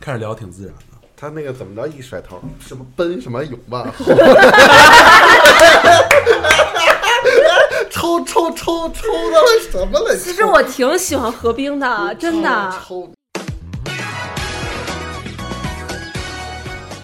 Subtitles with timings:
[0.00, 0.82] 开始聊挺自然的。
[1.16, 3.92] 他那个怎么着一甩头，什么奔什么勇吧，
[7.90, 10.16] 抽抽抽抽到了什么了？
[10.16, 12.72] 其实我挺喜欢何冰的，真的。
[12.86, 13.12] 抽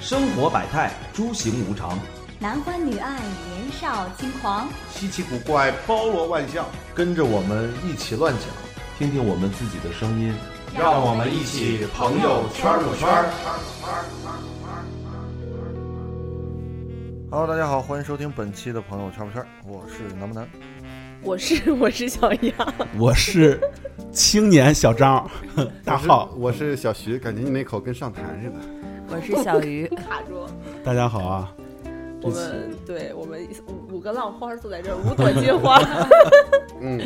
[0.00, 1.98] 生活百态，诸行无常，
[2.38, 4.68] 男欢女爱，年少轻狂。
[4.94, 8.42] 稀奇古怪，包罗万象，跟着我们一起乱讲。
[8.96, 10.32] 听听我们自己的声音。
[10.76, 13.30] 让我们一起朋友圈儿圈儿。
[17.30, 20.48] Hello，大家好，欢迎收听本期的朋友圈不圈，我是南不南。
[21.22, 22.52] 我是 我是小杨，
[22.98, 23.60] 我是
[24.10, 25.30] 青年小张，
[25.84, 28.56] 大号，我是小徐，感觉你那口跟上台似的。
[29.10, 30.44] 我是小鱼， 卡住。
[30.82, 31.54] 大家好啊！
[32.20, 35.80] 我们对我们五五个浪花坐在这儿，五朵金花。
[36.80, 37.00] 嗯，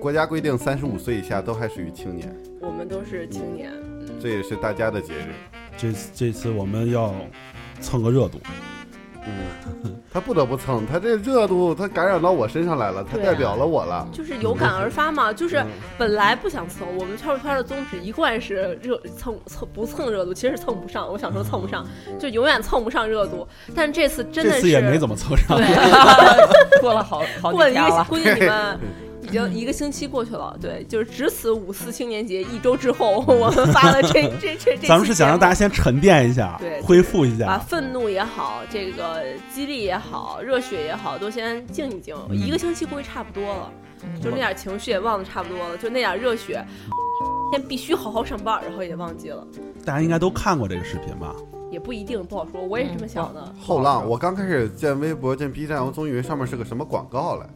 [0.00, 3.72] 国家规定三十五岁以下都还属于青年，我们都是青年，
[4.20, 5.34] 这也是大家的节日。
[5.76, 7.14] 这这次我们要
[7.80, 8.40] 蹭个热度，
[9.26, 14.08] 嗯， 他不得不蹭，他这热度他感染到我身上来了，他代表了我了。
[14.12, 15.32] 就是有感而发嘛。
[15.34, 15.66] 就是嗯
[15.98, 21.10] 本来不想蹭，我们圈儿圈儿的宗旨一贯是热蹭蹭不蹭热度，其实是蹭不上。
[21.10, 21.84] 我想说蹭不上，
[22.18, 23.46] 就永远蹭不上热度。
[23.74, 25.56] 但这次真的是这次也没怎么蹭上。
[25.56, 25.66] 对，
[26.80, 28.04] 过了好好过了一个，几天了。
[28.08, 28.78] 估计你们
[29.28, 30.56] 已经一个星期过去了。
[30.60, 34.88] 对，就是值此五四青年节一周之后， 我们发了这这这这。
[34.88, 37.58] 咱们是想让大家先沉淀一下，对恢复一下把。
[37.58, 42.16] 愤怒也好，这个激励也好，热血也好，都先静一静。
[42.30, 43.72] 嗯一个星期估计差不多了，
[44.22, 46.64] 就那点情绪也忘得差不多了，就那点热血。
[47.52, 49.46] 先必须好好上班，然后也忘记了，
[49.84, 51.34] 大家应该都看过这个视频吧？
[51.70, 52.62] 也不一定不好说。
[52.62, 53.54] 我也是这么想的。
[53.60, 57.46] 后浪，我刚开始见微博、见 B 站，我总以为上面是个什么广告来，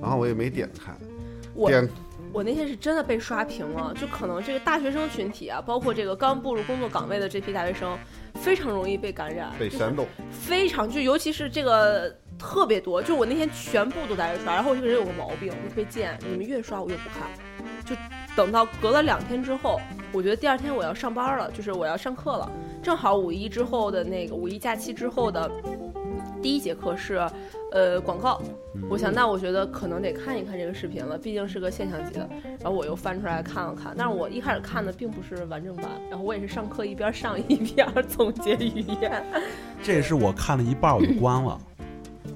[0.00, 0.92] 然后我也没点开。
[1.56, 1.70] 我
[2.32, 7.98] 我那天是真的被刷屏了，就可能这个大学生群体啊，包括这个刚步入工作岗位的这批大学生，
[8.34, 17.26] 非常容易被感染，被煽动，非常就尤其是这个特别多，就我那天全部都在这刷，然后我这个人有个毛病，就特别贱，你们越刷我越不看，
[17.86, 17.96] 就
[18.36, 19.80] 等到隔了两天之后，
[20.12, 22.50] 我觉得第二天我要上班了，就是我要上课了，
[22.82, 25.50] 正好五一之后的那个五一假期之后的
[26.42, 27.26] 第一节课是，
[27.72, 28.40] 呃，广告。
[28.88, 32.28] 我想，那我觉得可能得看一看这个视频了，毕竟是个现象级的。
[32.60, 39.24] 然后我又翻出来看了看，但是我一开始看的并不是完整版，然后我也是上课一边上一边总结语言。
[39.82, 41.58] 这也是我看了一半我就关了，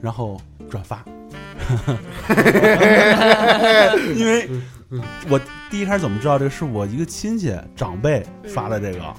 [0.01, 0.41] 然后
[0.71, 1.05] 转发，
[4.17, 4.49] 因为
[5.29, 5.41] 我
[5.71, 9.15] 第一开始怎么知道这个是我一个亲戚长辈发的这个，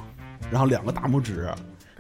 [0.49, 1.47] 然后两个大拇指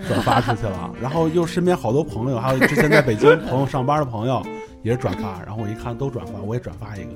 [0.07, 4.43] 转发出去了，然后又身边好多朋友，还有之前在北京朋友上班的朋友
[4.83, 7.11] 也转发，然后我一看都转发，我也转发一个，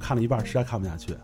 [0.00, 1.14] 看了一半实在看不下去，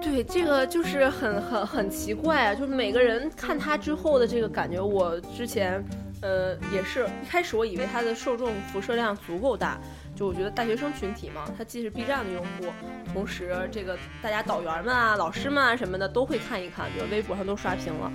[0.00, 5.82] 对，这个就是很很很奇怪啊，就是每个人看他之后的这个感觉，我之前
[6.20, 9.78] 呃也是一开始我以为他的受众辐射量足够大，
[10.14, 12.72] 就我觉得大学生群体嘛，他既是 B 站的用户，
[13.12, 18.12] 同时这个大家导员们啊、老师们啊什么的都会看一看，比如微博上都刷屏了。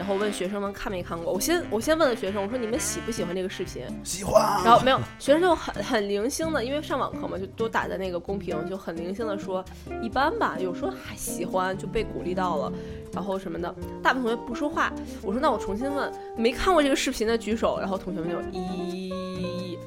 [0.00, 3.82] 然后问学生们看没看过，我先我先问了学生，我说你们喜不喜欢这个视频？
[4.02, 4.64] 喜欢。
[4.64, 9.62] 然后没有学生就很很零星的，因为上网课嘛，就都打在那个公屏，就很零星的说
[10.00, 12.72] 一般吧，有说还喜欢就被鼓励到了，
[13.12, 14.90] 然后什么的，大部分同学不说话。
[15.20, 19.78] 我说那我重新问，没看过这个视频的举手，然后同学们就一。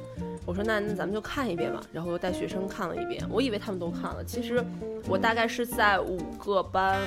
[0.46, 3.24] 我说那那咱们就看一遍吧，然后又带学生看了一遍。
[3.30, 4.62] 我以为他们都看了，其实
[5.08, 7.00] 我大概是在五个班，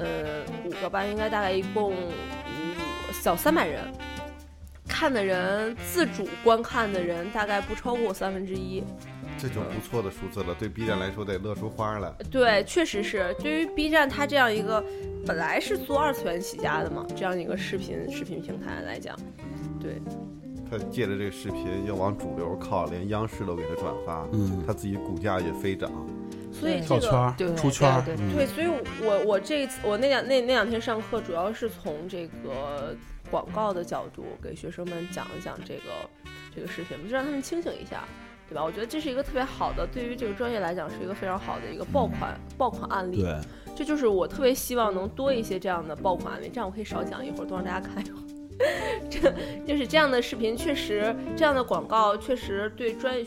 [0.00, 3.84] 呃，五个班应该大概一共五小三百人，
[4.88, 8.82] 看的人自主观看的人大概不超过三分之一。
[9.40, 10.52] 这就不错的数字了。
[10.58, 12.12] 对 B 站来说，得乐出花来。
[12.28, 14.82] 对，确实是对于 B 站它这样一个
[15.24, 19.16] 本来是做二次元起家的嘛，这样一个视频视频平台来讲，
[19.80, 20.00] 对
[20.70, 25.90] 他借着这个视频要往主流靠，连央视都给他转发，嗯，他自己股价也飞涨。
[26.50, 28.66] 所以这个跳圈对出圈儿，对对嗯对，所以
[29.02, 32.96] 我我这一次我那两那那两天上课，主要是从这个
[33.30, 35.82] 广告的角度给学生们讲一讲这个
[36.54, 38.02] 这个视频，就让他们清醒一下，
[38.48, 38.64] 对吧？
[38.64, 43.20] 我觉得这是一个特别好的，对于这个专业来讲是一个非常好的一个爆款爆款案例。
[43.20, 43.38] 对，
[43.76, 48.22] 这就是我特别希望能多一些这样的爆款案例，这样我可以少讲一会儿，多让大家看一会儿。
[49.08, 49.32] 这
[49.66, 53.24] 就是这样的视频，确实这样的广告确实对专业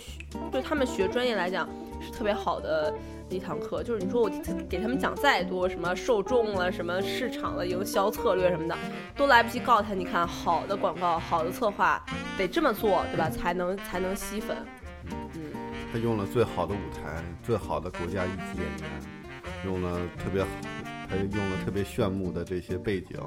[0.52, 1.68] 对他们学专业来讲
[2.02, 2.94] 是特别好的
[3.30, 3.82] 一堂课。
[3.82, 4.30] 就是你说我
[4.70, 8.78] 给他们讲再多什么受众了、什么市场的营销策略什么的，
[9.16, 9.94] 都来不及告诉他。
[9.94, 12.04] 你看，好的广告、好的策划
[12.38, 13.30] 得这么做，对吧？
[13.30, 14.58] 才能才能吸粉。
[15.10, 15.42] 嗯，
[15.92, 20.50] 他用了最好的舞台，最好的国家一级演员，用了特别好，
[21.12, 23.18] 还用了特别炫目的这些背景，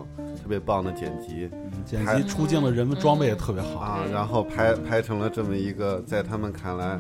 [0.43, 1.51] 特别棒的剪辑
[1.85, 6.99] 剪辑出镜的人们装备也特别好，啊，然后拍拍成了这么一个在他们看来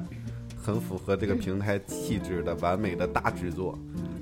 [0.63, 3.79] 很符合这个平台气质的完美的大制作，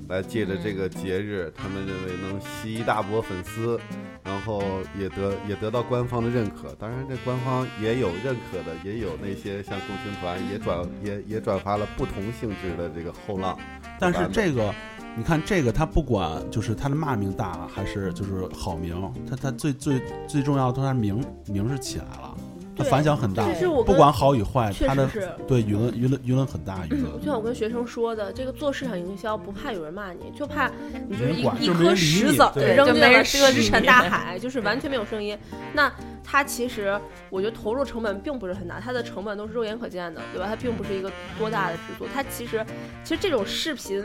[0.07, 3.77] 来借着这个节日，他们认为能吸一大波粉丝，
[4.23, 4.63] 然后
[4.97, 6.73] 也得也得到官方的认可。
[6.79, 13.59] 当然，这官方也有认可的，也有那些像共青团也转也也转发了不同性质的这个后浪。
[13.99, 14.73] 但是这个。
[15.15, 22.35] 你看这个，他不管就是他的骂名大了还是就是好名，他他最最最重要的，他名名是起来了，
[22.81, 25.29] 反响很大其实我，跟不管好与坏，他的确实是。
[25.45, 30.71] 对舆论舆论舆论很大，舆论就像我跟学生说的，这个做市场营销不怕有人骂你，就怕
[31.09, 35.37] 你就是一一颗石子对扔进了石沉 大海，就是完全没有声音。
[35.73, 35.91] 那
[36.23, 36.99] 它其实
[37.29, 40.47] 我觉得投入成本并不是很大，它的成本都是肉眼可见的，对吧？
[40.47, 42.65] 它并不是一个多大的制作，它其实
[43.03, 44.03] 其实这种视频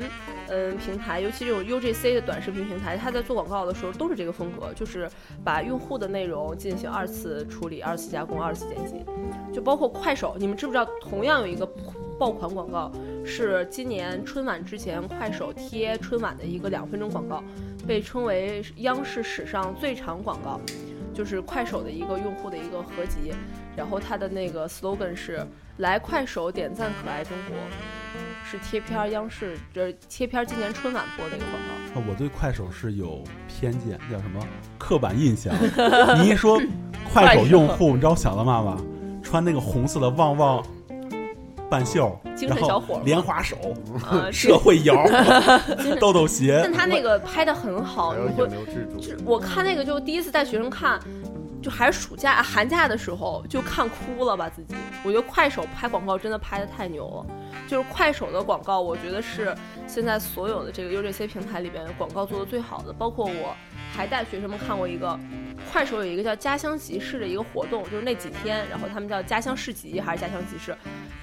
[0.49, 5.09] 嗯平台，尤其这种 UGC 的短视频平台，它在做广告的时候都是这个风格，就是
[5.45, 9.05] 把用户的内容进行二次处理、二次加工、二次剪辑，
[9.55, 10.85] 就包括快手，你们知不知道？
[11.01, 11.65] 同样有一个
[12.19, 12.91] 爆款广告，
[13.25, 17.43] 是今年春晚之前快手贴春晚的一个两分钟广告，
[17.87, 20.61] 被称为央视史上最长广告，
[21.15, 23.33] 就是快手的一个用户的一个合集，
[23.77, 25.47] 然后它的那个 slogan 是
[25.79, 27.57] “来快手点赞可爱中国”，
[28.45, 31.69] 是贴片央视这贴片今年春晚播的一个广告。
[32.09, 34.41] 我对快手是有偏见，叫什么
[34.77, 35.53] 刻板印象？
[36.21, 36.61] 你一说
[37.13, 38.79] 快手用户，你知道我想到嘛吗？
[39.23, 40.63] 穿那个红色的旺旺
[41.69, 43.57] 半袖，精然后神小伙莲花手、
[44.11, 45.05] 呃，社会摇、
[46.01, 46.61] 豆豆鞋。
[46.65, 50.99] 但，他那个拍的很好，还有你会引流之主，就我看那个就第一次带学生看，
[51.63, 54.75] 就还是暑假寒假的时候就看哭了吧自己。
[55.05, 57.27] 我觉得快手拍广告真的拍的太牛了，
[57.67, 59.55] 就是快手的广告，我觉得是
[59.87, 62.93] 现在所有的这个 UGC 平台里边广告做的最好的。
[62.93, 63.57] 包括我
[63.93, 65.19] 还带学生们看过一个
[65.73, 70.77] 快手有一个叫家乡集市的一个活动，就是那几天，然后他们叫家乡市集还是家乡集市，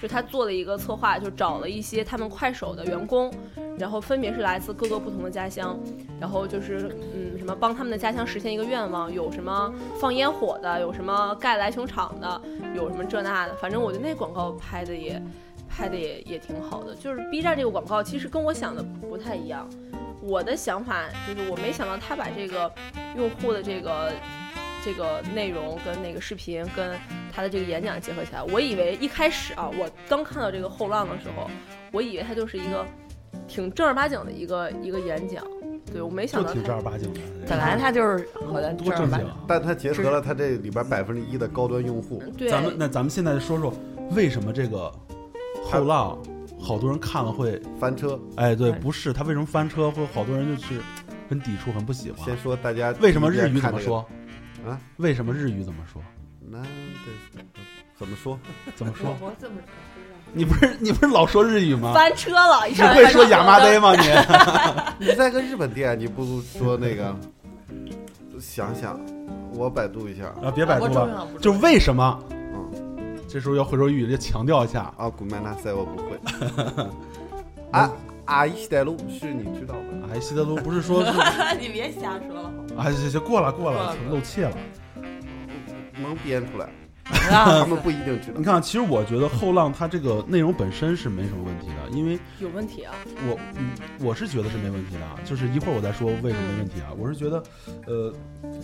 [0.05, 3.33] 就他做了一个策划，就找了一些他们快手的员工，
[3.75, 5.79] 然后分别是来自各个不同的家乡，
[6.19, 12.39] 然后就是嗯什么帮他们的家乡实现一个愿望，有什么放烟火的，有什么盖篮球场的，
[12.75, 15.19] 有什么这那的，反正我觉得那广告拍的也
[15.67, 16.93] 拍的也也挺好的。
[16.93, 19.67] 就是 B 站这个广告其实跟我想的不太一样，
[20.21, 22.71] 我的想法就是我没想到他把这个
[23.17, 24.11] 用户的这个。
[24.85, 26.95] 这个内容跟那个视频跟
[27.33, 31.49] 他的这个演讲结合起来，我以为一开始啊，我刚看到这个后浪的时候，
[31.91, 32.85] 我以为他就是一个
[33.47, 35.43] 挺正儿八经的一个一个演讲，
[35.91, 37.19] 对我没想到挺正儿八经的。
[37.49, 39.35] 本来他就是好像多正经啊！
[39.47, 43.73] 但他结合了他这里边百分之一的高端用户，对咱们那咱们现在说说
[44.11, 44.91] 为什么这个
[45.63, 46.15] 后浪
[46.59, 48.19] 好多人看了会翻车。
[48.35, 50.79] 哎对，哎不是他为什么翻车，会好多人就是
[51.27, 52.37] 很抵触，很不喜欢先。
[52.37, 53.59] 说大家为什么日语？
[53.59, 54.05] 怎么说？
[54.71, 54.79] 啊？
[54.97, 56.01] 为什么日语怎么说？
[56.39, 57.43] 那对，
[57.97, 58.39] 怎么说？
[58.75, 59.15] 怎么说？
[59.21, 59.57] 我怎么
[60.33, 61.93] 你不是你不是老说日语吗？
[61.93, 64.05] 翻车了，一只会说亚麻呆吗你？
[65.07, 67.15] 你在个日本店，你不如说那个，
[68.39, 68.99] 想想，
[69.53, 72.19] 我百度一下啊，别百度了，就为什么？
[72.29, 74.93] 嗯，这时候要会说日语，就强调一下。
[74.97, 76.19] 啊，古曼纳塞我不会。
[77.71, 77.89] 啊，
[78.25, 81.11] 阿伊西德路是你知道的，哎，西德路不是说是
[81.59, 84.51] 你别瞎说了，啊，行行，过了过了过了，漏气了。
[86.01, 86.69] 能编出来，
[87.05, 88.43] 他们不一定知道你。
[88.43, 92.93] 看，其实我觉得后浪它这个内容本身是没什么问题的，因为有问题啊！
[93.27, 93.69] 我嗯
[94.01, 96.91] 我是觉得是没问题的，就是一会儿我再说为什么没问题啊。
[96.97, 97.41] 我是觉得，
[97.87, 98.13] 呃，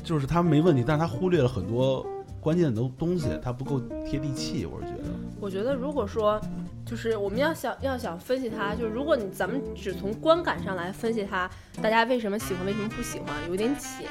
[0.03, 2.05] 就是它没问题，但是它忽略了很多
[2.41, 5.00] 关键的东西，它不够贴地气，我是觉得。
[5.41, 6.39] 我觉得如果说，
[6.85, 11.49] 就是我们要想要想分析它，就是如果你咱们只从观感上来分析它，
[11.81, 14.05] 大家为什么喜欢，为什么不喜欢，有点浅。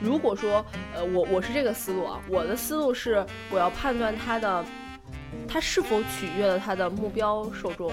[0.00, 0.64] 如果说，
[0.94, 4.64] 呃，我我是这个思路啊，我的思路是我要判断它的，
[5.46, 7.92] 它是否取悦了它的目标受众，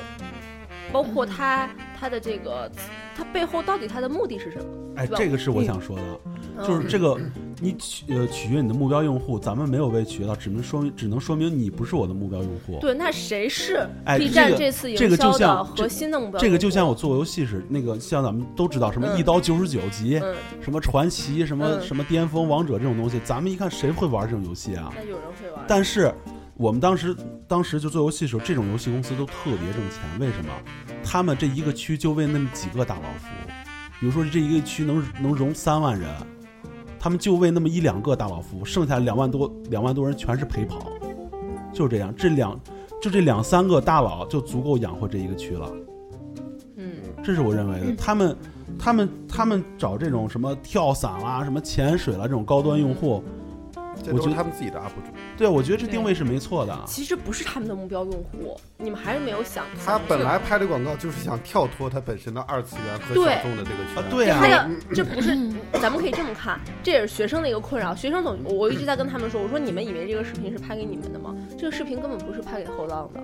[0.90, 1.70] 包括它
[2.00, 2.72] 它的这个，
[3.14, 4.66] 它背后到底它的目的是什么？
[4.96, 7.20] 哎，这个是我想说的，就是嗯这个
[7.62, 12.78] 你取呃取悦你的目标用户，咱们没有被取悦到，只能说明只能说明你不是我的目标用户。
[12.80, 16.39] 对，那谁是哎 B 站这个这次营这个就销的像核心的目标？
[16.39, 24.92] 这个就像我做游戏时，那个像咱们都知道什么嗯一刀九十九级，嗯，什么传奇，什么、嗯什么巅峰王者这种东西，咱们一看谁会玩这种游戏啊？
[24.96, 25.66] 那有人会玩。
[25.68, 26.13] 但是
[26.56, 27.16] 我们当时
[27.48, 30.51] 当时就做游戏的时候，这种游戏公司都特别挣钱，为什么？
[31.04, 33.50] 他们这一个区就为那么几个大佬服务，
[34.00, 36.10] 比如说这一个区能能容三万人，
[37.00, 40.91] 他们就为那么一两个大佬服务，剩下两万多两万多人全是陪跑，
[41.74, 42.60] 就是这样，这两
[43.01, 45.72] 就这两三个大佬就足够养活这一个区了。
[46.75, 46.91] 嗯，
[47.24, 47.96] 这是我认为的。
[47.96, 48.38] 他们
[48.77, 53.24] 他们他们找这种什么跳伞啦、什么潜水啦这种高端用户，
[54.10, 55.13] 这都我觉得是他们自己的 UP 主。
[55.38, 56.78] 对我觉得这定位是没错的。
[56.88, 59.66] 其实不是他们的目标用户，你们还是没有想。
[59.86, 65.38] 他本来拍的广告就是想跳脱他本身的二次元和对小众的这个圈啊，对呀、他的这不是，
[65.80, 67.96] 咱们可以这么看，这也是学生的一个困扰。
[67.96, 71.36] 学生总我我一直在跟他们说，我说你们以为这个视频是拍给你们的吗？
[71.58, 73.22] 这个视频根本不是拍给后浪的，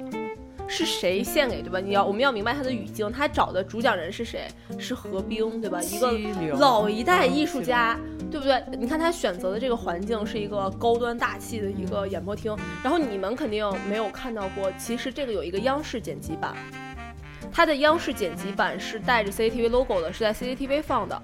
[0.67, 1.79] 是谁献给对吧？
[1.79, 4.47] 你要我们要明白他的语境，他找的主讲人是谁？
[4.79, 5.81] 是何冰对吧？
[5.81, 6.11] 一个
[6.57, 7.97] 老一代艺术家，
[8.31, 8.61] 对不对？
[8.77, 16.55] 你看他选择的这个环境是一个高端大气的一个演播厅，然后你们肯定没有看到过，其实这个有一个央视剪辑版。
[17.55, 21.19] 它的央视剪辑版是带着 CCTV logo 的，是在 CCTV 放的。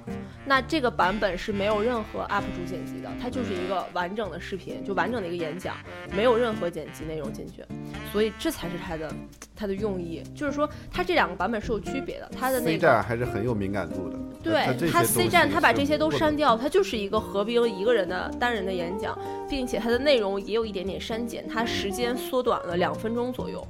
[0.45, 5.75] 那这个版本是没有任何 UP 主剪辑的，它就是一个完整的视频，就完整的一个演讲，
[6.15, 7.65] 没有任何剪辑内容进去。
[8.13, 9.13] 所以这才是它的
[9.53, 12.31] 它的用意，就是说它这两个版本是有区别的。
[12.39, 14.17] 它的那 C 个站还是很有敏感度的。
[14.41, 19.19] 对它 C 站，它把这些都删掉，它就是一个何冰一个人的单人的演讲，
[19.49, 23.67] 并且它的内容也有一点点删减，它时间缩短了两分钟左右。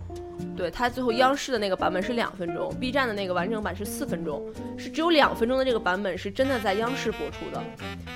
[0.62, 7.60] 对，它最后央视的那个版本是两分钟，B 站的那个完整版是四分钟，是只有两分钟的这个版本是真的在央视播出的，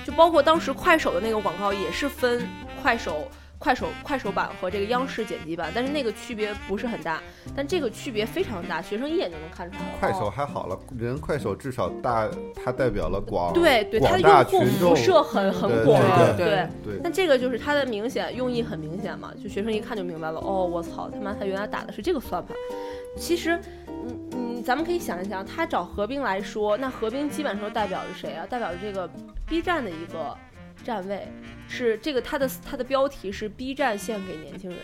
[0.06, 2.46] 就包括当时快手的那个广告也是分
[2.80, 3.28] 快手。
[3.58, 7.20] 快手快手版和这个央视剪辑版，但是那个区别不是很大，
[7.54, 9.92] 但这个区别非常大，学生一眼就能看出来了。
[9.98, 16.02] 快手哦还好了，人快手至少大，它代表了广对对，它的用户辐射很很对广，
[16.36, 16.68] 对对。
[16.84, 20.38] 对但这个就是它的明显用意很明显嘛，就学生一看就明白了。
[20.40, 22.56] 哦，我操，他妈他原来打的是这个算盘。
[23.16, 23.58] 其实，
[23.88, 28.46] 嗯嗯，咱们可以想一想，他找何冰来说，那何冰基本上代表着谁啊？
[28.48, 29.08] 代表着这个
[29.46, 30.36] B 站的一个
[30.86, 31.26] 站位，
[31.68, 34.78] 是这个他的他的标题是 B 站献给年轻人。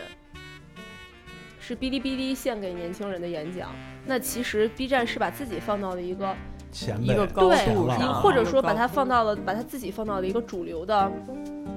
[1.65, 3.73] 是哔哩哔哩献给年轻人的演讲，
[4.05, 6.35] 那其实 B 站是把自己放到了一个
[6.73, 11.09] 前辈一个高对，度上你，或者说把它放到了，把他自己放到了一个主流的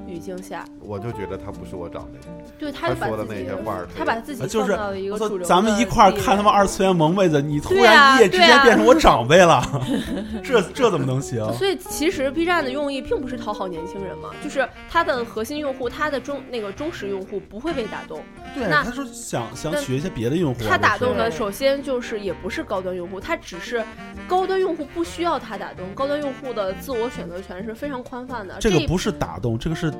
[0.09, 2.19] 语境下，我就觉得他不是我长辈。
[2.59, 9.63] 对，他他就把说的那自己些话他把自己啊就是放到了一个主流的咱们一块儿看他们二次元萌妹子，你突然啊一夜之间变成我长辈了，
[10.43, 11.45] 这这怎么能行？
[11.55, 18.21] 所以其实 B 站的用意并不是讨好年轻人嘛，就是它的核心用户，它的忠那个忠实用户不会被打动，
[18.55, 23.85] 对，那他说想想那学一些别的用户啊，他打动的首先就是也不是高端用户，他只是
[24.29, 28.57] 高端用户不需要他打动，高端用户的自我选择权是非常宽泛的。
[28.61, 29.91] 这个不是打动，这个是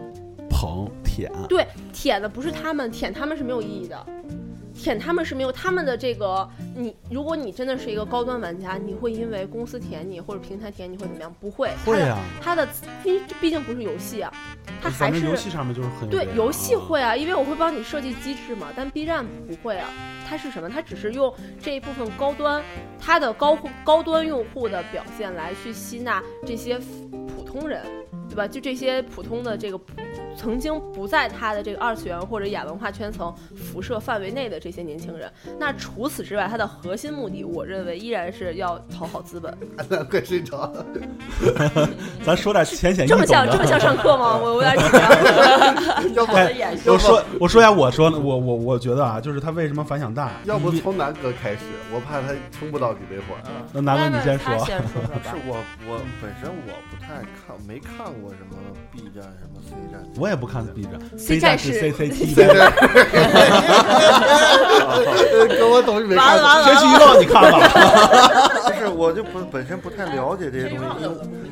[0.49, 1.31] 捧舔。
[1.49, 4.07] 对，舔的不是他们，舔他们是没有意义的，
[4.79, 11.35] 舔他们是没有他们的这个你，如果你真的是一个高端玩家，你会因为公司舔你或者平台舔你会怎么样？
[11.41, 12.69] 不会，会啊，它的
[13.03, 14.33] 毕毕竟不是游戏啊，
[14.83, 19.89] 它还是游戏上面就是很对游戏啊会啊，因为我会帮你设计机制嘛，但 B 站不会啊。
[20.29, 20.69] 它是什么？
[20.69, 22.61] 它只是用这一部分高端，
[22.99, 26.81] 它的高高端用户的表现来去吸纳这些
[27.29, 27.81] 普通人，
[28.29, 28.45] 对吧？
[28.49, 29.79] 就这些普通的这个
[30.37, 35.31] 曾经不在他的这个二次元或者亚文化圈层辐射范围内的这些年轻人。
[35.59, 39.57] 那除此之外，他的核心目的，我认为依然是要讨好资本。
[40.11, 40.87] 快睡着了。
[42.25, 43.27] 咱说点浅显易这么。
[43.27, 44.37] 像这么像上课吗？
[44.37, 45.01] 我我有点紧张。
[46.15, 46.33] 要不
[46.93, 50.31] 我说我说一下我说的，我我我觉得啊，就是他为什么反响大？
[50.45, 51.59] 要不从南哥开始，
[51.93, 53.41] 我怕他撑不到你那会儿。
[53.73, 54.57] 那南哥你先说。
[54.67, 55.57] 是我
[55.89, 58.57] 我本身我不太看，没看过什么
[58.93, 60.03] B 站什么 C 站。
[60.19, 62.37] 我也不看 B 站 C 站站是 CCTV，
[65.59, 66.37] 跟我懂没看过。
[66.37, 67.53] 完了完了天气预报你看了？
[68.69, 71.05] 就是我就不本身不太了解这些东西，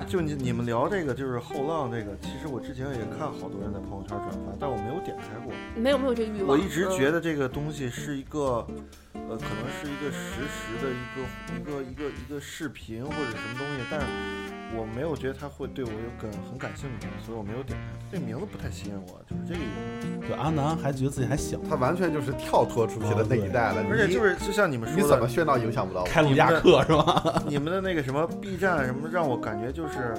[0.09, 5.53] 就你你们聊这个就是后浪这个，其实我之前也看好多人在朋友圈转发，但我没有点开过。
[5.77, 6.49] 没有没有这个欲望。
[6.49, 8.67] 我一直嗯觉得这个东西是一个，
[9.15, 11.23] 呃，可能是一个实时的一个
[11.57, 14.07] 一个一个一个视频或者什么东西，但是
[14.77, 17.95] 我没有觉得他会对我有感很感兴趣，所以我没有点开。
[18.13, 20.21] 这名字不太吸引我，就是这个原因。
[20.21, 23.83] 对，阿南还觉得自己还小，他完全就是跳脱出去的那一代了。
[23.89, 26.07] 而且就是就像你们说的，怎么炫到影响不到我？
[26.07, 27.43] 开鲁亚克是吧？
[27.47, 30.15] 你们的那个什么 B 站什么，让我感觉就是，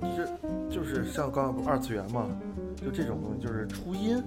[0.00, 0.28] 就是
[0.70, 2.26] 就是像刚刚不二次元嘛，
[2.76, 4.22] 就这种东西，就是初音，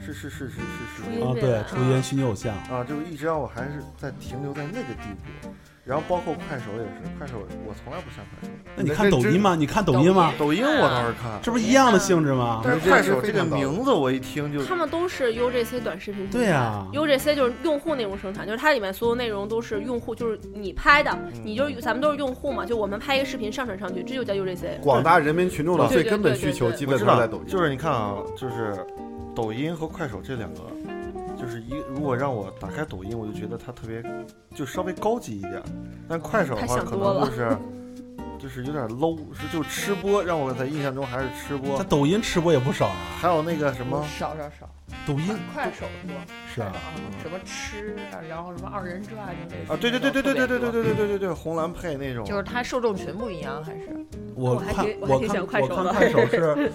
[0.00, 5.08] 是是是是是是啊，对，初音虚拟偶像，啊，就是一直让我还是在停留在那个地
[5.42, 5.50] 步。
[5.84, 9.54] 然后包括快手也是，快手我从来不下快手，那你看抖音吗？
[9.54, 10.34] 你看抖音吗？
[10.36, 12.60] 抖音我倒是看，这不是一样的性质吗？
[12.64, 16.28] 但是快手这个名字我一听就他们都是 UGC 短视频。
[16.28, 24.80] 对呀 UGC 就是用户内容生产，就是它里面所有内容都是用户，就是你拍的，你就是咱们都是用户嘛，就我们拍一个视频上传上去，这就叫 UGC。
[24.80, 27.46] 广大人民群众的最根本需求，基本上在抖音。
[27.46, 28.74] 就是你看啊，就是
[29.36, 30.62] 抖音和快手这两个，
[31.36, 34.02] 就是一如果让我打开抖音，我就觉得它特别
[34.54, 35.62] 就稍微高级一点，
[36.08, 37.58] 但快手的话可能就是
[38.38, 41.84] 就是有点 low，是就吃播，让我在印象中还是吃播在。
[41.84, 44.66] 抖音吃播也不少啊，还有那个什么，少少少，
[45.06, 45.36] 抖音。
[45.52, 46.14] 快手多
[46.52, 46.72] 是啊，
[47.22, 53.88] 什么吃啊，然后什么二人转就这些啊，对对对对对对对对对对对，对对对，红蓝配那种，就是它受众群不一样，还是？
[54.34, 55.84] 我我还看我看我欢快手的。
[55.84, 56.72] 看快手是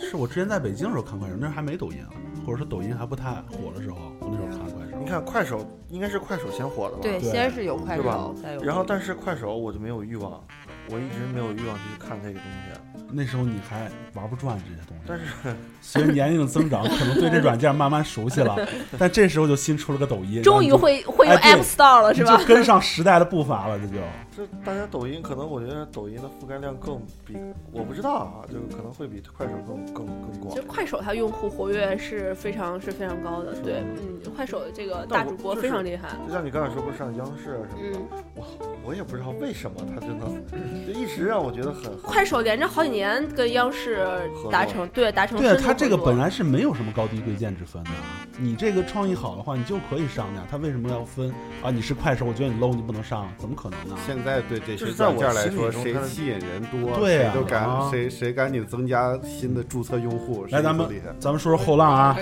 [0.10, 2.10] 是我之前在北京的时候看快手，那时候还没抖音啊，
[2.44, 4.96] 或者说抖音还不太火的时候，我那时候看快手。
[4.98, 7.00] 你看快手应该是快手先火的吧？
[7.02, 8.04] 对，先是有快对。
[8.04, 10.42] 吧手，然后但是快手我就没有欲望，
[10.90, 12.80] 我一直没有欲望去看这个东西。
[13.12, 18.56] 那时候你还玩不转这些东西，但是 随着年龄的增长，可能对这软件慢慢熟悉了，
[18.98, 22.44] 但这时候就新出了个抖音，终于然后会会有 App Store 了，是吧你就？
[22.46, 23.94] 跟上时代的步伐了，这就。
[24.36, 27.34] 这大家抖音可能我觉得抖音的覆盖量更比
[27.72, 30.62] 我不知道啊，就可能会比快手更更更广其实。
[30.66, 38.46] 快手它用户活跃是非常是非常高的，对，嗯，快手的这个大主播非常厉害，就像你刚才说，不是上央视啊什么的，嗯，哇，
[38.84, 40.44] 我也不知道为什么他就能，
[40.86, 44.06] 就一直让我觉得很很快手连着好几年跟央视
[44.50, 47.90] 达成对达成对它这个本来是没有什么高低贵贱之分的，
[48.38, 50.46] 你这个创意好的话，你就可以上的呀。
[50.50, 51.70] 它为什么要分啊？
[51.70, 53.96] 你是快手，我觉得你 low，你不能上，怎么可能呢？
[54.26, 60.88] 现在对这些软件来说，谁吸引人多，对啊谁都赶啊谁谁赶紧增加新的注册用户，来，咱们。
[61.20, 62.18] 咱们说说后浪啊。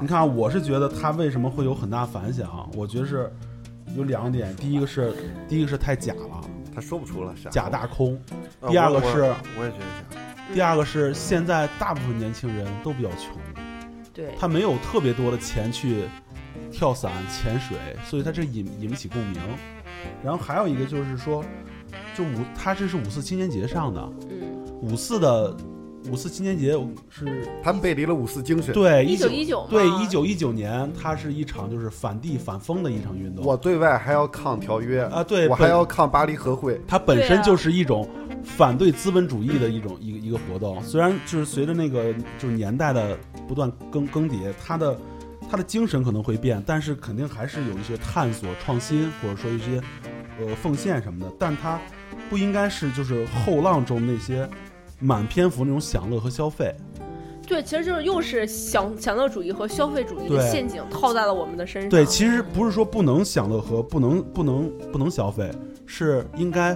[0.00, 2.66] 你看啊，我是觉得它为什么会有很大反响？
[2.74, 3.30] 我觉得是
[3.94, 5.12] 有两点，第一个是
[5.46, 6.40] 第一个是太假了，
[6.74, 8.16] 他说不出了啥假大空；
[8.60, 9.20] 呃第二个我我是
[9.58, 10.16] 我也觉得假，
[10.54, 13.36] 第二个是现在大部分年轻人都比较穷，
[14.14, 16.04] 对，他没有特别多的钱去
[16.72, 17.76] 跳伞、潜水，
[18.06, 19.42] 所以他这引引不起共鸣。
[20.22, 21.44] 然后还有一个就是说，
[22.16, 25.56] 就五，他这是五四青年节上的，嗯，五四的
[26.10, 27.24] 五四青年节是
[27.62, 28.72] 他们背离了五四精神。
[28.72, 33.44] 对一九九一九对一九一九年，它是一场就是反帝反封的一场运动。
[33.44, 36.80] 我对外还要抗条约啊，对，我还要抗巴黎和会。
[36.86, 38.08] 它本身就是一种
[38.44, 40.80] 反对资本主义的一种一个一个活动。
[40.82, 44.96] 虽然就是随着那个就是年代的不断更更迭，它的
[45.48, 49.80] 它的精神可能会变，但是肯定还是有一些探索、创新，或者说一些
[50.40, 51.32] 呃奉献什么的。
[51.38, 51.80] 但他
[52.28, 54.48] 不应该是就是后浪中那些
[54.98, 56.74] 满篇幅那种享乐和消费。
[57.46, 61.88] 对，其实就是又是享享乐主义和消费主义的陷阱套在了我们的身上。
[61.88, 65.48] 对，其实不是说不能享乐和不能不能不能消费，
[65.86, 66.74] 是应该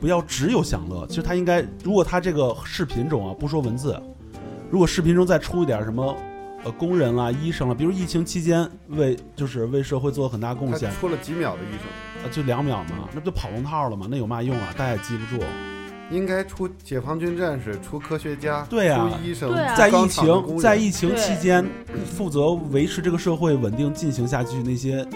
[0.00, 1.04] 不要只有享乐。
[1.08, 4.00] 其实他应该，如果他这个视频中啊，不说文字，
[4.70, 6.16] 如果视频中再出一点什么。
[6.66, 14.08] 呃，工人啦、医生啦，比如疫情期间为就是为社会做了很大贡献，出了几秒的医生，呃，就两秒嘛，那不就跑龙套了吗？
[14.10, 14.74] 那有嘛用啊？
[14.76, 15.44] 大家也记不住。
[16.10, 21.64] 应该出解放军战士，出科学家，对啊出医生，啊在疫情在疫情期间，
[22.04, 25.06] 负责维持这个社会稳定进行下去那些，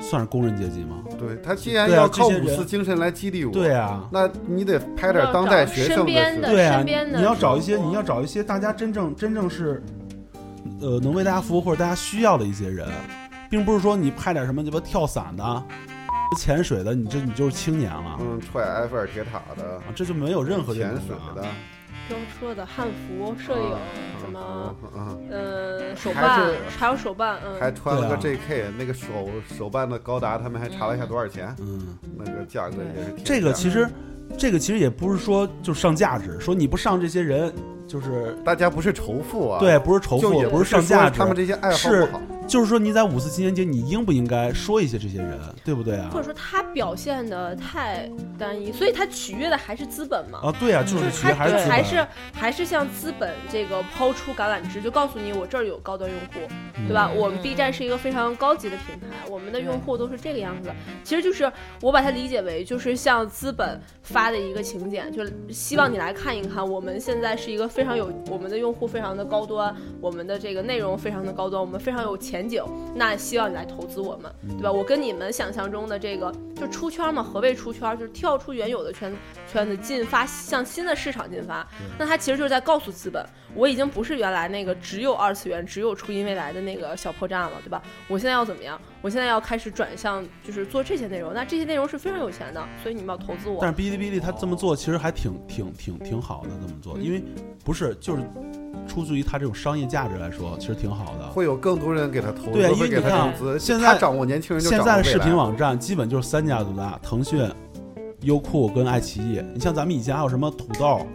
[0.00, 1.02] 算是工人阶级吗？
[1.18, 6.12] 对他既然要靠五四精神来激励我，对啊，那你得拍点当代学生的。
[6.40, 9.82] 对啊，你要找一些，你要找一些大家真正真正是，
[10.80, 12.88] 呃，能为大家服务或者大家需要的一些人，
[13.50, 15.62] 并不是说你拍点什么鸡巴跳伞的、
[16.38, 21.46] 潜水的，你这你就是青年了、嗯，踹埃菲尔铁塔的，啊，这就没有任何这潜种水的，
[22.08, 23.76] 刚说的汉服、摄影
[24.20, 27.60] 什么，嗯，呃，手还办是，还有手办，嗯。
[27.60, 29.06] 还嗯，穿了个 JK，那个手
[29.56, 33.88] 手办的高达，他们还查了一下多少钱，嗯，那个价格也是挺这个其实，
[34.36, 37.52] 这个其实也不是说就上价值，说你不上这些人
[37.86, 42.20] 就是大家不是仇富啊，对，，不是仇富，就也不是说上价值他，们这些爱好是不好，
[42.52, 46.18] 就是说你在五四青年节，你应不应该说一些这些人，对不对啊或？
[46.18, 48.06] 者说他表现的太
[48.38, 50.40] 单一，所以他取悦的还是资本嘛。
[50.42, 57.10] 啊，对啊，就就是是其实他还是还是还是向资本这个抛出橄榄枝，就告诉你我这儿有高端用户，嗯对吧？
[57.16, 60.70] 我们 B 站是一个非常高级的平台，我们的用户都是这个样子。
[61.02, 72.62] 其实就是我把它理解为就是向资本发的一个请柬，就希望你来看一看，我们现在是一个非常有我们的用户非常的高端，我们的这个内容非常的高端，我们非常有前景。
[72.94, 74.70] 那希望你来投资我们，对吧？
[74.70, 77.22] 我跟你们想象中的这个就出圈嘛？
[77.22, 77.98] 何谓出圈？
[77.98, 79.12] 就是跳出原有的圈
[79.52, 81.66] 圈子，进发向新的市场进发。
[81.98, 87.82] 那他其实就是在告诉资本，我已经不是原来那个只有二次元、只有初音未来的那个小破站了，对吧？
[88.08, 88.80] 我现在要怎么样？
[89.02, 91.34] 我现在要开始转向，就是做这些内容。
[91.34, 93.58] 那这些内容是非常有钱的，所以你们要投资我。
[93.60, 97.22] 但是哔哩哔哩他这么做其实还挺挺挺挺好的，这么做，因为
[97.64, 98.22] 不是就是
[98.88, 101.28] 出自于它这种商业价值来说，其实挺好的。
[101.28, 103.60] 会有更多人给他投资，对啊因为会给他你看。
[103.60, 107.48] 现在掌握年轻人就现在的视频网站基本就是三家独大，腾讯、
[108.22, 109.42] 优酷跟爱奇艺。
[109.54, 111.06] 你像咱们以前还有什么土豆、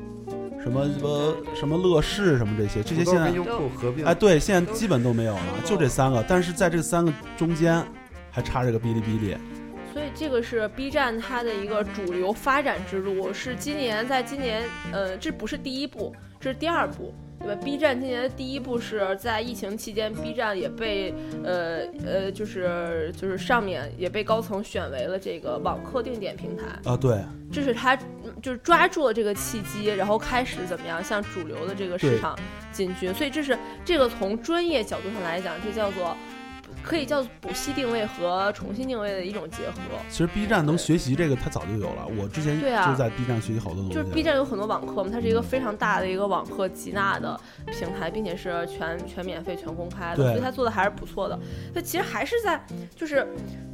[0.61, 6.23] 什么什么什么乐视什么这些，这些现在土豆跟优酷合并，哎对，现在基本都没有了，就这三个。
[6.27, 7.83] 但是在这三个中间
[8.31, 9.37] 还插着个哔哩哔哩。
[9.93, 17.11] 所以这个是 B 站它的一个主流发展之路，是今年在今年，呃，这不是第一步，这是第二步。
[17.39, 32.37] 对吧？B 站今年的第一步是在疫情期间，B 站也被呃呃，就是就是上面也被高层选为了这个网课定点平台，啊，对，这是他嗯就是抓住了这个契机，然后开始怎么样向主流的这个市场
[32.71, 36.17] 进军，所以这是这个从专业角度上来讲，这叫做
[36.87, 39.81] 可以叫做补息定位和重新定位的一种结合。
[40.09, 42.07] 其实 B 站能学习这个，它早就有了。
[42.17, 43.93] 我之前就在 B 站学习好多东西。
[43.93, 51.37] 就是 B 站有很多网课嘛，它是一个非常大的一个网课集纳的平台，并且是全全免费、全公开的，所以它做的还是不错的。
[51.75, 53.27] 它其实还是在就是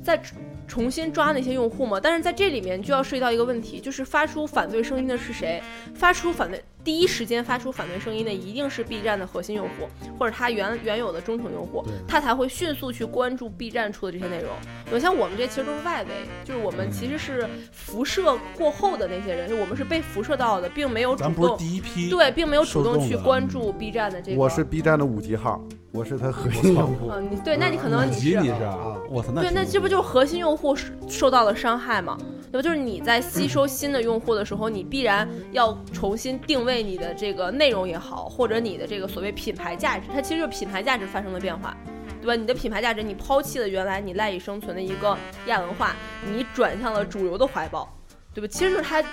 [0.03, 0.19] 在
[0.67, 5.61] 重新抓那些用户嘛，但是在这里面就要涉及到一个问题，就是发出反对声音的是谁？
[5.93, 9.87] 发出反对第一时间发出反对声音的一定是 B 站的核心用户，
[10.19, 14.49] 或者他原原有的忠诚用户对，他才会迅速去关注 B 站出的这些内容。
[14.91, 16.09] 有像我们这其实都是外围，
[16.43, 24.37] 就是我们其实是辐射过后的那些人，就我们是被辐射到的，并没有主咱不是动第一批，对，并没有主动去关注 B 站的这个。
[24.37, 25.61] 我是 B 站的五级号，
[25.93, 27.11] 我是他核心用户。
[27.11, 28.97] 嗯，你对，那你可能你是你是啊？
[29.11, 32.17] 我操，那对，那这不就是核心用户受受到了伤害吗？
[32.51, 32.63] 对吧？
[32.63, 41.77] 就是你在吸收新的用户的时候，你必然要重新定位你的这个内容也好，或者你的这个所谓品牌价值，它其实就是品牌价值发生了变化，
[42.19, 42.35] 对吧？
[42.35, 47.87] 你的品牌价值，你抛弃了原来你赖以生存的一个亚文化，你转向了主流的怀抱，
[48.33, 48.47] 对吧？
[48.51, 49.03] 其实就是它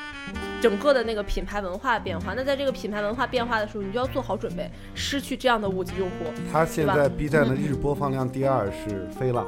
[0.61, 2.33] 整个的那个品牌文化变化。
[2.35, 6.17] 那在这个品牌文化变化的时候，你就要做好准备，失去这样的五级用户。
[6.53, 9.47] 他现在 B 站的日播放量第二是飞浪，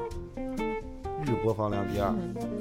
[1.25, 2.13] 日播放量第二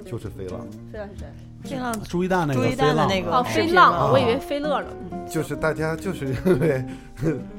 [0.06, 1.28] 就是飞浪，飞浪是谁？
[1.64, 4.88] 飞浪朱一蛋那个朱一蛋的那个哦，飞浪，吗我以为飞乐呢。
[5.30, 6.84] 就是大家就是因为，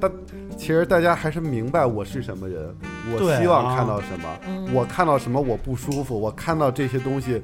[0.00, 0.10] 大
[0.56, 2.74] 其实大家还是明白我是什么人，
[3.12, 7.40] 我希望啊看到什么，嗯我看到什么我不舒服，我看到这些东西，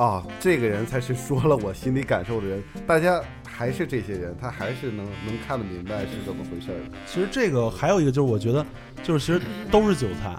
[0.00, 6.96] 啊，这个人才是说了我心里感受的人，大家还是这些人，他还是能能看得明白是怎么回事儿的。
[7.06, 8.64] 其实这个还有一个就是，我觉得
[9.02, 10.34] 就是其实都是韭菜，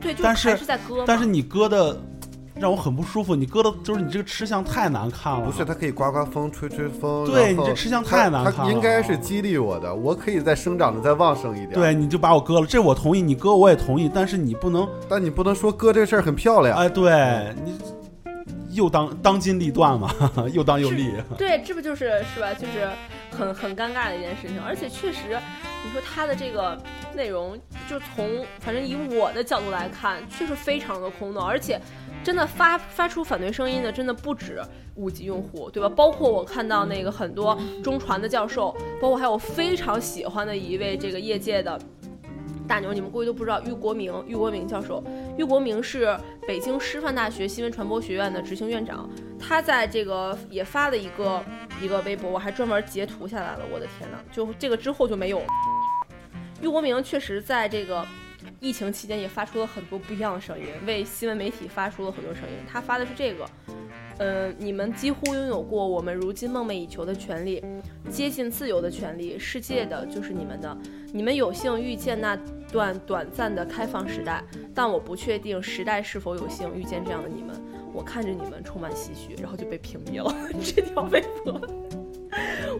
[0.00, 1.04] 对，就但是是在割。
[1.06, 1.96] 但是你割的
[2.56, 5.46] 让我很不舒服，你割的就是你这个吃相太难看了。
[5.46, 16.76] 不是，他可以刮刮风、吹吹风，对你这吃相太难看了他应该是激励我的，我可以再生长的再旺盛一点。，对，你就把我割了，这我同意，你割我也同意，但是你不能，但你不能说割这事儿很漂亮。
[16.76, 17.78] 哎，对你
[18.72, 20.10] 又当当机立断嘛，
[20.52, 21.12] 又当又立。
[21.36, 22.52] 对，这不就是是吧？
[22.54, 22.88] 就是
[23.30, 25.38] 很很尴尬的一件事情，而且确实，
[25.84, 26.76] 你说它的这个
[27.14, 31.80] 内容，就从反正以我的角度来看，确实非常的空洞，而且
[32.22, 34.62] 真的发发出反对声音的，真的不止
[34.94, 35.88] 五级用户，对吧？
[35.88, 41.78] 包括我看到那个很多中传的教授，包括还有非常喜欢的一位这个业界的。
[42.68, 45.02] 大牛，你们估计都不知道，俞国明，俞国明教授，
[45.40, 46.14] 郁国明是
[46.46, 51.42] 北京师范大学新闻传播学院的执行院长，他在这个也发了一个
[51.80, 55.46] 一个微博，我还专门截图下来了，我的天呐，就这个之后就没有了。
[56.60, 58.06] 俞国明确实在这个
[58.60, 62.58] 疫情期间也发出了很多不一样的声音，为新闻媒体发出了很多声音。
[62.70, 63.46] 他发的是这个，
[64.18, 67.64] 呃，你们几乎拥有过我们如今梦寐以求的权利，
[68.10, 70.76] 接近自由的权利，世界的就是你们的。
[71.14, 72.38] 你们有幸遇见那
[72.70, 74.42] 段短暂的开放时代，
[74.74, 77.54] 但我不确定时代是否有幸遇见这样的你们。
[77.92, 81.60] 我看着你们充满唏嘘，然后就被屏蔽了 这条微博。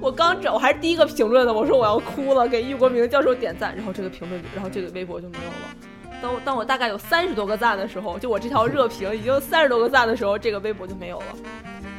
[0.00, 6.18] 我刚找，我还是第一个评论的，我说我要哭了，给易国明教授点赞，然后这个评论，然后这个微博就没有了。
[6.22, 11.26] 当我当我大概有三十多个赞的时候，就我这条热评已经三十多个赞的时候，这个微博就没有了。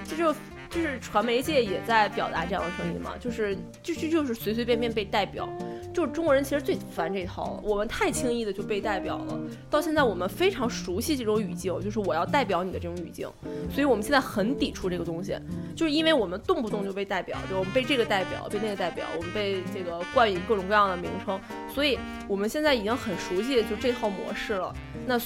[0.06, 0.34] 这就
[0.72, 5.48] 就是传媒界也在表达这样的声音嘛，就是就就就是随随便便被代表，
[5.94, 9.40] 就是中国人其实最烦这套了，我们太轻易的就被代表了。
[9.70, 13.30] 到现在我们非常熟悉这种语境，就是我要代表你的这种语境，
[13.70, 15.38] 所以我们现在很抵触这个东西，
[15.76, 24.74] 就是因为我们动不动就被代表，就我们被这个代表，被那个代表，我们被这个冠以各种各样的名称，所以我们现在已经很熟悉就这套模式了。
[25.06, 25.20] 那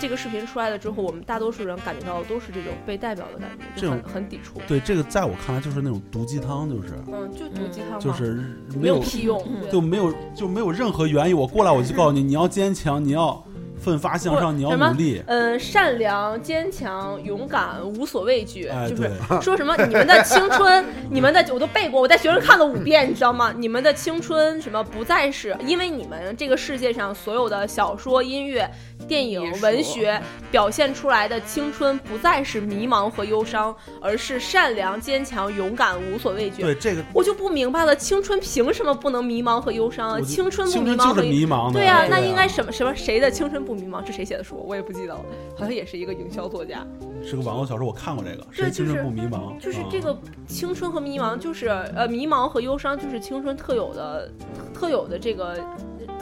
[0.00, 4.60] 这个视频出来了之后，我们大多数人感觉到的都是这种被代表的感觉，就很很抵触。
[4.66, 8.36] 对，这个在我看来就是那种毒鸡汤，就是嗯，就毒鸡汤嘛，就是
[8.72, 9.38] 没没有屁用，
[9.70, 11.36] 就没有就没有任何原因。
[11.36, 13.44] 我过来我就告诉你，你要坚强，你要
[13.78, 15.22] 奋发向上，你要努力。
[15.26, 23.52] 嗯，善良、坚强、勇敢，无所畏惧，哎，就是对，说什么你们的青春， 你们的我都背过，我在学生看了五遍，你知道吗？
[23.54, 28.66] 你们的青春什么不再是因为你们这个世界上所有的小说、音乐、
[29.06, 36.62] 电影文学表现出来的青春不再是迷茫和忧伤，而是善良、坚强、勇敢、无所畏惧。
[36.62, 40.20] 对这个我就不明白了，青春凭什么不能迷茫和忧伤啊？
[40.20, 41.72] 青春不迷茫就是迷茫。
[41.72, 44.64] 对呀、对那应该什么什么谁的青春不不迷茫》，是谁写的书？
[44.66, 45.20] 我也不记得了，
[45.54, 46.86] 好像也是一个营销作家。
[47.22, 48.46] 是个网络小说，我看过这个。
[48.50, 49.58] 谁青春不迷茫？
[49.60, 54.30] 就是这个青春和迷茫，就是呃，迷茫和忧伤，就是青春特有的、
[54.72, 55.62] 特有的这个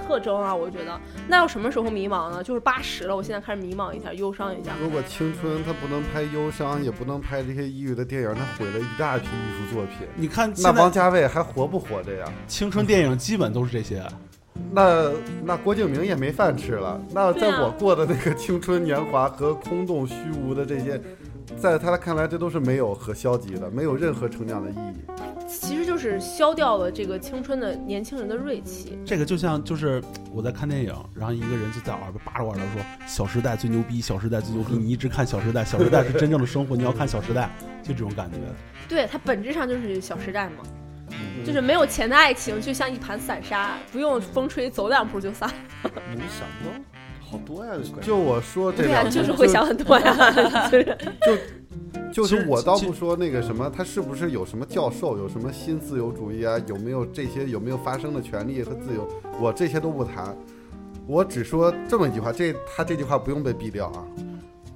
[0.07, 0.55] 特征啊。
[0.55, 2.43] 我觉得，那要什么时候迷茫呢？
[2.43, 4.73] 就是八十了，我现在开始迷茫一下，忧伤一下。
[4.81, 10.07] 如果青春它不能拍忧伤，也不能拍这些抑郁的电影，那毁了一大批艺术作品。
[10.15, 12.27] 你看，那王家卫还活不活着呀？
[12.47, 14.03] 青春电影基本都是这些。
[14.73, 15.11] 那
[15.45, 16.99] 那郭敬明也没饭吃了。
[17.13, 20.99] 那在我过的那个青春年华和空洞虚无的这些，
[21.57, 25.47] 在他看来，这都是没有和消极的，没有任何成长的意义。
[25.47, 28.99] 其实就是消掉了这个青春的年轻人的锐气。
[29.07, 37.49] 这个就像就是我在看电影，然后一个人就在耳边扒着我耳朵说：“小时代最牛逼，小时代最牛逼。”你一直看小时代，小时代是真正的生活，你要看小时代，
[37.83, 38.39] 就这种感觉。
[38.89, 40.57] 对，它本质上就是小时代嘛。
[41.45, 45.49] 就是没有钱的爱情，就像一盘散沙，不用风吹走两步就散。
[45.85, 46.81] 你想的
[47.31, 47.73] 好多呀！
[48.01, 50.71] 就我说这，对呀，就是会想很多呀。
[50.71, 51.37] 就
[52.23, 56.57] 就是我倒不说那个什么，他是不是有什么教授，有什么新自由主义啊？
[56.67, 57.45] 有没有这些？
[57.47, 59.07] 有没有发声的权利和自由？
[59.41, 60.35] 我这些都不谈，
[61.07, 62.33] 我只说这么一句话。
[62.33, 64.07] 这他这句话不用被毙掉啊。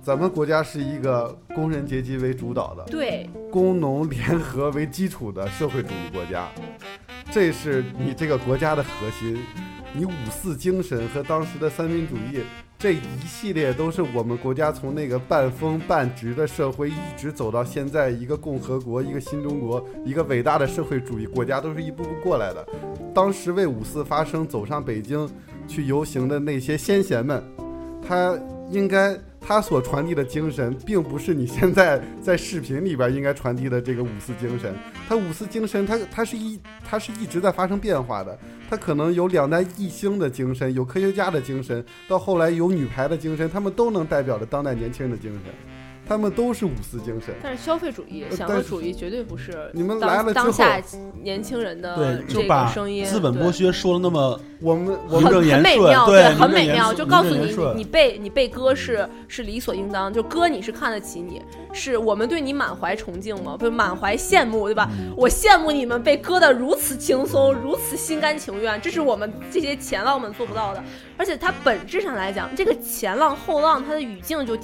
[0.03, 6.49] 咱们国家是一个工人阶级为主导的，对，工农联合为基础的社会主义国家，
[7.31, 9.39] 这是你这个国家的核心。
[9.93, 12.41] 你五四精神和当时的三民主义
[12.79, 22.67] 这一系列，都是我们国家从那个半封半直的社会，一直走到现在一个共和国、一个新中国、一个伟大的社会主义国家，都是一步步过来的。
[23.15, 25.29] 当时为五四发声、走上北京
[25.67, 27.43] 去游行的那些先贤们，
[28.07, 28.39] 他
[28.71, 29.19] 应该。
[29.41, 34.75] 他所传递的精神，并不是你现在在视频里边应该传递的这个五四精神。
[35.09, 38.39] 他五四精神，他他是一，他是一直在发生变化的。
[38.69, 45.53] 他可能有两弹一星的精神，有科学家的精神，到后来有女排的精神，他们都能代表着当代年轻人的精神。
[46.11, 49.71] 他们都是五四精神，但是消费主义、享乐主义绝对不是。
[49.73, 50.83] 你们来了当下
[51.23, 61.41] 年轻人的这个声音，资本剥削说了那么我们很很美妙，对，很美妙，就告诉你，你被你被割是是理所应当，就割你是看得起你，
[61.73, 63.57] 是我们对你满怀崇敬吗？
[63.57, 64.91] 不，满怀羡慕，对吧？
[65.17, 70.83] 我羡慕你们被割的如此轻松，如此心甘情愿，这是我们这些前浪们做不到的。
[71.17, 74.59] 而且它本质上来讲，这个前浪后浪，它的语境就。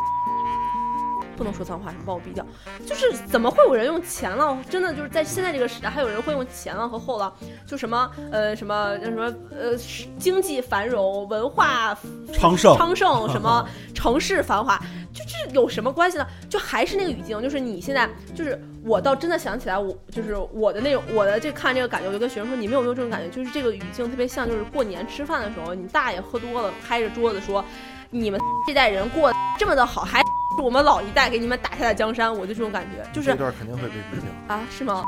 [1.36, 2.44] 不能说脏话，什么把我逼掉。
[2.86, 4.62] 就是怎么会有人用前浪？
[4.70, 7.32] 真的就是在现在这个时代，还有人会用前浪和后浪？
[7.66, 9.76] 就什么呃什么什么呃
[10.18, 11.96] 经济繁荣、文化
[12.32, 14.78] 昌盛、昌盛什么 城市繁华，
[15.12, 16.26] 就这有什么关系呢？
[16.48, 23.28] 就还是那个语境，就是你现在就是我倒真的想起来，我就是我的那种我的这看这个感觉，我就跟学生说，你们有没有这种感觉？
[23.28, 27.64] 就是这个语境特别像，就是过年吃饭的时候，你大爷喝多了，拍着桌子说，
[28.10, 30.20] 你们 这代人过这么的好，还。
[30.56, 34.62] 是我们老一代给你们打下的江山，我就这种感觉，就是这段肯定会被毙掉啊？
[34.70, 35.04] 是吗？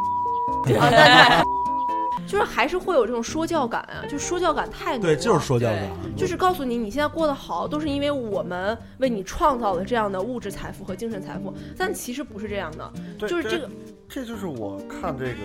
[2.27, 13.71] 就是还是会有这种说教感啊，就说教感太对，就是说教感，就是告诉你你现在过得好，都是因为我们为你创造了这样的物质财富和精神财富，但其实不是这样的，就是这个，
[14.09, 15.37] 这就是我看这个，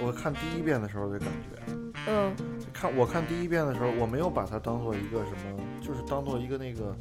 [0.00, 1.72] 我看第一遍的时候的感觉，
[2.06, 2.32] 嗯，
[2.72, 6.96] 看我看第一遍的时候，我没有把它当做一个什么，就是当做一个那个。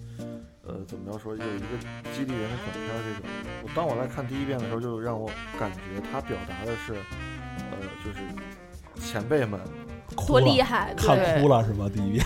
[0.68, 1.78] 呃，怎么着说，有一个
[2.14, 3.30] 激励人的短片这种。
[3.64, 5.80] 我当我来看第一遍的时候，就让我感觉
[6.12, 9.60] 他表达的是，呃，就是前辈们。
[10.26, 10.94] 多厉害！
[10.98, 11.90] 看哭了是吗？
[11.94, 12.26] 第一遍，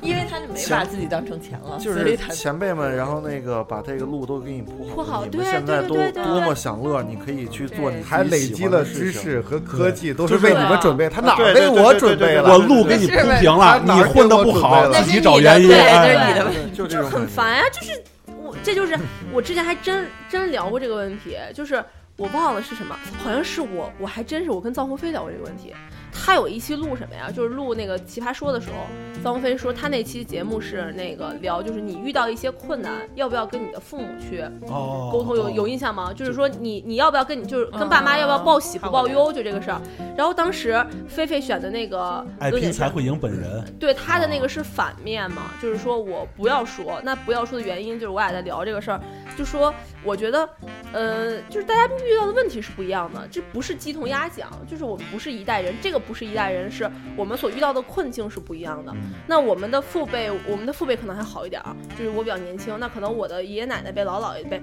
[0.00, 11.08] 因为他就没把自己当成钱了，就是前辈们，然后那个把这个路都给你铺好，你们现在都多么享乐，你可以去做，你还累积了知识和科技，都是为你们准备。
[11.08, 12.50] 他哪为我准备了？
[12.50, 15.68] 我路给你铺平了，你混的不好，自己找原因。
[15.68, 17.64] 对，这是你的问题，就很烦呀。
[17.72, 18.02] 就是
[18.42, 18.98] 我，这就是
[19.32, 21.82] 我之前还真真聊过这个问题，就是
[22.16, 25.74] 我忘了是什么，好像是我，我还真是我跟臧鸿飞聊过这个问题。
[26.16, 27.28] 他有一期录什么呀？
[27.30, 28.76] 就是录那个奇葩说的时候，
[29.22, 35.36] 张飞说他那期节目是那个聊，就是你遇到一些困难，要不要跟你的父母去沟通？
[35.36, 36.12] 有有印象吗？
[36.14, 39.32] 就是说你你要不要跟你就是跟爸妈要不要报喜不报忧？
[39.32, 39.80] 就这个事儿。
[40.16, 45.50] 然后当时菲菲选的那个爱拼才会赢本人，对他的那个是反面嘛？
[45.60, 49.00] 就是说我不要说，那不要说的原因就是我俩在聊这个事儿，
[49.36, 49.74] 就说
[50.04, 50.48] 我觉得，
[50.92, 56.03] 呃，就是大家遇到的问题是不一样的，这不是鸡同鸭讲，就是我们不是一代人，这个。
[56.06, 58.94] 不是一代人，是我们所遇到的困境是不一样的。
[59.26, 64.62] 那我们的父辈，我们的父辈可能还好一点啊，就是我比较年轻，那可能我的爷爷奶奶辈、老姥爷辈，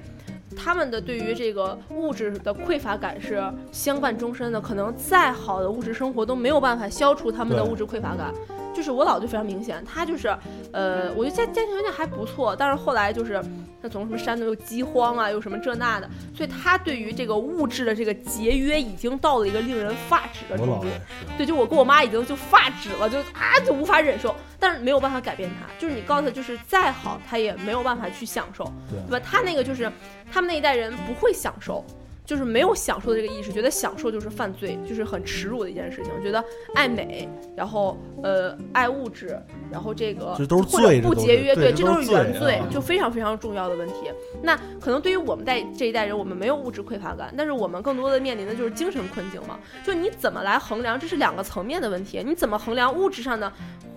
[0.55, 4.61] 他们的对于这个物质的匮乏感是相伴终身的。
[4.61, 8.33] 可能再好的物质生活都没有办法消除他们的物质匮乏感。
[8.73, 10.35] 就就是我姥就非常明显，她就是，
[10.71, 13.39] 呃，我觉得家家庭条件还不错，但是后来就是
[13.81, 20.85] 那从什么山东又饥荒啊，又什么这那的，所以她对于这个物质的这个节约已经到了一个令人发指的程度
[21.37, 29.25] 对，就我跟我妈已经就发指了，就啊就无法忍受，但是没有办法改变她，就是你告诉她就是再好，她也没有办法去享受，对对吧？
[29.29, 29.91] 她那个就是
[30.31, 31.85] 他们那一代人不会享受。
[32.31, 36.09] 就是没有享受的这个意识，觉得享受就是犯罪，就是很耻辱的一件事情。
[36.23, 36.41] 觉得
[36.73, 39.37] 爱美，然后呃爱物质，
[39.69, 44.09] 然后这个这都是或者不节约，对这这都是原罪啊，就非常非常重要的问题。
[44.41, 49.59] 那可能对于我们代这一代人，我们没有物质匮乏感，但是我们更多的面临的就是精神困境嘛。
[49.83, 52.23] 就你怎么来衡量，这是两个层面的问题。
[52.25, 53.51] 你怎么衡量物质上的，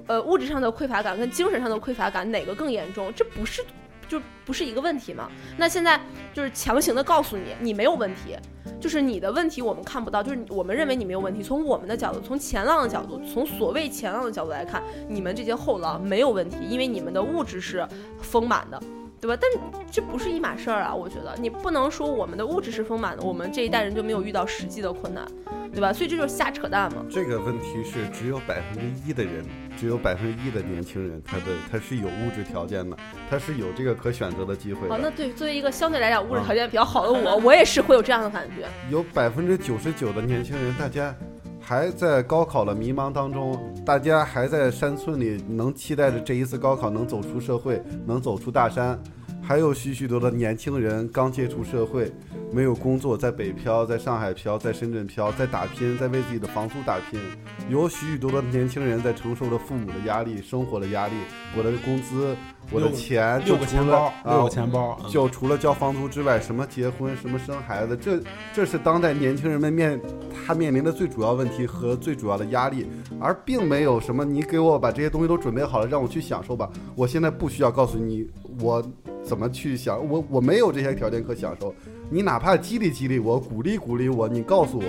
[0.09, 3.13] 呃，物质上的匮乏感跟精神上的匮乏感哪个更严重？
[3.15, 3.63] 这不是
[4.09, 5.31] 就不是一个问题嘛？
[5.57, 6.01] 那现在
[6.33, 8.37] 就是强行的告诉你，你没有问题。
[8.81, 11.43] 就是你的问题我们看不到，就是我们认为你没有问题。
[11.43, 17.87] 从我们的角度，从前浪的角度，从所谓前浪的角度来看，你们这些后浪没有问题，因为你们的物质是
[18.21, 18.79] 丰满的，
[19.21, 19.39] 对吧？
[19.41, 19.51] 但
[19.91, 25.25] 这不是一码事儿啊，我觉得你不能说我们的物质是丰满的，我们这一代人就没有遇到实际的困难，
[25.73, 25.91] 对吧？
[25.91, 27.07] 所以这就是瞎扯淡嘛。
[27.11, 29.45] 这个问题是只有百分之一的人，
[29.79, 32.97] 只有百分之一的年轻人，他的他是有物质条件的，
[33.31, 35.11] 他是有这个可选择的机会哦，那。
[35.15, 38.67] 对作为一个相对来讲物质条件比较好的我，我也是会有这样的感觉。
[38.91, 41.15] 有百分之九十九的年轻人，大家
[41.61, 43.57] 还在高考的迷茫当中，
[43.87, 49.01] 大家还在山村里，能期待着这一次高考能走出社会，能走出大山。
[49.47, 52.11] 还有许许多的年轻人刚接触社会，
[52.51, 57.21] 没有工作，在北漂，在上海漂，在深圳漂，在打拼，在为自己的房租打拼。
[57.69, 61.15] 有许许多的年轻人在承受着父母的压力、生活的压力。
[61.57, 62.35] 我的工资，
[62.71, 68.19] 我的钱，六就除了个钱包，啊六个钱包，嗯就除了交房租之外，什么结婚，什么生孩子，这
[68.55, 70.01] 这是当代年轻人们面
[70.47, 72.87] 他面临的最主要问题和最主要的压力，
[73.21, 76.71] 而并没有什么你给我把这些东西都准备好了，让我去享受吧。
[76.97, 78.27] 我现在不需要告诉你
[78.61, 78.83] 我
[79.23, 81.75] 怎么去享，我我没有这些条件可享受。
[82.11, 84.85] 你哪怕激励激励我，鼓励鼓励我，你告诉我，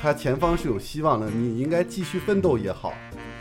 [0.00, 2.92] 他前方是有希望的，你应该继续奋斗也好。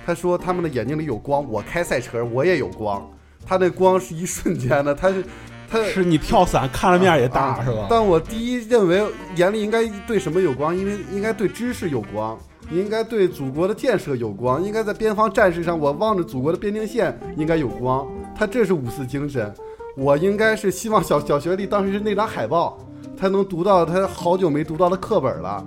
[0.06, 3.10] 他说他们的眼睛里有光，我开赛车我也有光，
[3.46, 5.24] 他那光是一瞬间的，他是
[5.70, 7.88] 他是你跳伞看了面也大啊是吧？
[7.90, 9.02] 但我第一认为
[9.38, 10.76] 眼里应该对什么有光？
[10.78, 12.38] 因为应该对知识有光，
[12.74, 18.08] 应该对祖国的建设有光，应该在边防战士上，我望着祖国的边境线应该有光。
[18.36, 19.54] 他这是五四精神，
[19.96, 22.78] 我应该是希望小小学弟当时是那张海报，
[23.16, 25.64] 他能读到他好久没读到的课本了。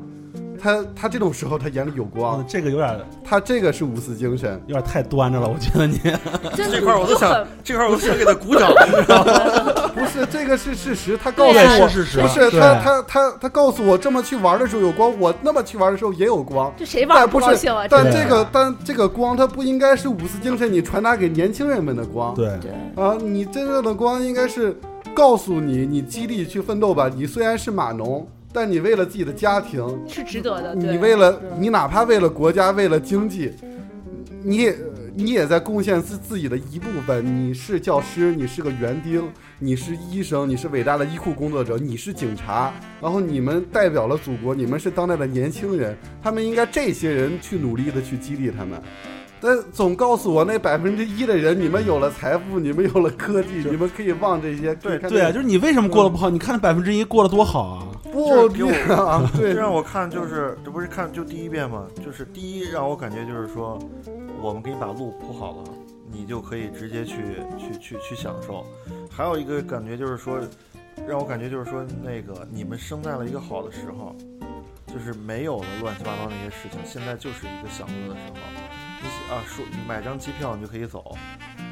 [0.67, 4.61] 他他这种时候他眼里有光嗯，这个有点他这个是五四精神。
[4.67, 6.01] 有点太端着了，我觉得你。
[6.57, 9.33] 这块我都想，这块我都想给他鼓掌，你知道吗？
[9.95, 16.73] 不是这个是事实，他告诉我是事实不是他他他他告诉我这么去玩的时候有光，我那么去玩的时候也有光。
[16.77, 22.35] 这谁玩但不高兴啊？，但真的这个但这个光，它不应该是五四精神你传达给年轻人们的光。
[22.35, 22.49] 对。
[22.97, 24.77] 啊，你真正的光应该是
[25.15, 27.11] 告诉你，你激励去奋斗吧。
[27.15, 30.75] 你虽然是码农，但你为了自己的家庭，是值得的。
[30.75, 33.53] 你为了你哪怕为了国家，为了经济，
[34.43, 34.75] 你也
[35.15, 37.23] 你也在贡献自自己的一部分。
[37.23, 48.81] 你是教师，你是个园丁，你是医生，你是伟大的医护工作者，你是警察，然后你们代表了祖国，你们是当代的年轻人，他们应该这些人去努力的去激励他们。
[49.47, 54.75] 但总告诉我那百分之一的人，你们有了财富， 你们有了科技，你们可以忘这些。
[54.75, 56.29] 对对啊，就是你为什么过得不好？
[56.29, 57.89] 你看那百分之一过得多好啊！
[58.13, 63.79] 不给我啊，对这，让我看就是这不是看就第一遍嘛，就是第一让我感觉就是说，
[64.43, 65.65] 我们给你把路铺好了，
[66.11, 67.17] 你就可以直接去
[67.59, 68.67] 去去去享受。
[69.11, 70.41] 还有一个感觉就是说，
[71.07, 74.15] 让我感觉就是说那个你们生在了一个好的时候，
[74.87, 78.86] 就是没有了乱七八糟那些事情，现在就是一个享乐的时候。
[79.07, 81.17] 你啊，说你买张机票你就可以走，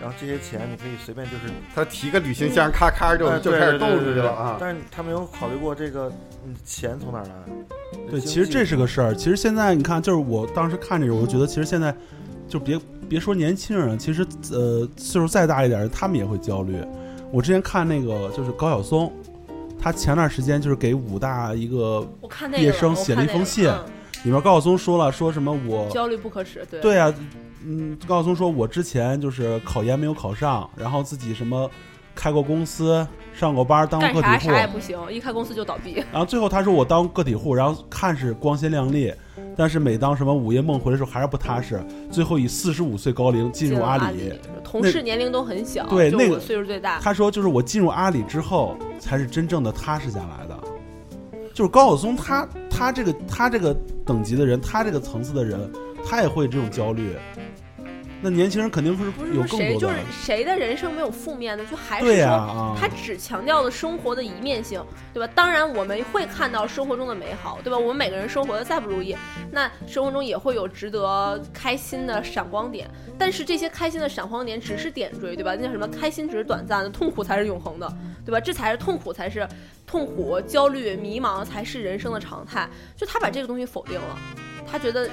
[0.00, 4.56] 然后这些钱你可以随便就是他提个旅行箱，咔咔就就开始动出去了啊。
[4.60, 6.10] 但是他没有考虑过这个，
[6.46, 7.30] 嗯，钱从哪儿来？
[8.10, 9.14] 对，其实这是个事儿。
[9.14, 11.94] 其实现在你看，就是我当时看这个，我就觉得其实现在
[12.48, 16.76] 就别别说年轻人，其实呃岁数再大一点的，他们也会焦虑。
[17.32, 19.12] 我之前看那个就是高晓松，
[19.80, 23.84] 他前段时间就是给武大一个我看那个了我叶生写了看那个一封信嗯
[24.24, 27.12] 里面高晓松说了说什么我焦虑不可耻，对对啊，
[27.64, 31.70] 嗯，高晓松说我之前就是考研没有考上，然后自己什么
[32.14, 36.02] 开过公司，上过班，当过个体户，啥也不行，一开公司就倒闭。
[36.10, 39.12] 然后最后他说我当个体户，然后看似光鲜亮丽，
[39.54, 44.32] 但是每当什么午夜梦回的时候还是不踏实，最后以四十五岁高龄进入阿里。
[44.64, 46.98] 同事年龄都很小，对那个岁数最大。
[46.98, 50.58] 他说就是我进入阿里之后才是真正的踏实下来的。
[51.54, 53.72] 就是高晓松他他这个他这个
[54.04, 55.70] 等级的人，他这个层次的人，
[56.04, 57.16] 他也会这种焦虑。
[58.20, 59.94] 那年轻人肯定是不是有谁就是。
[60.10, 64.82] 谁的人生没有负面的，就还是说啊他只强调了生活的一面性，
[65.12, 65.30] 对吧？
[65.34, 67.78] 当然我们会看到生活中的美好，对吧？
[67.78, 69.14] 我们每个人生活的再不如意，
[69.52, 72.90] 那生活中也会有值得开心的闪光点。
[73.18, 75.54] 但是这些开心的闪光点只是点缀，对吧？
[75.54, 75.86] 那叫什么？
[75.86, 77.86] 开心只是短暂的，痛苦才是永恒的，
[78.24, 78.40] 对吧？
[78.40, 79.46] 这才是痛苦，才是
[79.86, 82.68] 痛苦、焦虑、迷茫才是人生的常态。
[82.96, 84.18] 就他把这个东西否定了，
[84.70, 85.08] 他觉得。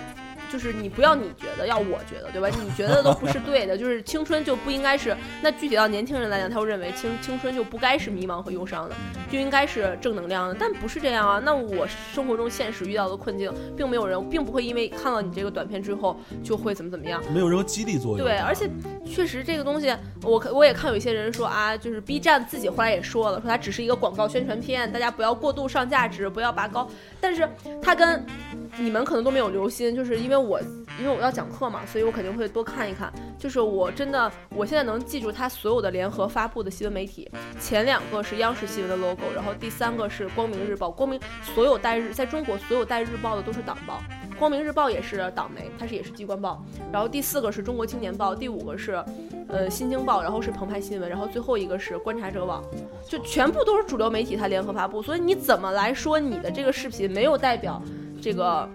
[0.51, 2.49] 就是你不要你觉得，要我觉得，对吧？
[2.49, 5.15] 你觉得都不是对的，就是青春就不应该是。
[5.41, 8.95] 那具体到年轻人来讲，他会认为青青春就不该是迷茫和忧伤的，
[9.31, 10.55] 就应该是正能量的。
[10.59, 11.41] 但不是这样啊。
[11.43, 17.23] 那我生活中现实遇到的困境，并没有人，并不会因为看到你这个短片之后就会怎么怎么样。
[17.33, 18.27] 没有任何激励作用。
[18.27, 18.69] 对，而且
[19.05, 26.89] 确实这个东西，我可我也看有一些人说啊，就是 B 站自己后来也说了，说它只是一个广告宣传片，大家不要过度上价值，不要拔高。
[27.19, 27.47] 但是
[27.81, 28.25] 它跟
[28.77, 30.59] 你们可能都没有留心，就是因为我
[30.99, 33.11] 因为我要讲课嘛，所以我肯定会多看一看。
[33.37, 37.29] 就是我真的我现在能记住它所有的联合发布的新闻媒体，
[37.59, 40.91] 前两个是央视新闻的 logo，然后第三个是光明日报。
[40.91, 44.01] 光明所有带日在中国所有带日报的都是党报。
[44.37, 46.63] 光明日报也是党媒，它是也是机关报。
[46.91, 49.03] 然后第四个是中国青年报，第五个是，
[49.47, 52.63] 呃，新京报，然后是澎湃新闻，然后最后一个是观察者网，
[53.07, 55.01] 就全部都是主流媒体它联合发布。
[55.01, 57.81] 所以你怎么来说你的这个视频没有代表
[58.21, 58.69] 这个？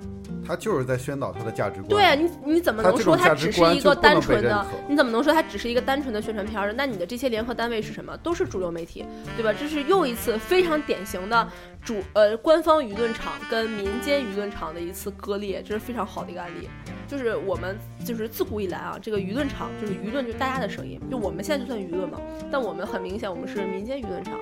[0.46, 1.88] 他就是在宣导他的价值观。
[1.88, 4.66] 对啊，你你怎么能说它只是一个单纯的？
[4.88, 6.72] 你怎么能说它只是一个单纯的宣传片儿？
[6.72, 8.16] 那你的这些联合单位是什么？
[8.18, 9.04] 都是主流媒体，
[9.36, 9.52] 对吧？
[9.58, 11.48] 这是又一次非常典型的
[11.82, 16.68] 主呃官方舆论场跟民间舆论场的一次割裂，这是非常好的一个案例。
[17.08, 21.00] 就是我们就是自古以来啊，这个舆论场就是舆论，就是大家的声音。
[21.10, 22.20] 就我们现在就算舆论嘛，
[22.50, 24.38] 但我们很明显我们是民间舆论场。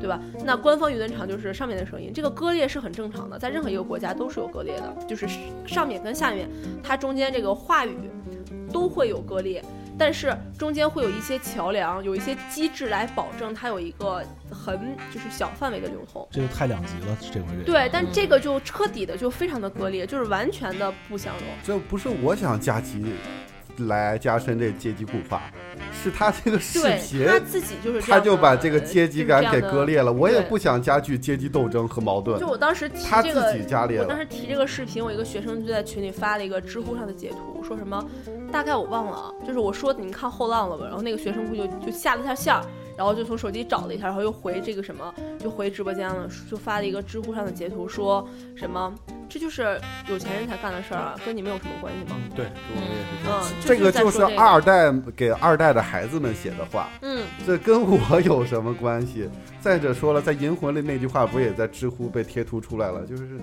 [0.00, 0.20] 对吧？
[0.44, 5.26] 那官方舆论场就是上面的声音，这个割裂是很正常的，在任何一个国家都是有割裂的，就是
[5.66, 6.48] 上面跟下面，
[6.82, 7.96] 它中间这个话语
[8.72, 9.64] 都会有割裂，
[9.98, 16.26] 但是中间会有一些桥梁，有一些机制来保证它有一个很就是小范围的流通。
[16.30, 21.44] 这个太两极了，这回这对，但这个就彻底的就非常的割裂，就是完全的不相容。
[21.62, 23.04] 这不是我想加急。
[23.84, 25.42] 来加深这阶级固化，
[25.92, 30.12] 是他这个视频，他自己就是他就把这个阶级感给割裂了。
[30.12, 32.40] 我也不想加剧阶级斗争和矛盾。
[32.40, 38.04] 就我当时提他这个，自己加裂我当时提这个视频，我一个学生就在群里发了一个知乎上的截图，说什么
[38.50, 42.64] 大概我忘了啊，就是我说你们看后浪了吧，然后那个学生不就就下了一下线儿，
[42.96, 48.26] 然后就从手机找了一下，然后又回这个什么，就回直播间了，就发了一个知乎上的截图，说
[48.56, 48.94] 什么。
[49.28, 49.78] 这就是
[50.08, 52.16] 有钱人才干的事儿啊，跟你们有什么关系吗？
[52.34, 53.40] 对，跟我们也是这样。
[53.42, 56.88] 嗯，这个就是二代给二代的孩子们写的话。
[57.02, 59.28] 嗯，这跟我有什么关系？
[59.66, 63.04] 再者说了，在《银魂》里那句话不也在知乎被贴图出来了？
[63.04, 63.40] 就是，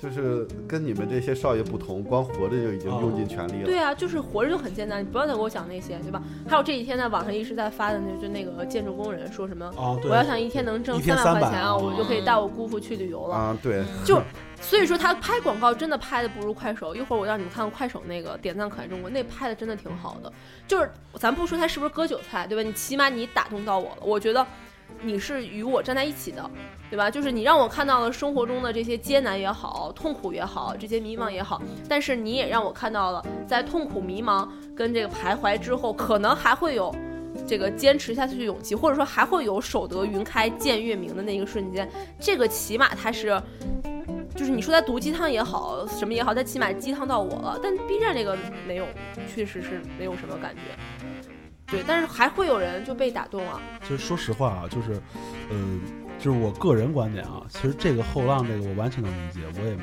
[0.00, 3.66] 就是跟你们这些少爷不同，光活着就已经用尽全力了。
[3.66, 6.22] 对啊，就是活着就很艰难，你不要再给我讲那些，对吧？
[6.48, 13.36] 还有这几天在网上一直在发的，那就那个建筑工人说什么，我要想一天能挣三万块钱啊，我就可以带我姑父去旅游了。
[13.36, 14.18] 啊，对，就。
[14.62, 16.94] 所以说他拍广告真的拍的不如快手。
[16.94, 20.30] 一会儿我让你们看快手那个点赞可爱中国，那拍的真的挺好的。
[20.68, 22.62] 就是咱不说他是不是割韭菜，对吧？
[22.62, 24.46] 你起码你打动到我了，我觉得
[25.02, 26.50] 你是与我站在一起的，
[26.90, 27.10] 对吧？
[27.10, 36.94] 就是你让我看到了生活中的这些艰难也好，痛苦也好，这些迷茫也好，但是你也让我看到了在痛苦、迷茫跟这个徘徊之后，可能还会有
[37.46, 41.88] 这个坚持下去的勇气，或者说还会有守得云开见月明的那一个瞬间。
[42.18, 43.40] 这个起码它是。
[44.36, 47.58] 就是你说他毒鸡汤也好，什么也好，他起码鸡汤到我了。
[47.62, 48.86] 但 B 站这个没有，
[49.28, 51.09] 确实是没有什么感觉。
[51.70, 53.60] 对，但是还会有人就被打动啊。
[53.82, 55.00] 其实说实话啊，就是，
[55.50, 55.78] 呃，
[56.18, 59.40] 就是我个人观点啊，其实这个后浪这个我完全能理解。
[59.58, 59.76] 我也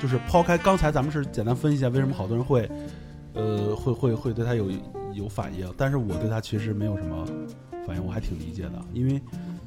[0.00, 2.70] 就是抛开刚才咱们是简单分析一下为什么好多人会，
[3.32, 4.70] 呃，会会会对他有
[5.12, 7.26] 有反应，但是我对他其实没有什么
[7.86, 9.20] 反应，我还挺理解的，因为。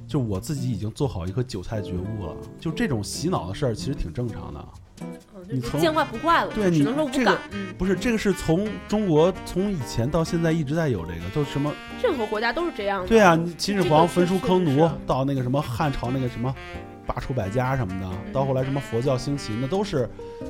[0.08, 4.66] 就我自己已经做好一颗韭菜觉悟了，就这种洗脑的事儿其实挺正常的。
[5.50, 7.38] 你见怪不怪了，对，只能说无感。
[7.78, 11.72] 不是这个是从中国从以前到现在一直在有这个，就什么
[12.02, 13.08] 任何国家都是这样的。
[13.08, 16.54] 对啊，秦始皇焚书坑儒，到那个什么汉朝那个什么。
[17.08, 20.08] 罢黜百家什么的，到后来什么佛教兴起，那都是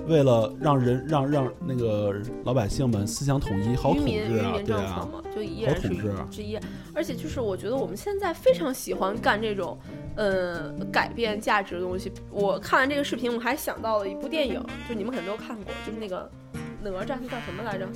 [0.08, 5.88] 为了让人让让那个老百姓们思想统一，好统治啊，对啊，就依然是
[6.32, 6.58] 之一。
[6.96, 9.78] 而且就是我觉得我们现在非常喜欢干这种，
[10.16, 12.12] 呃，改变价值的东西。
[12.32, 16.30] 我看完这个视频，我还想到了一部电影，就你们可能都看过，就是那个
[16.82, 17.88] 哪吒，那叫什么来着？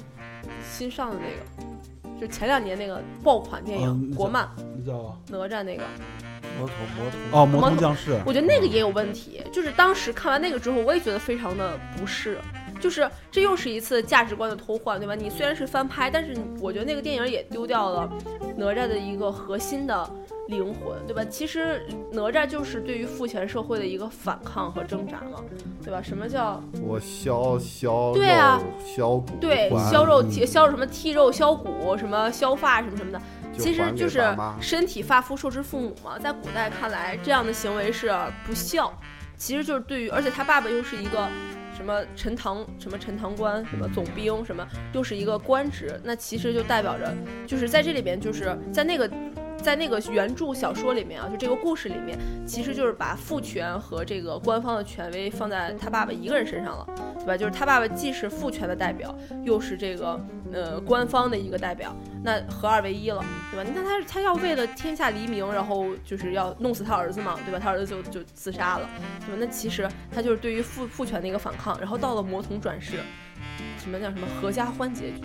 [0.72, 1.91] 新上的那个，
[2.22, 4.48] 就前两年那个爆款电影，国漫，
[4.86, 5.82] 叫哪吒那个。
[6.60, 9.42] 魔童魔童哦，魔童降世，我觉得那个也有问题。
[9.52, 12.38] 就是当时看完那个之后，我也觉得非常的不适。
[12.80, 15.16] 就是这又是一次价值观的偷换，对吧？
[15.16, 18.08] 你虽然是翻拍，但是我觉得那个电影也丢掉了
[18.56, 20.08] 哪吒的一个核心的
[20.52, 21.24] 灵魂，对吧？
[21.26, 25.44] 其实哪吒就是对于父权社会的一个反抗和挣扎嘛，
[25.84, 26.02] 对吧？
[26.02, 33.22] 什么叫我削削对啊削骨对削肉剔削什么剔肉削骨什么削发什么什么的，
[33.58, 34.22] 其实就是
[34.60, 36.20] 身体发肤受之父母嘛。
[36.20, 38.14] 在古代看来，这样的行为是
[38.46, 38.94] 不孝，
[39.38, 41.28] 其实就是对于，而且他爸爸又是一个
[41.76, 47.12] 什么陈塘什么陈塘关什么总兵什么，又是一个官职，那其实就代表着，
[47.48, 49.10] 就是在这里边，就是在那个。
[49.62, 56.88] 在那个原著小说里面啊，就这个故事里面，其实就是把父权和这个官方的权威放在他爸爸一个人身上了，
[57.20, 57.38] 对吧？
[57.38, 60.20] 就是他爸爸既是父权的代表，又是这个
[60.52, 63.64] 呃官方的一个代表，那合二为一了，对吧？
[63.64, 67.60] 你看他他要为了天下黎明，然后就是要弄死他儿子嘛，对吧？
[67.60, 68.90] 他儿子就就自杀了，
[69.26, 69.38] 对吧？
[69.40, 72.98] 那其实他就是对于父父权的一个反抗，然后到了魔童转世，
[73.78, 75.22] 什么叫什么合家欢结局，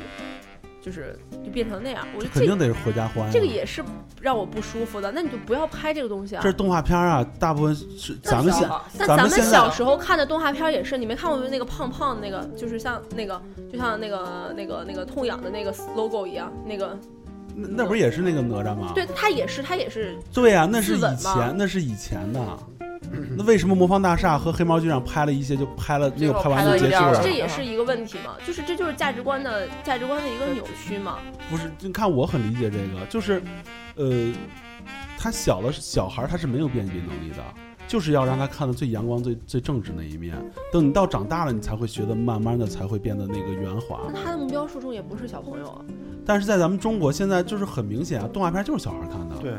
[0.86, 3.30] 就是就变成那样，我觉得肯定得是合家欢、啊。
[3.32, 3.82] 这个也是
[4.20, 6.48] 让我不舒服的，那你就不要拍这个东西啊这。
[6.48, 16.96] 是动画片啊，大部分是咱们小但咱们小时候看的动画片也是，你没看过那个胖胖的那个，就是像那个，就像那个那个那个痛痒的那个 logo 一样，那个，
[17.56, 18.92] 那那不是也是那个哪吒吗？
[18.94, 22.40] 对，他也是，他也是，对呀、那是以前，那是以前的。
[23.36, 27.22] 那为什么魔方大厦和黑猫警长拍了一些就拍了没有拍完就结束了？
[27.22, 31.18] 这也是一个问题嘛，就是这就是价值观的价值观的一个扭曲嘛。
[31.50, 33.42] 不是，你看我很理解这个，就是，
[33.96, 34.32] 呃，
[35.18, 37.42] 他小的小孩儿他是没有辨别能力的，
[37.86, 40.36] 就是要让他看到最阳光、最最正直那一面。
[40.72, 44.00] 等你到长大了，你才会学得慢慢的才会变得那个圆滑。
[44.12, 45.80] 那他的目标受众也不是小朋友啊，
[46.24, 49.52] 但是在咱们中国现在就是很明显啊，动画片就是小孩儿看的，对，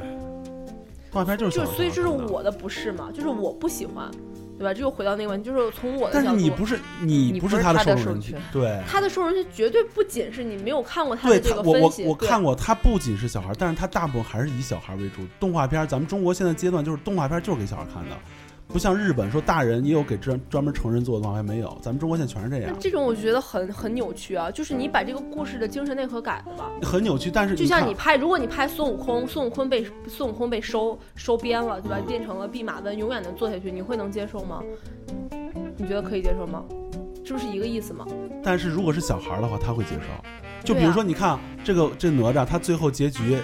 [1.11, 4.11] 动画片就是所以这是我的不是嘛，就是我不喜欢，
[4.57, 4.73] 对吧？
[4.73, 8.81] 这又回到那个问题，就是从我的但是角度，你不是你你不他的不是他的受众人群，对。
[8.87, 15.21] 他的受众人群绝对不仅是你没有看过他的这个我我分析，我我看过，他不仅是小孩儿，但是他大部分还是以小孩儿为主。
[15.39, 18.15] 动画片儿，咱们中国现在阶段就是动画片儿就是给小孩儿看的，
[18.67, 26.69] 不像日本说大人也有给专专门成人做的动画片没有，咱们中国现在全是这样，那这种我觉得很很扭曲啊，就是你把这个故事的精神内核改了吧。
[26.81, 27.31] 很扭曲。
[27.31, 31.97] 但是就像你拍，如果你拍孙悟空，孙悟空被孙悟空被收收编了，对吧？
[32.07, 34.61] 变成了弼马温，永远能做下去，你会能接受吗？
[35.77, 36.63] 你觉得可以接受吗？
[37.23, 38.05] 是不是一个意思吗？
[38.43, 40.63] 但是如果是小孩儿的话，他会接受。
[40.63, 43.37] 就比如说，你看这个这哪吒，他最后结局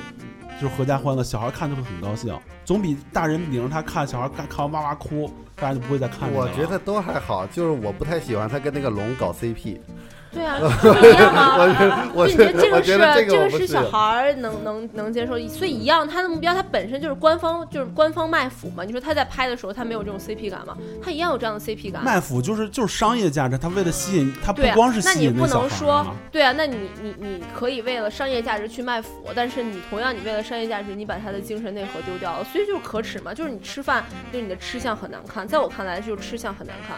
[0.61, 6.31] 就是合家欢乐，小孩看就会很高兴，总比大人领着他看，小孩看看完哇哇哭，大家就不会再看。
[6.31, 9.79] 我觉得都还好，就是我不太喜欢他跟那个龙搞 CP。
[10.34, 12.09] 对啊， 不一样吗？
[12.13, 18.84] 我觉得，我就觉得，我你觉得这个是这个是小孩儿能能能接受，所以一样，他的目标他本身就是官方就是官方卖腐嘛。
[18.84, 20.75] 你说他在拍的时候他没有这种 CP 感吗？
[21.03, 22.03] 他一样有这样的 CP 感。
[22.03, 26.15] 卖腐就是就是商业价值，他为了吸引，他不光是那你不吸引小孩儿能说啊。
[26.31, 33.34] 对啊，那你你你可以为了商业价值去卖腐，但是你同样你为了商业价值，你把他的精神内核丢掉了，所以就是可耻嘛。
[33.34, 36.97] 就是你吃饭，就是你的吃相很难看，在我看来就是吃相很难看。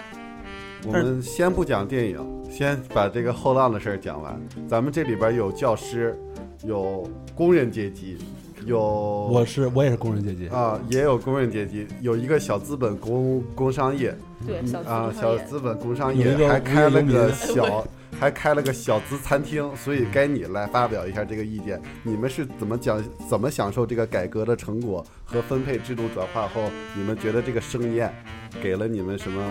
[0.87, 2.19] 我们先不讲电影，
[2.49, 4.39] 先把这个后浪的事儿讲完。
[4.67, 6.15] 咱们这里边有教师，
[6.63, 8.17] 有工人阶级，
[8.65, 14.15] 有我是我也是工人阶级，啊，也有工人阶级，有一个小资本工工商业
[14.45, 17.83] 对，小资啊，小资本工商业还开了个小，
[18.19, 21.81] 还开了个小资餐厅，所以该你来发表一下这个意见。
[22.03, 28.13] 你们是怎么讲，怎么享受这个改革的成果和分配制度转化后，你们觉得这个盛宴
[28.61, 29.43] 给了你们什么？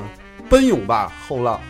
[0.48, 1.60] 奔涌吧，后浪！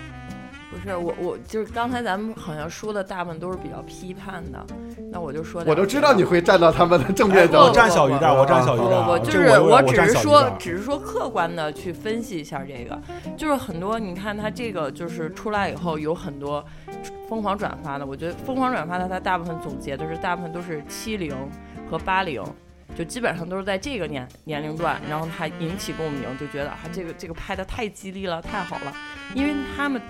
[0.70, 4.66] 不是我，我就是刚才咱们好像说的大部分都是比较批判的，
[5.12, 7.56] 那我就说我都知道你会站到他们的正面哎。
[7.56, 13.00] 我站小鱼站，我站小鱼不站，不不，就是我只站小鱼是说，只是说客观的去分析一下这个，
[13.36, 16.64] 就是很多你看他这个就是出来以后有很多
[17.28, 21.32] 疯狂转发的，我觉得疯狂转发的他大部分总结的是大部分都是七零
[21.88, 22.42] 和八零。
[22.96, 28.92] 就基本上都是在这个年年龄段，然后他引起共鸣，就觉得啊，这个这个拍的太激励了，太好了，
[29.34, 30.00] 因为他们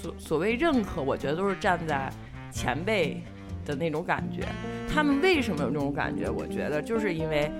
[0.00, 2.10] 所所谓认可，我觉得都是站在
[2.50, 3.22] 前辈
[3.64, 4.46] 的那种感觉。
[4.92, 6.28] 他们为什么有这种感觉？
[6.28, 7.50] 我觉得就是因为，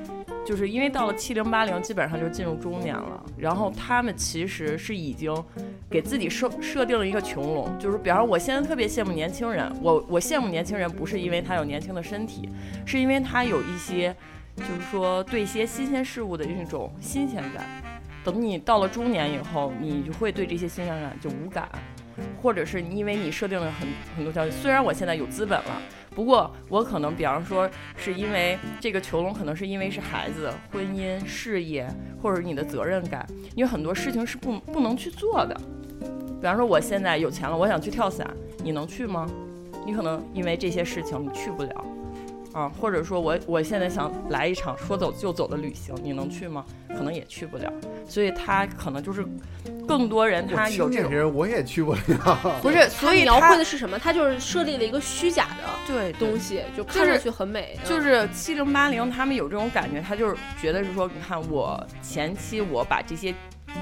[0.46, 3.24] 就是因为到了七零八零，基本上就进入中年了。
[3.38, 5.34] 然后他们其实是已经
[5.90, 12.48] 给自己设设定了一个穹隆，就是比方，我现在特别羡慕年轻人，我我羡慕年轻人不是因为他有年轻的身体，
[12.84, 14.14] 是因为他有一些，
[14.57, 17.64] 就是说对一些新鲜事物的一种新鲜感。
[18.24, 21.68] 等你到了中年以后，你就会对这些新鲜感就无感。
[22.40, 25.82] 或者是因为你设定了很很多条件，虽然我现在有资本了，
[26.14, 31.88] 不过我可能比方说是因为这个囚笼，可能是因为是孩子、婚姻、事业，
[32.22, 33.26] 或者你的责任感，
[33.57, 35.61] 你有很多事情是不不能去做的。
[36.40, 38.24] 比方说我现在有钱了，我想去跳伞，
[38.62, 39.28] 你能去吗？
[39.84, 41.84] 你可能因为这些事情你去不了。
[42.55, 46.64] 啊，或者说我我现在想来一场说走就走的旅行，你能去吗？
[46.88, 47.70] 可能也去不了，
[48.07, 49.26] 所以他可能就是
[49.88, 53.98] 更多人他有这种人我也去不了， 不是，所以描绘的是什么？
[53.98, 57.76] 他就是设立了一个虚假的对东西，就看上去很美。
[57.84, 63.34] 就是七零八零他们有这种感觉，他就是觉得是说，你看我前期我把这些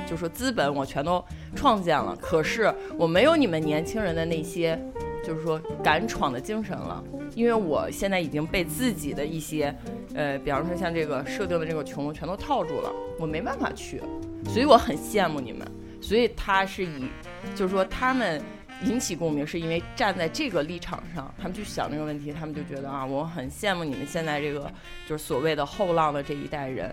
[0.07, 1.23] 就是说资本我全都
[1.55, 4.83] 创建了，可是我没有你们年轻人的那些
[5.23, 7.05] 就是说敢闯的精神了。
[7.35, 9.75] 因为我现在已经被自己的一些，
[10.15, 14.01] 呃，比方说像这个设定的这个穷全都套住了，我没办法去，
[14.47, 15.67] 所以我很羡慕你们。
[16.01, 17.07] 所以他是以，
[17.55, 18.43] 就是说他们
[18.85, 24.69] 引起共鸣，是因为站在这个立场上，他们去想这个问题，他们就觉得啊，我很羡慕你们现在这个
[25.09, 26.93] 就是所谓的后浪的这一代人。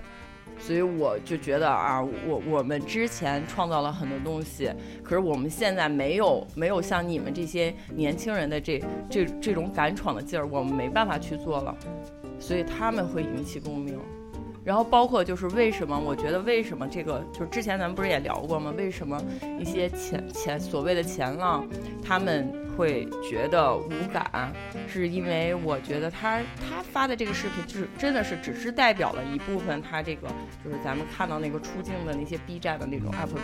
[0.60, 11.76] 所以我就觉得啊，我我们之前创造了很多东西，可是我们现在没有没有像你们这些年轻人的这这这种敢闯的劲儿，我们没办法去做了，
[12.39, 13.99] 所以他们会引起共鸣。
[14.70, 15.99] 然后包括就是为什么？
[15.99, 18.72] 我觉得为什么这个就是之前咱们不是也聊过吗？
[18.78, 19.20] 为什么
[19.59, 21.67] 一些前前所谓的前浪，
[22.05, 22.47] 他们
[22.78, 24.53] 会觉得无感？
[24.88, 26.38] 是因为我觉得他
[26.70, 30.28] 他发的这个视频，就是真的是只是代表了一部分他这个
[30.63, 33.39] 就是咱们看到那个出镜的那些 B 站的那种 UP 主，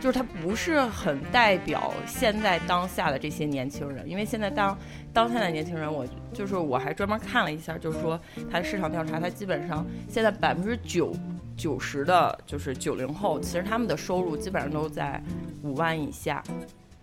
[0.00, 4.74] 就是他不是很代表现在当下的这些年轻人，因为现在当
[5.16, 8.20] 当下的年轻人，我就是我还专门看了一下，就是说
[8.52, 10.30] 他的市场调查，他基本上现在。
[10.38, 11.16] 百分之九
[11.56, 15.18] 九十的，就是九零后，其实他们的收入基本上都在
[15.62, 16.44] 五万以下。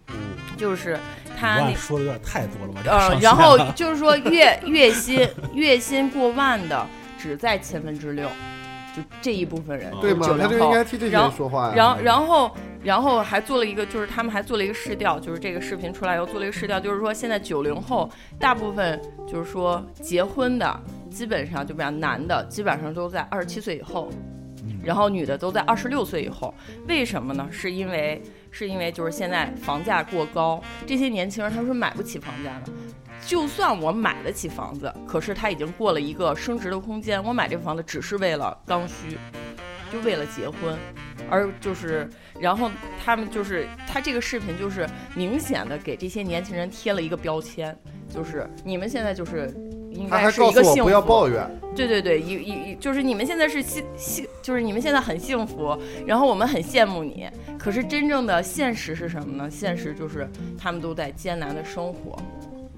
[0.09, 0.15] 嗯，
[0.55, 0.99] 就是
[1.35, 2.81] 他那说的有点太多了吧？
[2.85, 6.85] 呃，然后就是说月月薪月薪过万的
[7.17, 8.29] 只在千分之六，
[8.95, 9.91] 就这一部分人。
[9.99, 10.27] 对吗？
[10.39, 11.73] 他就应该替这些人说话呀。
[11.75, 20.79] 然后，然后，然后还做了一个，就是他们还做了一个试调，就是这个视频出来以后做了一个试调，就是说现在九零后大部分就是说结婚的。
[21.13, 24.09] 基本上就比方男的，基本上都在二十七岁以后，
[24.83, 26.51] 然后女的都在二十六岁以后。
[26.87, 27.47] 为什么呢？
[27.51, 28.19] 是因为
[28.49, 32.71] 是因为就是现在房价过高，这些年轻人他们是买不起房价的。
[33.25, 37.23] 就算我买得起房子，可是他已经过了一个升值的空间。
[37.23, 39.17] 我买这个房子只是为了刚需，
[39.91, 40.77] 就为了结婚，
[41.29, 42.09] 而就是，
[42.39, 42.69] 然后
[43.03, 47.77] 他们就是他这个视频就是明显的给这些年轻人贴了一个标签，
[48.09, 49.53] 就是你们现在就是。
[49.93, 50.85] 应该是一个幸福。
[50.85, 51.47] 不要抱怨。
[51.75, 57.29] 对对对，一一就是你们现在是幸幸，就是你们现在很幸福，然后我们很羡慕你。
[57.59, 59.47] 可是真正的现实是什么呢？
[59.51, 62.17] 现实就是他们都在艰难的生活，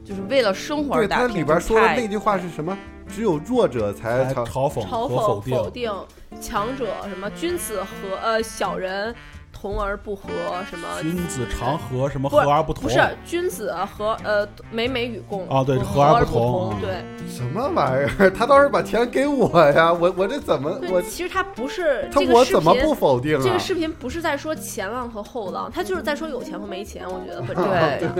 [0.06, 1.28] 就是为了生活而打拼。
[1.28, 2.78] 他里边说的那句话是什么？
[3.08, 5.92] 只有弱者才嘲讽、嘲讽、否定
[6.40, 9.14] 强者，什么君子和呃小人。
[9.60, 10.30] 同而不和，
[10.70, 12.84] 什么君子常和，什么和而不同？
[12.84, 17.04] 不是君子和呃美美与共啊，对和而不同，对
[17.34, 18.30] 什么玩意儿？
[18.38, 21.02] 他倒是把钱给我呀，我我这怎么我？
[21.04, 23.42] 其实他不是他我怎么不否定？
[23.42, 27.04] 这个视频不是在说前浪和后浪，他就是在说有钱和没钱。
[27.06, 27.56] 我觉得本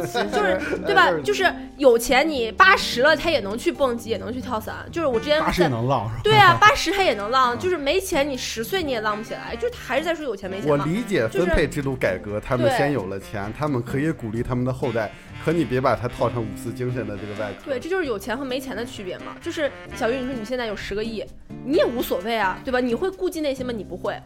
[0.06, 1.12] 质就是对吧？
[1.24, 4.76] 就是有钱你八十了，他也能去蹦极，也能去跳伞。
[4.92, 6.22] 就是我之前八十也能浪是吧？
[6.24, 7.58] 对啊，八十他也能浪。
[7.60, 9.56] 就是没钱，你十岁你也浪不起来。
[9.56, 10.70] 就是他还是在说有钱没钱。
[10.70, 11.28] 我理解。
[11.38, 15.12] 分配制度改革，他们先有了钱，他们可以鼓励他们的后代。
[15.44, 17.66] 可你别把它套上五四精神的这个外壳。
[17.66, 19.36] 对，这就是有钱和没钱的区别嘛。
[19.40, 21.24] 就是小玉，你说你现在有十个亿，
[21.64, 22.80] 你也无所谓啊，对吧？
[22.80, 23.72] 你会顾忌那些吗？
[23.72, 24.20] 你不会。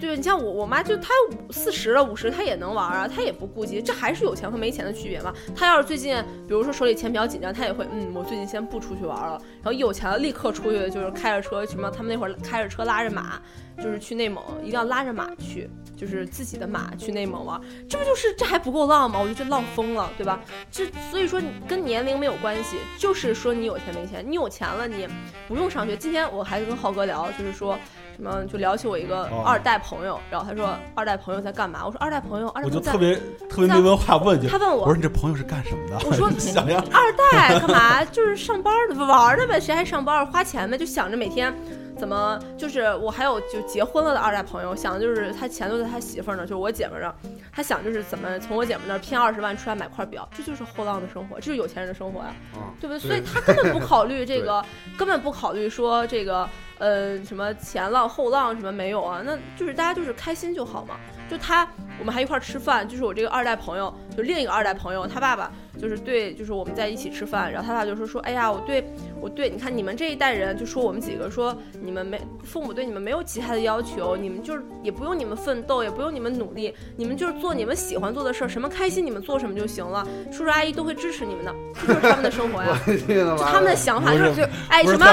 [0.00, 1.08] 对，你像我，我妈就她
[1.50, 5.32] 四十了，五十她也能玩啊，她也不顾及，这还是有钱和没钱的区别嘛。
[5.54, 6.16] 她要是最近，
[6.46, 9.40] 比如说手里钱比较紧张，她也会，嗯，我最近先不出去玩了。
[9.62, 13.40] 然后有钱了，立刻出去，就是开着车，什么他们那会儿开着车拉着马，
[13.78, 17.60] 就是去内蒙，一定要拉着马去，就是自己的马去内蒙玩。
[17.88, 19.18] 这不就是这还不够浪吗？
[19.20, 20.40] 我觉得这浪疯了，对吧？
[20.70, 25.08] 这所以说跟年龄没有关系，就是说你有钱没钱，你有钱了你
[25.48, 25.96] 不用上学。
[25.96, 27.78] 今天我还跟浩哥聊，就是说。
[28.16, 31.84] 什么就聊起我一个二代朋友，然后他说二代朋友在干嘛？
[31.84, 33.14] 我说二代朋友，二代朋友我就特别
[33.48, 35.98] 特别没文化，问句，他问我，我说你这朋友是干什么的？
[36.06, 38.04] 我说 想呀，二代干嘛？
[38.04, 40.78] 就是上班的，玩的呗，谁还上班花钱呗？
[40.78, 41.52] 就想着每天。
[41.96, 52.34] 怎么就是我还有就结婚了的二代朋友，想的就是他钱都在他媳妇儿那，就是我姐们儿那，他想就是怎么从我姐们儿那骗二十万出来买块表，这就是后浪的生活，这就是有钱人的生活呀，
[52.80, 52.98] 对不对？
[52.98, 54.64] 所以他根本不 考虑这个，
[54.98, 60.96] 根本不考虑说这个呃什么前浪后浪什么没有啊，那就是大家就是开心就好嘛。
[61.30, 61.66] 就他
[61.98, 65.50] 我们还一块儿吃饭，就是我这个二代朋友，就另一个二代朋友，他爸爸。
[65.80, 68.84] 就是对，就是我们在一起吃饭，然后他爸就说说，哎呀，我对
[69.20, 81.54] 我对，你看你们这一代人，就说我们几个说你们没父母对你们没有其他的要求，你们就是也不用你们奋斗，也不用你们努力，你们就是做你们喜欢做的事儿，什么开心你们做什么就行了，叔叔阿姨都会支持你们的，
[81.86, 82.78] 这就是他们的生活呀。
[82.86, 85.06] 就他们的想法就是就哎什么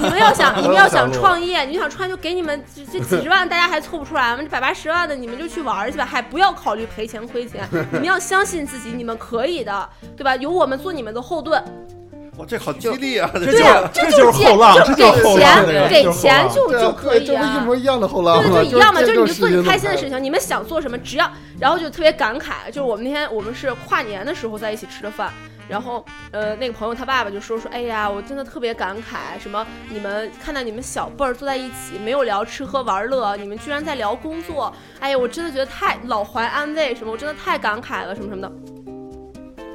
[0.00, 10.36] 你们要想， 你们要想创业，你们想创业就给你们这这几十万，大家还凑不出来，我们这百八十万的你们就去玩去吧，还不要考虑赔钱亏钱，你们要相信自己，你们可以的，对吧？
[10.36, 11.62] 有我们做你们的后盾，
[12.36, 13.30] 哇，这好激励啊！
[13.34, 17.60] 这这对呀，这就就是后浪，这就就是给后浪，给钱就就可以对这不一啊。
[17.64, 18.42] 模一样的后浪吗？
[18.42, 21.30] 对对对，一样嘛，就是你就做你开心的事事情，你们想做什么，只要，
[21.60, 25.32] 然后就特别感慨，就是我们那天我们是跨年的时候在一起吃的饭，
[25.68, 38.52] 然后呃那个朋友他爸爸就说说，哎呀，我真的特别感慨，什么你们看到你们小辈儿坐在一起，没有聊吃喝玩乐，你们居然在聊工作，哎呀，我真的觉得太老怀安慰，什么我真的太感慨了，什么什么的。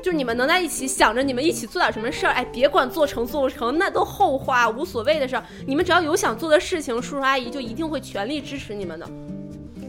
[0.02, 5.44] 就是你们能在一起想着你们一起做点什么事儿，哎，别管做成做不成，那都后话，无所谓的事儿。
[5.68, 9.08] 你们只要有想做的事情，叔叔阿姨就一定会全力支持你们的。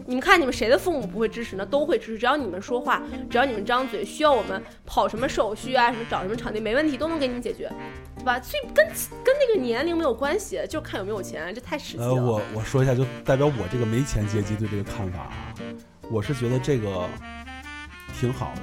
[0.07, 1.65] 你们看，你们谁的父母不会支持呢？
[1.65, 7.71] 都会支持，只要你们说话，只要你们张嘴，需要我们跑什么手续啊，什么找什么场地，没问题，都能给你们解决，
[8.17, 8.37] 对吧？
[8.41, 8.85] 所以跟
[9.23, 12.13] 跟那个年龄没有关系，就看有没有钱，这太实际呃，了。
[12.13, 15.53] 我我说一下，就代表我这个没钱阶级对这个看法啊，
[16.09, 17.07] 我是觉得这个
[18.19, 18.61] 挺好的。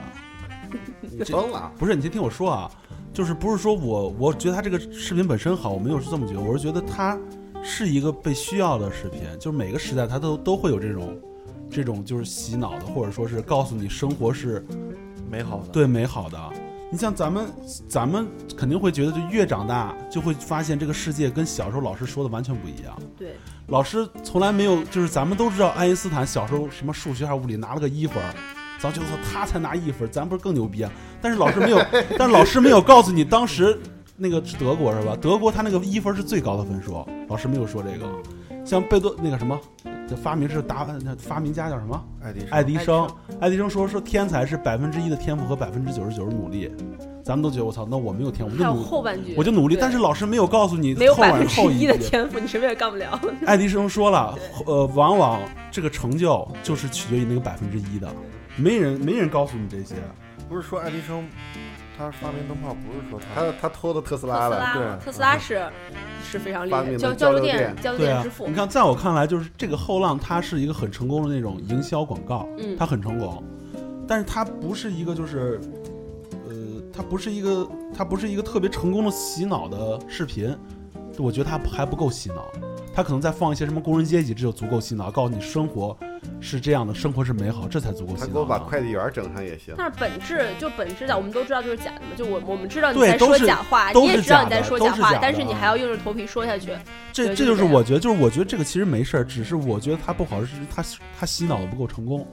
[1.00, 1.70] 你 疯了？
[1.78, 2.70] 不是，你先听我说啊，
[3.12, 7.18] 就是不是说我我觉得他这个视频本身好，我没有是这么觉得，我是觉得它
[7.62, 11.18] 是一个被需要的视频，就是每个时代它都都会有这种
[11.70, 14.64] 这种就是洗脑的，或者说是告诉你生活是
[15.30, 16.38] 美好的，对美好的。
[16.90, 17.46] 你像咱们，
[17.86, 22.98] 咱们肯定会觉得，就越长大就会发现这个世界跟小时候老师说的完全不一样。
[23.14, 23.34] 对，
[23.66, 28.16] 老师从来没有，就是咱们都知道爱因斯坦小时候什么数学还是物理拿了个一分
[28.78, 30.90] 儿，咱就说他才拿一分，咱不是更牛逼啊？
[31.20, 31.78] 但是老师没有，
[32.18, 33.78] 但是老师没有告诉你当时
[34.16, 35.16] 那个是德国是吧？
[35.20, 38.06] 德国他那个一分是最高的分数，老师没有说这个。
[38.64, 39.58] 像贝多那个什么，
[40.06, 42.04] 这发明是达那发明家叫什么？
[42.22, 43.10] 爱迪生爱迪生，
[43.40, 46.70] 爱迪生说说天才是百分之一的天赋和百分之九十九的努力，
[47.24, 53.18] 咱们都觉得我操，那我没有天赋，我就努后半句，我就努力，但是老师没有告诉你没有后晚百分之一的天赋，你什么也干不了。
[53.46, 58.06] 爱迪生说了，呃，往往这个成就就是取决于那个百分之一的，
[58.58, 59.94] 没人没人告诉你这些。
[60.48, 61.28] 不是说爱迪生
[61.96, 65.04] 他发明灯泡，不是说他他他偷的特斯拉了，拉，对。
[65.04, 65.68] 特斯拉是
[66.24, 67.76] 是非常厉害，的交交流流电电。
[67.82, 68.54] 交流电之父，你。
[68.54, 72.76] 看，在我看来，就是这个后浪，它是一个很成功的那种营销广告，嗯。
[72.78, 73.42] 它很成功，
[74.06, 75.60] 但是它不是一个就是，
[76.48, 76.54] 呃，
[76.92, 80.56] 它不是一个，它不是一个特别成功的洗脑的视频，
[81.18, 82.46] 我觉得它还不够洗脑，
[82.98, 85.96] 它可能在放一些什么工人阶级，这就足够洗脑，告诉你生活
[86.40, 88.26] 是这样的，生活是美好，这才足够洗脑。
[88.26, 89.72] 他给我把快递员整上也行。
[89.78, 92.16] 但是本质就本质的，我们都知道就是假的嘛。
[92.16, 96.72] 就我我们知道你在说假话，你也知道你在说假话，是假但是你还要硬着头皮说下去。
[97.12, 100.82] 这这就是我觉得，就是我觉得这个其实没事儿，只是我觉得他不好，是他
[101.20, 102.26] 他洗脑的不够成功。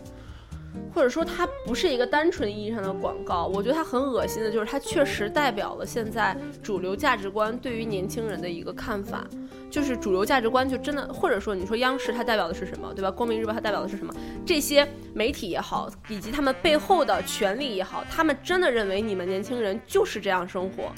[0.94, 9.26] 或者说它不是一个单纯意义上的广告，我觉得它很恶心的，就是它确实代表了现在主流价值观对于年轻人的一个看法。
[9.70, 13.12] 就是主流价值观就真的，或者说你说央视它代表的是什么，对吧？
[13.12, 14.14] 光明日报它代表的是什么？
[14.46, 20.94] 这些媒体也好，以及他们背后的权利也好，他们真的认为你们年轻人就是这样生活，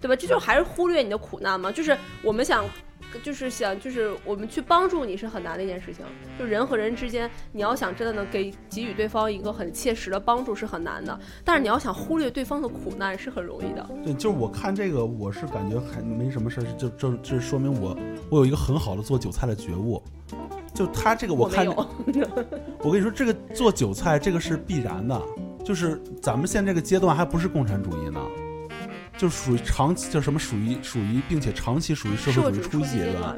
[0.00, 0.16] 对吧？
[0.16, 1.70] 这就还是忽略你的苦难吗？
[1.70, 2.64] 就是我们想。
[3.22, 6.04] 就是想，就是我们去帮助你是很难的一件事情。
[6.38, 13.88] 就人和人之间，你要想真的能给给予对方一个很切实的帮助是很难的，但是你要想忽略对方的苦难是很容易的。
[14.02, 17.96] 对，就是我看这个，我是感觉还没什么事儿，就就这说明我
[18.30, 20.02] 我有一个很好的做韭菜的觉悟。
[20.74, 21.70] 就他这个，我看有，
[22.82, 25.22] 我跟你说，这个做韭菜这个是必然的，
[25.64, 28.20] 就是咱们现在这个阶段还不是共产主义呢，
[29.16, 33.36] 就属于长期，就什么属于属于，并且长期属于社会主义初级阶段段。，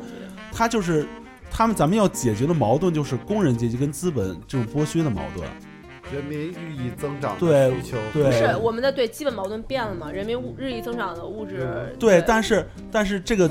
[0.52, 1.06] 它就是
[1.50, 5.46] 他们咱们要解决的矛盾，就是工人阶级跟资本这种剥削的矛盾。
[6.12, 10.08] 人民日益增长的对需求，对不是我们的对基本矛盾变了嘛？
[10.08, 13.50] 人民物日益增长的物质对，但是但是这个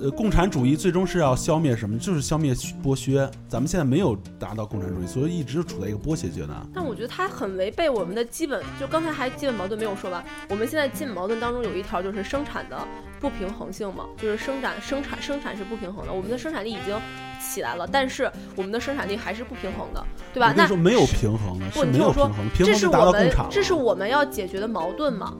[0.00, 1.98] 呃，共产主义最终是要消灭什么？
[1.98, 2.54] 就是消灭
[2.84, 3.28] 剥削。
[3.48, 6.56] 咱们现在没有达到共产主义，所以一直处在一个剥削阶段。
[6.72, 10.24] 但我觉得它很违背我们的基本，就刚才还基本矛盾没有说完。
[10.48, 12.78] 我们现在基本矛盾当中有一条就是生产的
[13.20, 16.12] 不平衡性嘛，就是生产生产生产是不平衡的。
[16.12, 16.96] 我们的生产力已经
[17.40, 20.54] 起来了，但是我们的生产力还是不平衡的，对吧？
[20.56, 23.48] 那你说，没有平衡的，没有平衡，，平这是衡是达我们到共产了。
[23.50, 25.34] 这是我们要解决的矛盾嘛？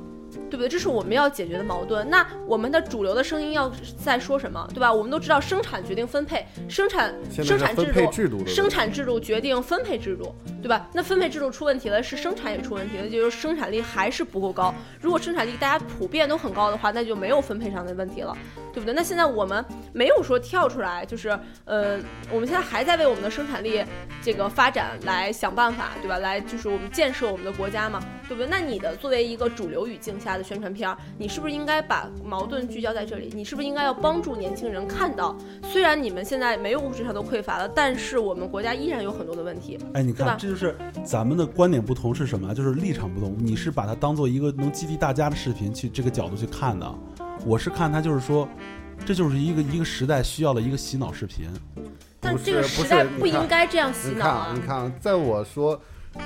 [0.52, 0.68] 对不对？
[0.68, 2.06] 这是我们要解决的矛盾。
[2.10, 3.72] 那我们的主流的声音要
[4.04, 4.92] 在说什么，对吧？
[4.92, 10.86] 我们都知道生产决定分配，生产生产制度制度生产制度决定分配制度，对吧？
[10.92, 14.74] 那分配制度出问题了，是生产也出问题了，就是生产力还是不够高。
[15.00, 18.36] 如果生产力大家普遍都很高的话，那就没有分配上的问题了，
[18.74, 18.92] 对不对？
[18.92, 21.30] 那现在我们没有说跳出来，就是
[21.64, 21.98] 呃，
[22.30, 23.82] 我们现在还在为我们的生产力
[24.22, 26.18] 这个发展来想办法，对吧？
[26.18, 27.98] 来就是我们建设我们的国家嘛，
[28.32, 28.46] 对不对？
[28.48, 33.30] 那你的作为一个主流语境下的宣传片儿，你是不是应该把矛盾聚焦在这里？
[33.34, 39.78] 你是不是应该要帮助年轻人看到，虽然你们现在没有物质上的匮乏了，但是我们国家依然有很多的问题。
[39.92, 40.74] 哎，你看，这就是
[41.04, 42.54] 咱们的观点不同是什么啊？
[42.54, 43.36] 就是立场不同。
[43.38, 46.90] 你是把它当做一个能激励大家的视频去这个角度去看的，
[47.44, 48.48] 我是看它就是说，
[49.04, 51.48] 这就是一个一个时代需要的一个洗脑视频。
[52.18, 54.60] 但这个时代不应该这样洗你看啊，脑啊你！
[54.60, 55.78] 看啊，在我说，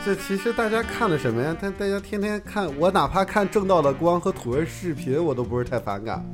[0.04, 1.56] 这其实大家看的什么呀？
[1.60, 6.24] 但大家天天看，我哪怕看正道的光和土味视频，我都不是太反感。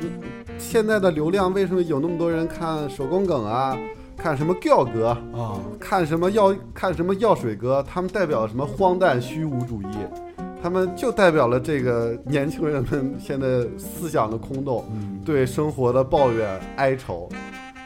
[0.00, 0.10] 嗯
[0.56, 3.76] 现在的流量为什么有那么多人看手工梗啊？
[4.16, 9.96] 看什么吊哥，啊，看什么药，看什么药水哥，他们代表什么荒诞虚无主义？
[10.62, 17.28] 他们就代表了这个年轻人们 现在思想的空洞，嗯，对生活的抱怨、哀愁。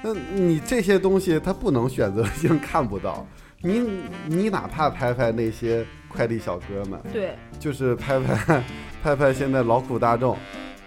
[0.03, 3.27] 那你这些东西，他不能选择性看不到。
[3.61, 3.83] 你
[4.29, 8.63] 你哪怕拍拍那些快递小哥们，对，就是拍拍
[9.03, 10.37] 拍拍现在劳苦大众，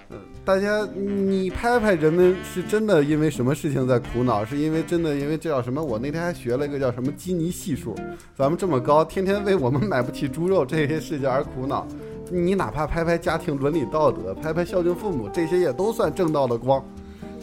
[0.09, 4.45] 呃，大家你拍拍人们是真的因为什么事情在苦恼？
[4.45, 5.83] 是因为真的因为这叫什么？
[5.83, 7.93] 我那天还学了一个叫什么基尼系数，
[8.33, 11.85] 咱们这么高，天天为我们买不起猪肉这些事情而苦恼。
[12.31, 16.81] 你哪怕拍拍家庭伦理道德，拍拍孝敬父母，这些也都算正道的光。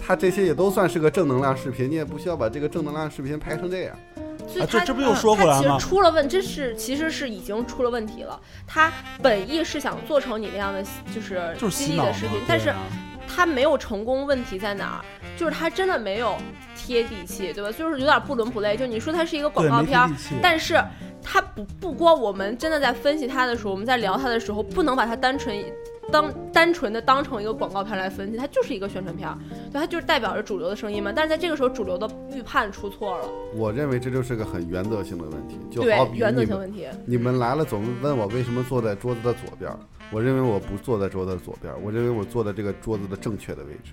[0.00, 3.94] 他这些也都算是个正能量视频，你也不需要把这个正能量视频拍成这样。
[4.48, 8.40] 所以他啊这这不又说回来他其吗实出了问，这是其实是已经出了问题了。
[8.66, 8.92] 他
[9.22, 10.82] 本意是想做成你那样的，
[11.14, 12.72] 就是就是激励的视频，但是
[13.26, 15.04] 他没有成功，问题在哪儿？
[15.36, 16.36] 就是他真的没有
[16.74, 17.70] 贴地气，对吧？
[17.70, 18.76] 就是有点不伦不类。
[18.76, 20.10] 就你说它是一个广告片
[20.42, 20.82] 但是
[21.22, 25.56] 他不不光我们真的在分析他的时候，我们在聊他的时候，不能把它单纯
[26.10, 29.36] 当单纯的当成一个广告片来分析，它就是一个宣传片儿，
[29.70, 31.12] 对，它就是代表着主流的声音嘛。
[31.14, 36.86] 但是在这个时候，主流的预判出错了，我认为这就是个很原则性的问题，就好比原则性问题。
[37.06, 39.78] 你们来了总问我为什么坐在桌子的左边儿，
[40.10, 43.92] 我认为我不坐在桌子的左边儿，我认为我坐在这个桌子的正确的位置。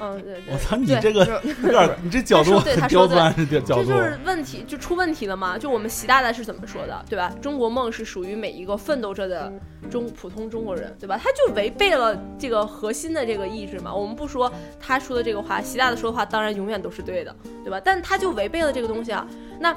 [0.00, 0.42] 嗯，对对。
[0.52, 1.24] 我操，你对这个
[1.62, 5.58] 有点，你这角度很刁钻，这角度这就是问题，就出问题了嘛？
[5.58, 7.32] 就我们习大大是怎么说的，对吧？
[7.42, 9.52] 中国梦是属于每一个奋斗着的
[9.90, 11.20] 中普通中国人，对吧？
[11.22, 13.94] 他就违背了这个核心的这个意志嘛。
[13.94, 17.80] 我们不说他说的这个话，习大大说的话当然永远都是对的，对吧？
[17.84, 19.26] 但他就违背了这个东西啊。
[19.58, 19.76] 那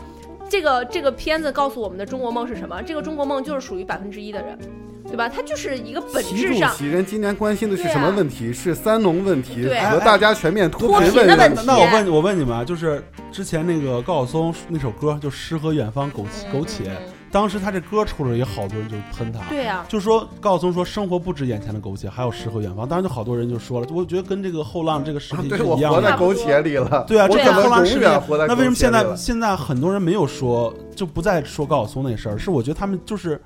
[0.54, 2.80] 这个这个片子告诉我们的中国梦是什么？
[2.84, 4.56] 这个中国梦就是属于百分之一的人，
[5.08, 5.28] 对吧？
[5.28, 8.54] 它就是一个本习主质上席人今年关心的是什么问题？
[8.54, 11.64] 是三农问题对和大家全面脱脱贫问题。
[11.66, 16.92] 那我问我问你们啊，就是之前那个高晓松那首歌，就《诗和远方》苟且苟且，
[17.34, 19.40] 当时他这歌出来，也好多人就喷他。
[19.50, 22.88] 对呀、就说高晓松说生活不止眼前的苟且，还有诗和远方。
[22.88, 25.90] 当然就好多人就说了，我觉得跟这个后浪这个视频对是一样的。
[25.90, 27.04] 我活在苟且里了。
[27.08, 32.38] 对啊，这我可能跟后浪视频永远活在那为什么现在现在很多人没有说，就不再说高晓松那事儿？
[32.38, 33.42] 是我觉得他们就是，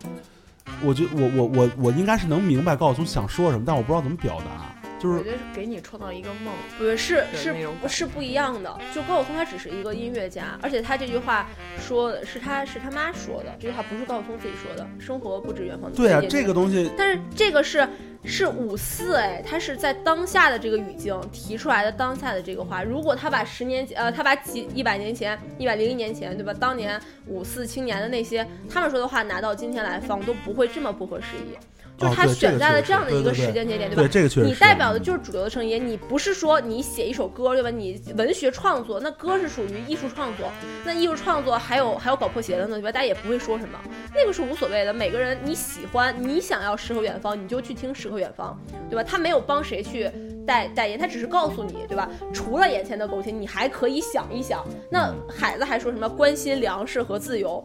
[0.83, 4.76] 我觉得我我我我应该是能明白高晓松想说什么，但我不知道怎么表达。
[4.99, 6.97] 就是我觉得是给你创造一个梦，不是
[7.33, 7.55] 是
[7.87, 8.77] 是不一样的。
[8.93, 11.47] 就高晓松他只是一个音乐家，而且他这句话
[11.79, 14.87] 说的是他是他妈说的，这句话不是高晓松自己说的。
[14.99, 17.87] 生活不止远方的对啊，这个东西但是这个是
[18.25, 22.83] 是五四哎，他是在当下的这个语境提出来的当下的这个话。
[22.83, 31.55] 如果他把十年前呃，他把几一百年前、一百零一年前对吧，当年五四青年的那些他们说的话拿到今天来放，都不会这么不合时宜。
[31.97, 33.95] 就是他选在了这样的一个时间节点，吧？
[33.95, 37.69] 对这个确实你代表的就是主流的声音，你不是说你写一首歌，对吧？
[37.71, 40.51] 你文学创作，那歌是属于艺术创作，
[40.85, 42.91] 那艺术创作还有还有搞破鞋的呢，对吧？
[42.91, 43.79] 大家也不会说什么，
[44.13, 44.93] 那个是无所谓的。
[44.93, 48.55] 每个人你喜欢，你想要诗和远方，你就去听诗和远方，
[48.89, 49.03] 对吧？
[49.03, 50.11] 他没有帮谁去
[50.47, 52.09] 代代言，他只是告诉你，对吧？
[52.33, 54.65] 除了眼前的苟且，你还可以想一想。
[54.89, 57.63] 那海子还说什么关心粮食和自由，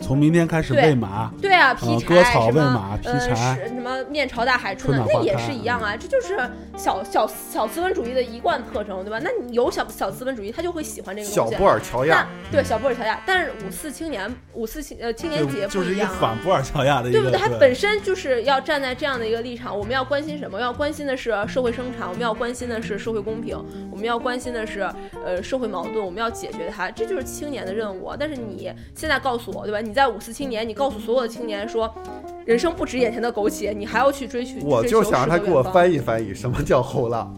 [0.00, 6.38] 从明天开始对喂马，对啊，劈柴、呃割草什么喂马劈呃柴是什么面朝大海春春暖，那也暖花开是一样啊，这就是
[6.76, 9.18] 小小小资本主义的一贯特征，对吧？
[9.20, 11.52] 那你有小小资本主义，他就会喜欢这个东西。
[11.52, 16.18] 小布尔乔亚，对小布尔乔亚，但是五四青年五四青呃青年节就是一个不一样啊。
[16.20, 17.38] 反布尔乔亚的一个，对不对？
[17.38, 20.60] 他本身就是要站在这样的一个立场，我们要关心什么？
[20.60, 23.56] 要关心的是社会生产，我们要关心的是社会公平，
[23.90, 24.80] 我们要关心的是
[25.24, 28.12] 呃社会矛盾，我们要解决它，这就是青年的任务。
[28.18, 29.80] 但是你现在告诉我，对吧？
[29.80, 31.92] 你在五四青年，你告诉所有的青年说，
[32.44, 34.60] 人生不止眼前的苟且，你还要去追寻。
[34.62, 35.98] 我就想让他给我翻译。
[35.98, 37.34] 翻译什么叫后浪。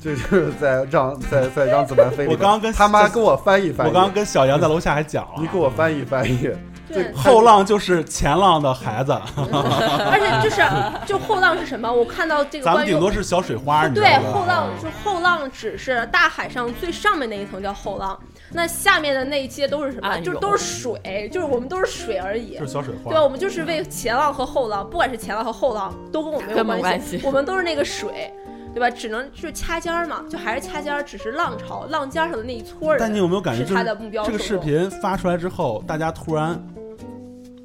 [0.00, 2.26] 这就是在让在在让子弹飞。
[2.28, 6.50] 我刚刚跟他妈跟我翻译翻译，我刚刚跟小杨在楼下还讲了，你给我翻译翻译。
[6.86, 10.62] 对，后浪就是前浪的孩子，而且就是
[11.06, 11.90] 就后浪是什么？
[11.90, 14.32] 我看到这个咱们顶多是小水花，你知道对？
[14.32, 18.18] 后浪，就后浪只是大海上最上面那一层叫后浪，
[18.52, 20.18] 那下面的那一些都是什么？
[20.20, 22.66] 就是都是水，就是我们都是水而已就。
[22.66, 23.10] 是小水花。
[23.10, 28.32] 对，我们就是为前浪和后浪，不管是前浪和后浪，都跟我们没有关系我们都是那个水，
[28.74, 28.90] 对吧？
[28.90, 32.98] 只能就是掐尖儿嘛，就还是掐尖儿，只是浪潮浪尖儿上的那一撮人。
[32.98, 36.60] 但你有没有感觉，就是是他的目标这个视频发出来之后，大家突然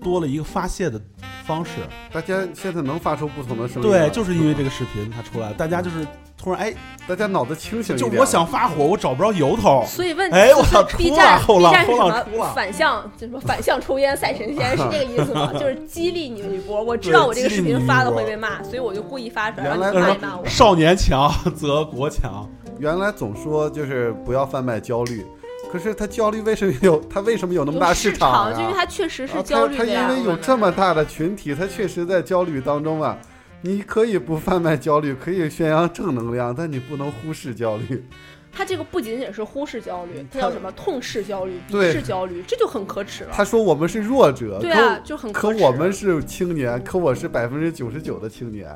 [0.02, 1.02] 多了一个发泄的
[1.44, 1.72] 方式。
[2.14, 6.06] 大家现在能发出不同的声音了，对，就是因为这个视频它出来，大家就是
[6.42, 6.74] 突然哎，
[7.06, 8.12] 大家脑子清醒一点。
[8.12, 9.84] 就我想发火，我找不着由头。
[9.86, 15.52] 所以问哎我操就是 B 出站了后 B 浪站是什后浪出了么反向，就什么反向抽烟赛神仙是这个意思吗？
[15.60, 16.82] 就是激励你们一波。
[16.82, 20.46] 我知道我这个视频发了会被骂，所以我就故意发出来，让原来你骂一骂我。
[20.46, 25.26] 少年强则国强，原来总说就是不要贩卖焦虑，
[25.70, 27.02] 可是他焦虑为什么有？
[27.14, 28.56] 他为什么有那么大有市场呀？
[28.56, 29.90] 就因为他确实是啊焦虑他他。
[29.90, 33.18] 因为有这么大的群体，他确实在焦虑当中啊。
[33.62, 38.06] 你可以不贩卖焦虑，可以宣扬正能量，但你不能忽视焦虑。
[38.52, 43.30] 他这个不仅仅是忽视焦虑，他叫什么痛斥焦虑、鄙视焦虑，这就很可耻了。
[43.32, 48.74] 他说我们是弱者，对啊就很可耻可我们是青年，可我是百分之九十九的青年。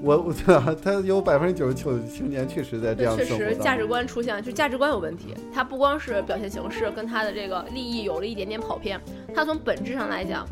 [0.00, 0.34] 我我
[0.82, 3.24] 他有百分之九十九的青年确实在这样确。
[3.24, 5.34] 实价值观出现，就价值观有问题。
[5.54, 9.00] 他不光是表现形式跟他的这个利益有了一点点跑偏，
[9.34, 10.48] 他从本质上来讲，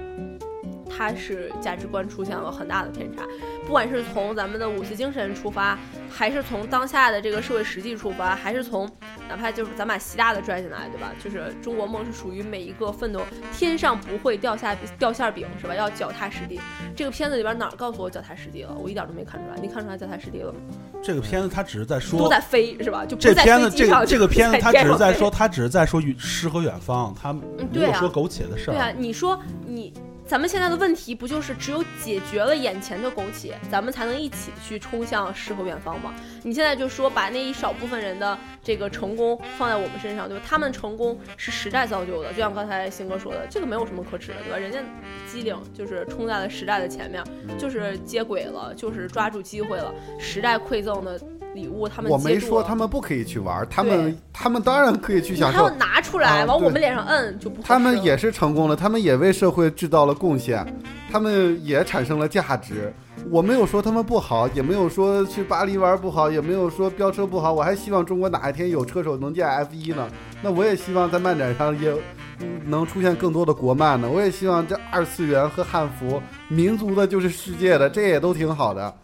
[0.91, 3.23] 它是价值观出现了很大的偏差。
[3.67, 5.79] 不管是从咱们的五四精神出发，
[6.11, 8.91] 还是从当下的这个社会实际出发，还是从
[9.29, 11.13] 哪怕就是咱把习大的拽进来，对吧？
[11.23, 13.23] 就是中国梦是属于每一个奋斗，
[13.53, 15.75] 天上不会掉下掉馅儿饼，是吧？
[15.75, 16.61] 要脚踏实地。
[16.97, 18.75] 这个片子里边哪儿告诉我脚踏实地了？
[18.75, 19.57] 我一点都没看出来。
[19.61, 20.59] 你看出来脚踏实地了吗？
[21.03, 23.05] 这个片子它只是在说都在飞是吧？
[23.07, 29.93] 就不这在片子这个这个片子，就它只是在说，它只是在说与诗和远方，它没有说苟且的事儿对啊。，你说你
[30.31, 36.15] 咱们现在的问题不就是只有解决了眼前的苟且，咱们才能一起去冲向诗和远方吗？
[36.45, 40.45] 你现在就说把那一少部分人的这个成功放在我们身上，对吧？
[40.49, 44.57] 他们成功是时代造就的，就像刚才星哥说的，这个没有什么可耻的，对吧？
[44.57, 44.79] 人家
[45.27, 47.25] 机灵就是冲在了时代的前面，
[47.59, 51.21] 就是接轨了，就是抓住机会了，时代馈赠的
[51.55, 55.77] 礼物他们我没说他们不可以去玩，他们他们当然可以去享受你还要。
[55.77, 60.65] 拿出来啊往我们脸上摁，就不他们也是成功了，他们也为社会制造了贡献，
[61.11, 62.93] 他们也产生了价值。
[63.31, 67.53] 我没有说他们不好，也没有说去巴黎玩不好，也没有说飙车不好。
[67.53, 70.09] 我还希望中国哪一天有车手能进 F 一呢。
[70.41, 71.91] 那我也希望在漫展上也
[72.39, 74.09] 嗯能出现更多的国漫呢。
[74.09, 78.95] 我也希望这二次元和汉服，民族的就是世界的，这也都挺好的。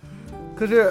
[0.57, 0.91] 可是，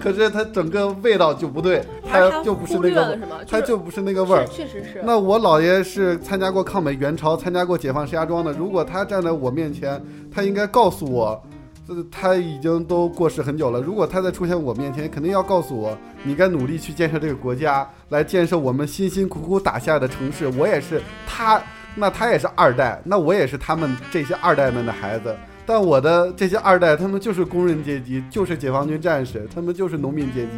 [0.00, 3.34] 可是它整个味道就不对，他它就不是那个味，略了什么？
[3.48, 4.46] 它就不是那个味儿。
[4.46, 5.02] 确实是。
[5.04, 8.52] 那我姥爷是参加过抗美援朝，参加过解放石家庄的。
[8.52, 10.00] 如果他站在我面前，
[10.32, 11.42] 他应该告诉我，
[11.88, 13.80] 这他已经都过世很久了。
[13.80, 20.46] 如果他再出现我面前，肯定要告诉我，你该努力去建设这个国家，来建设我们辛辛苦苦打下的城市。
[20.56, 21.60] 我也是他，
[21.96, 25.34] 那他也是二代，那我也是他们这些二代们的孩子。
[25.66, 30.50] 但我的这些二代，他们就是工人阶级，就是解放军战士，他们就是农民阶级。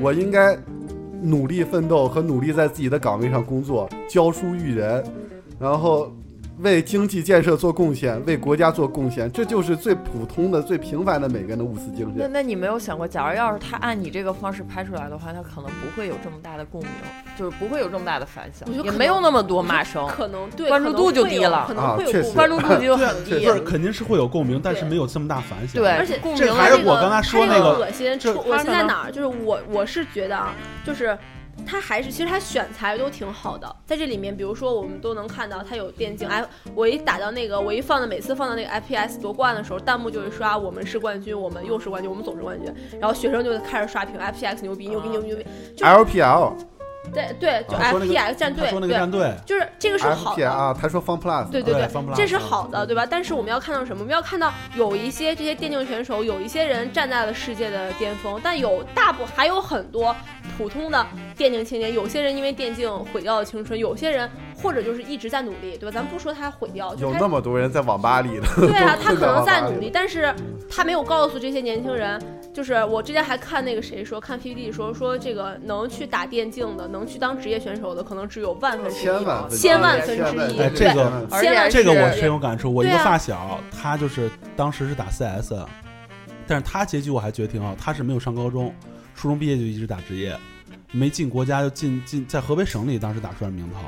[0.00, 0.56] 我应该
[1.22, 5.02] 努力奋斗和努力在自己的岗位上工作，教书育人，
[5.58, 6.12] 然后
[6.58, 12.14] 为经济建设做贡献，为国家做贡献，这就是最普通的、最平凡的每个人的无私精神。
[12.16, 16.90] 那那你没有想过，假如要是他按你这个方式拍出来的话，他可能不会有这么大的共鸣，
[17.36, 23.52] 就是不会有这么大的反响也没有那么多骂声，可能对关注度就可能会有低了可能会有啊确实共鸣关注度就很低不。
[23.52, 25.82] 是，肯定是会有共鸣，但是没有这么大反响。
[25.82, 29.10] 对，而且共鸣还是我刚才说那个恶心，恶心在哪儿？
[29.10, 31.18] 就是我我是觉得啊，就是。
[31.66, 36.44] 他还是，其实他选材都挺好的，在这里面，比如说我们都能看到他有电竞，哎，
[36.74, 45.46] 我一打到那个，我一放的，每次放到那个 FPS 夺冠的时候，弹幕就会刷我们是冠军，我们又是冠军，我们总是冠军，然后学生就开始刷屏，FPS 牛逼牛逼牛逼牛逼，
[45.76, 46.54] 就 LPL
[47.12, 53.06] 对对，就他说那个 FPX 战队他说那个对，战队，就是这个是好的，啊，他说 Fun Plus，对对对这是好的，对吧？
[53.08, 54.00] 但是我们要看到什么？
[54.00, 60.14] 我们要看到有一些这些电竞选手，有一些人站在了世界的巅峰，但有大部还有很多
[60.58, 65.90] 普通的电竞青年，有些人因为电竞毁掉了青春，有些人或者就是一直在努力，对吧？
[65.90, 70.34] 咱不说他毁掉，就有那么多人在网吧里的，对啊， 他可能在努力，但是
[70.70, 72.20] 他没有告诉这些年轻人。
[72.54, 80.60] 就是我之前还看那个谁说，看 PPT 说说这个能去打电竞的，能去当职业选手的，可能只有万分之一千万分之一千万分之一。
[80.60, 82.72] 哎这个而且千万这个我深有感触。
[82.72, 85.52] 我一个发小，他就是当时是打 CS，
[86.46, 87.74] 但是他结局我还觉得挺好。
[87.74, 88.72] 他是没有上高中，
[89.16, 90.38] 初中毕业就一直打职业，
[90.92, 93.80] 没进国家就进进在河北省里当时打出来名头，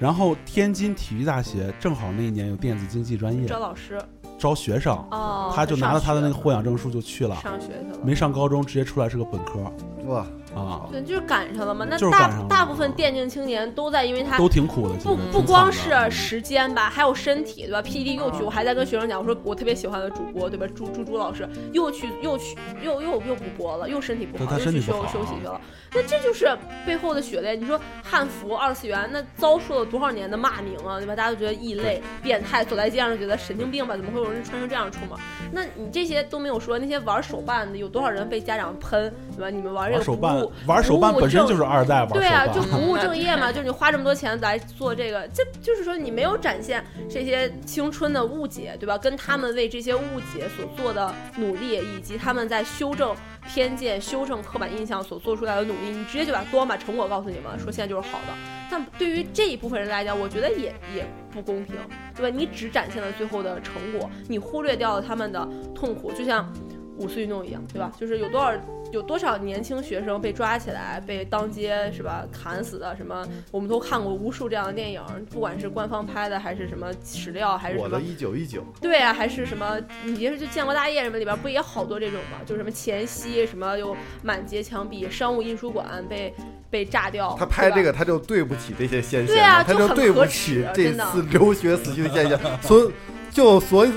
[0.00, 4.00] 然后天津体育大学正好那一年有电子竞技专业招老师。
[4.38, 7.98] 招学生，哦，他就拿了他的那个获奖证书就去了，上学去了。
[8.02, 9.70] 没上高中直接出来是个本科。
[10.06, 11.86] 哇，啊，对，就是赶上了嘛。
[11.88, 20.66] 那大大部分电竞青年都在，因为他都挺苦的，不不光是时间吧，还有身体，对吧？PDD 又去，我还在跟学生讲，我说我特别喜欢的主播，对吧？
[20.74, 25.60] 朱朱朱老师又去又去又又又不播了，又身体不好，又去休他身体不好休息去了。
[25.92, 26.48] 那这就是
[26.86, 27.56] 背后的血泪。
[27.56, 31.16] 你说汉服二次元，那遭受了多少年的骂名啊，对吧？
[31.16, 33.96] 大家都觉得异类、变态，走在街上就觉得神经病吧？
[33.96, 35.18] 怎么会有人穿成这样出门？
[35.52, 39.50] 那你这些都没有说，那些玩手办的有多少人被家长喷，对吧？
[39.50, 48.96] 你们玩这个手办务，玩手办不务正本身就是二代玩对啊，就不务正业嘛， 就是你花这么多钱来做这个，这就是说你没有展现这些青春的误解，对吧？
[48.98, 53.14] 跟他们为这些误解所做的努力，以及他们在修正
[53.46, 58.34] 偏见、修正刻板印象所做出来的努力，你直接就把多把成果告诉你们，说现在就是好的。
[58.70, 61.74] 但对于这一部分人来讲，我觉得也也不公平，
[62.14, 62.36] 对吧？
[62.36, 66.52] 你只展现了最后的成果，你忽略掉了他们的痛苦，就像
[66.96, 67.90] 五四运动一样，对吧？
[67.98, 68.52] 就是有多少
[68.92, 72.96] 有多少年轻学生被抓起来，被当街是吧砍死的？
[72.96, 79.78] 什么我们都看过无数这样的电影，不管是官方拍的，还是什么史料，还是什么我的一九一九，对啊，还是什么？
[80.04, 82.38] 你别说就建国大业什么里边不也好多这种吗？
[82.44, 86.34] 就是什么前夕什么又满街枪毙，商务印书馆被
[86.68, 87.36] 被炸掉。
[87.38, 92.90] 他拍这个他就对不起这些先贤对啊了，他就对不起这次留学死去的先贤，所以
[93.30, 93.92] 就所以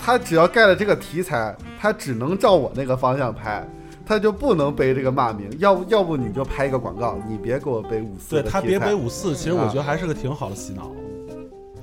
[0.00, 3.64] 他只要盖了这个题材，他只能照我那个方向拍。
[4.04, 10.90] 他就不能背这个骂名，要不要不你就拍一个广告，你别给我背五四对他别背五四，其实我啊觉得还是个挺好的洗脑，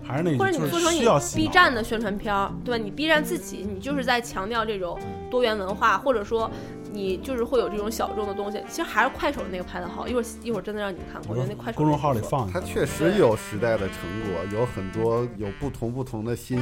[0.04, 0.94] 还是那或者句就是你做成
[1.40, 1.48] 你 B。
[1.48, 2.84] 站的宣传片儿，对吧？
[2.84, 5.00] 你 B 站自己，你就是在强调这种
[5.30, 6.50] 多元文化，或者说
[6.92, 8.62] 你就是会有这种小众的东西。
[8.68, 16.58] 其实还是快手那个拍的好，一会儿一会儿真的让你们看，我觉得那快手公众号里放它确实有时代的成果，有很多有不同不同的新，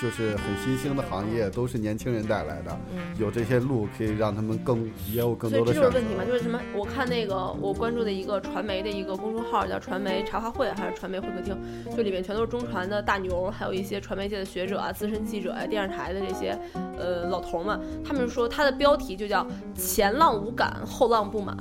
[0.00, 2.78] 就是很新兴的行业，都是年轻人带来的。
[2.94, 6.58] 嗯有这些路可以让他们更也有更多的这就是问题嘛，就是什么？
[6.74, 11.54] 我看那个我关注的一个传媒的一个公众号叫“传媒茶话会”还是“传媒会客厅”，
[11.94, 16.58] 就里面全都是中传的大牛，还有一些传媒界的学者啊、资深记者呀、电视台的这些
[16.98, 21.56] 呃老头们，他们说他的标题就叫“前浪无感，后浪不满”。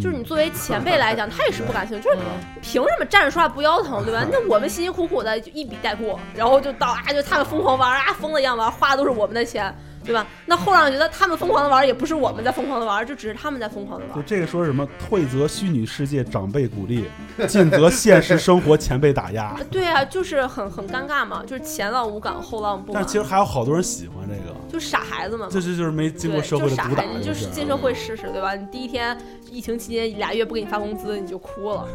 [0.00, 2.18] 就是你作为前辈来讲，他也是不感兴趣，就是
[2.62, 4.26] 凭什么站着说话不腰疼，对吧？
[4.32, 9.74] 那我们辛辛苦苦的就一笔带过，然后就到啊，就他们疯狂玩啊，疯了一样玩，花的都是我们的钱，
[10.04, 10.26] 对吧？
[10.46, 14.16] 那后浪觉得他们疯狂的玩，也不是我们在疯狂的玩，就只是他们在疯狂的玩。
[14.16, 17.04] 就这个说什么退则虚拟世界长辈鼓励，
[17.46, 19.56] 进则现实生活前辈打压。
[19.70, 25.52] 对啊，就是很很尴尬嘛，就是前浪无感，后浪不但，其实还有好多人喜欢这个，就傻孩子们嘛。
[25.52, 28.54] 这是就是没经过，社会的毒打，你就是进社会试试，对吧？
[28.54, 29.16] 你第一天
[29.50, 31.86] 疫情期间俩月不给你发工资，你就哭了。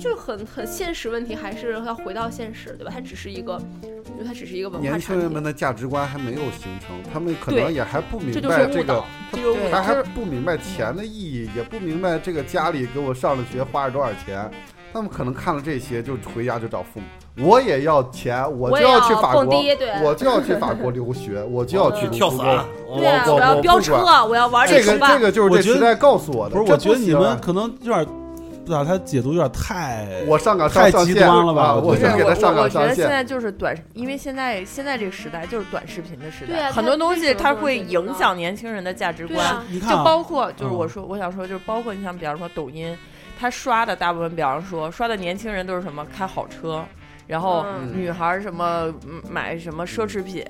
[0.00, 2.90] 就很很现实问题，还是要回到现实，对吧？
[2.94, 9.02] 它只是一个，我觉得它只是一个文化产年轻人们，的价值观还没有形成，他们可能也还不明白这个。
[9.70, 14.50] 他还不明白钱的意义，也不明白这个家里给我上了学花了多少钱。
[14.92, 17.00] 他们可能看了这些就回家就找父
[17.36, 19.44] 母，我也要钱，我就要去法国
[20.04, 26.56] 我就要去法国 留学，我就要去跳伞，我我要飙我不管车，我要玩这个这个就是这时代告诉我的。
[26.56, 28.06] 不是，我觉得你们可能有点，
[28.70, 33.08] 不把它解读有点太，我上岗上太极端了吧啊我觉得我我上岗上我我觉得现。
[33.08, 39.56] 在就是短，因为现在现在这个时代就是短视频的时代，对啊很多东西它会影响年轻人的价值观。
[39.70, 42.96] 就包括就是嗯我说、我想说就是包括你像比方说抖音，
[43.38, 46.84] 他刷的大部分比方说刷的年轻人都是什么开好车。
[47.30, 50.44] 然后嗯女孩儿什么嗯买什么奢侈品，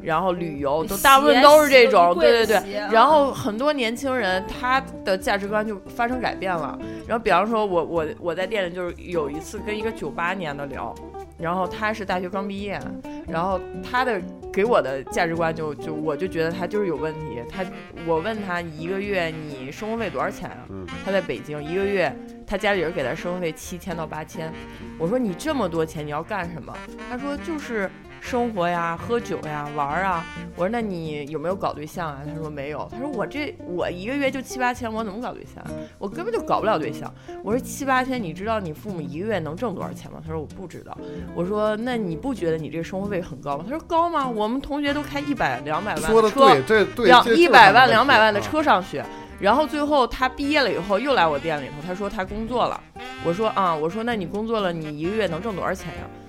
[0.00, 2.80] 然后旅游都大部分都是这种，对对对。
[2.90, 6.78] 然后很多年轻人他的价值观就发生改变了。
[7.06, 10.94] 然后比方说我我我在店里就是有一次跟一个九八年的聊，
[11.38, 12.80] 然后他是大学刚毕业，
[13.28, 14.18] 然后他的
[14.52, 17.42] 给我的价值观就就我就觉得他就是有问题。
[17.48, 17.64] 他
[18.06, 20.66] 我问他一个月你生活费多少钱啊？
[20.68, 22.14] 嗯他在北京一个月，
[22.46, 24.52] 他家里人给他生活费七千到八千。
[24.98, 26.76] 我说你这么多钱你要干什么？
[27.08, 27.90] 他说就是
[28.22, 30.24] 生活呀、喝酒呀、玩儿啊。
[30.54, 32.20] 我说那你有没有搞对象啊？
[32.24, 32.88] 他说没有。
[32.90, 35.62] 他说我这我一个月就七八千，我怎么搞对象？
[35.98, 37.12] 我根本就搞不了对象。
[37.42, 40.18] 我说七八千，你知道你父母一个月能挣多少钱吗？
[40.24, 40.96] 他说我不知道。
[41.34, 43.64] 我说那你不觉得你这个生活费很高吗？
[43.68, 44.26] 他说高吗？
[44.26, 49.04] 我们同学都开一百两百万车对，这对两一百万、两百万的啊车上学，
[49.40, 52.80] 然后最后他毕业了以后又来我店里头，他说他工作了，
[53.24, 56.02] 我说啊，我说那你工作了，你一个月能挣多少钱呀？
[56.04, 56.21] 啊，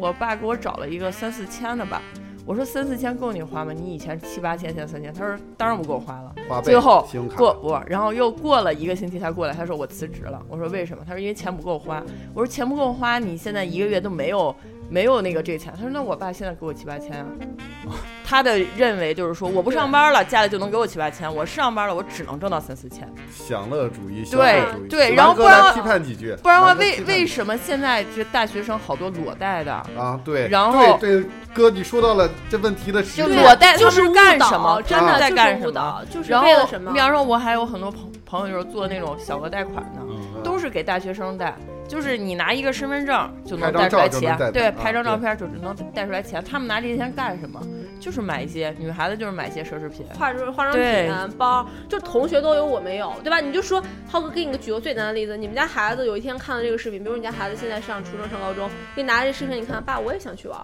[0.00, 2.02] 我爸给我找了一个三四千的吧。
[2.46, 3.72] 我说三四千够你花吗？
[3.72, 5.12] 你以前七八千，现在三千。
[5.12, 6.34] 他说当然不够花了。
[6.48, 7.06] 花最后
[7.36, 10.42] 过不，然后又过了一个星期，他过来，他说我辞职了。
[10.48, 11.04] 我说为什么？
[11.06, 12.02] 他说因为钱不够花。
[12.34, 14.52] 我说钱不够花，你现在一个月都没有
[14.90, 15.72] 没有那个这钱。
[15.74, 17.26] 他说那我爸现在给我七八千啊。
[18.24, 23.12] 他的认为就是说，我不上班了，家里就能给我七八千；我上班了，我只能挣到三四千。
[23.32, 24.88] 享乐主义、消对费主义。
[24.88, 29.72] 对南然后不然几句，不然的话，为为什么现在这大学生好多裸贷的？
[29.98, 30.20] 啊？
[30.24, 34.80] 对，然后对对，哥，你说到了这问题的实就裸贷就是干什么？
[34.82, 36.04] 真的在干什么？
[36.08, 37.00] 就是然后为了什么比？
[37.00, 41.56] 方说，我还有很多朋朋友就是做那种小额贷款的，嗯都是给大学生贷，
[41.90, 46.42] 就是你拿一个身份证就能带出来钱对，啊拍张照片就能带出来钱。
[46.44, 47.60] 他们拿这些钱干什么？
[47.98, 50.06] 就是买一些女孩子，就是买一些奢侈品。
[50.14, 53.40] 化妆化妆对品、包，就同学都有，我没有，对吧？
[53.40, 60.56] 你就说，浩哥给你个举个最简单的例子，你们家孩子有一天看了这个视频，比如你家孩子现在上初中、上高中，给你拿着这视频，你看，爸，我也想去玩。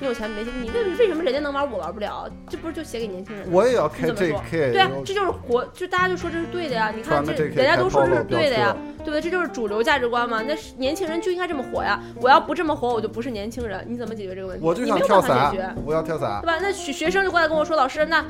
[0.00, 0.52] 你有钱没钱？
[0.62, 2.28] 你为为什么人家能玩我玩不了？
[2.48, 3.46] 这不是就写给年轻人？
[3.50, 6.92] 我也要开你怎么说 JK，对啊，这就是活，就大家就说这是对的呀。
[6.94, 9.20] 你看这，人家都说这是对的呀，对不对？
[9.20, 10.42] 这就是主流价值观嘛。
[10.46, 12.00] 那是年轻人就应该这么活呀。
[12.20, 13.84] 我要不这么活，我就不是年轻人。
[13.88, 14.64] 你怎么解决这个问题？
[14.66, 16.46] 我就想跳伞我要跳伞对。
[16.46, 16.58] 吧？
[16.60, 18.24] 那学学生就过来跟我说，老师，那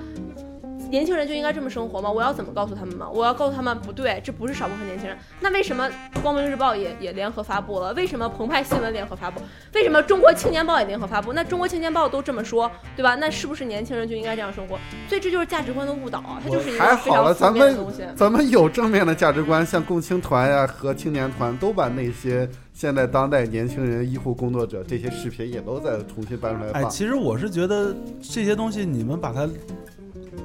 [0.97, 2.11] 年轻人就应该这么生活吗？
[2.11, 3.07] 我要怎么告诉他们吗？
[3.07, 5.15] 我要告诉他们不对，这不是少部分年轻人。
[5.41, 5.87] 那为什么
[6.23, 7.93] 光明日报也也联合发布了？
[7.93, 9.39] 为什么澎湃新闻联合发布？
[9.75, 11.35] 为什么中国青年报也联合发布？
[11.35, 13.15] 那中国青年报都这么说，对吧？
[13.17, 14.79] 那是不是年轻人就应该这样生活？
[15.07, 18.03] 所以这就是价值观的误导啊，它就是一还个非好了，咱常负面的们东西。
[18.17, 29.47] 咱们有正面的价值观，像共青团呀和青年团都把那些现在当代年轻人、医护工作者这些视频也都在重新搬出来哎，其实我是觉得这些东西你们把它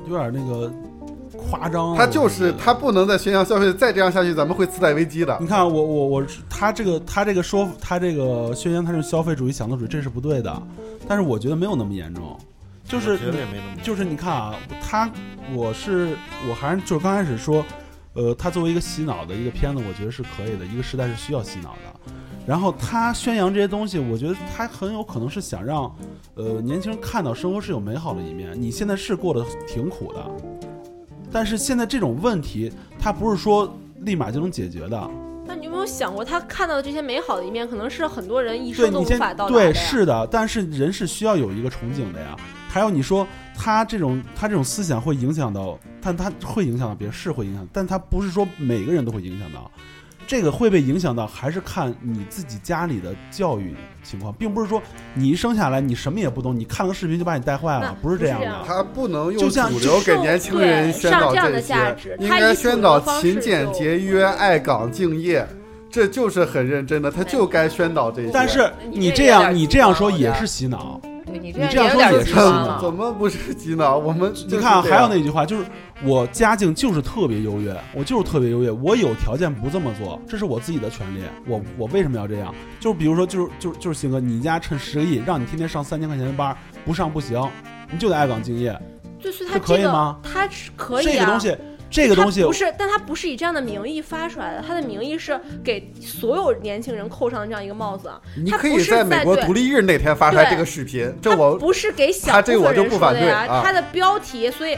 [0.07, 0.71] 有点那个
[1.37, 1.97] 夸张了。
[1.97, 5.37] 他就是他不能再宣扬消费，再这样下去咱们会次贷危机的。
[5.39, 10.61] 你看，我我我他这个他这个说他这个宣扬他是消费主义、享乐主义，这是不对的。
[11.07, 12.37] 但是我觉得没有那么严重，
[12.85, 15.09] 就是我觉得也没那么就是你看啊，他
[15.53, 16.15] 我是
[16.47, 17.65] 我还是就是刚开始说，
[18.13, 22.13] 呃，他作为一个洗脑的一个片子，我觉得是可以的，一个时代是需要洗脑的。
[22.51, 25.83] 然后他宣扬这些东西，我觉得他很有可能是想让，
[26.35, 28.61] 呃，年轻人看到生活是有美好的一面。
[28.61, 30.31] 你现在是过得挺苦的，
[31.31, 32.69] 但是现在这种问题，
[32.99, 35.09] 他不是说立马就能解决的。
[35.47, 39.73] 那你有没有想过，他看到的这些美好的一面，可能是很多人一生都无法到达的对呀？
[39.73, 42.35] 是的，但是人是需要有一个憧憬的呀。
[42.67, 43.25] 还有你说
[43.55, 49.71] 他这种他这种思想会影响到，但他会影响到别人，是会影响，但他不是说每个人都会影响到。
[50.31, 54.81] 这个会被影响到，还是看你自己家里的教育情况，并不是说
[55.13, 58.63] 你一生下来你什么也不懂，你看个视频就把你带坏了，不是这样的。
[58.65, 61.75] 他不能用主流给年轻人宣导这些，
[62.17, 65.45] 应该宣导勤俭节约、爱岗敬业，
[65.89, 68.29] 这就是很认真的，他就该宣导这些。
[68.33, 71.01] 但是你你这样你这样说也是洗脑。
[71.31, 72.79] 对你你这样有点说也是怎极端了。
[72.81, 73.97] 怎么不是洗脑？
[73.97, 75.65] 我们你看啊，还有那那句话，就是
[76.03, 81.21] 我家境就是特别优越，我就是特别优越，我有条件不这么做，这是我自己的权利。
[81.47, 82.53] 我我为什么要这样？
[82.79, 87.39] 就是比如说，就是就是就是鑫哥，你家趁十个亿，让你天天上三千块钱的班，不上不行，
[87.91, 88.75] 你就得爱岗敬业。
[89.19, 91.13] 就是他这可以这个吗他是可以啊。
[91.13, 91.55] 这个东西，
[91.91, 98.19] 这个他东西不是，但他不是以这样的名义发出来的，他的名义是给所有年轻人扣上这样一个帽子啊。
[98.41, 104.77] 你可他不是以在美国对独立日那天发出来对这个视频，这他我不是给小这部分人我就不反说的呀，对啊他的标题，所以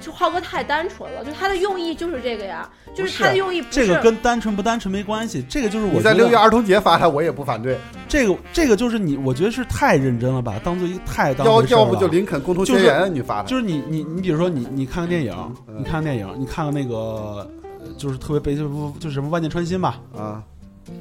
[0.00, 7.78] 就浩哥太单纯了，就他的用意就是这个呀，就是他的用意不是这个跟单纯不单纯没关系，这个就是我你在六一儿童节发它，我也不反对。
[8.08, 15.34] 这个这个就是你，我觉得是太认真了，把它当做一个太当要回事儿要不就林肯共同就是宣言，你发的就是你你你比如说你你看个电影，
[15.66, 20.42] 嗯你看个电影，你看个那个呃就是特别悲就是什么万箭穿心吧，啊，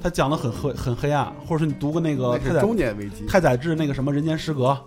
[0.01, 4.77] 他讲的很黑很黑暗，或者是你读过那个太宰中年危机，太宰治那个什么人间失格，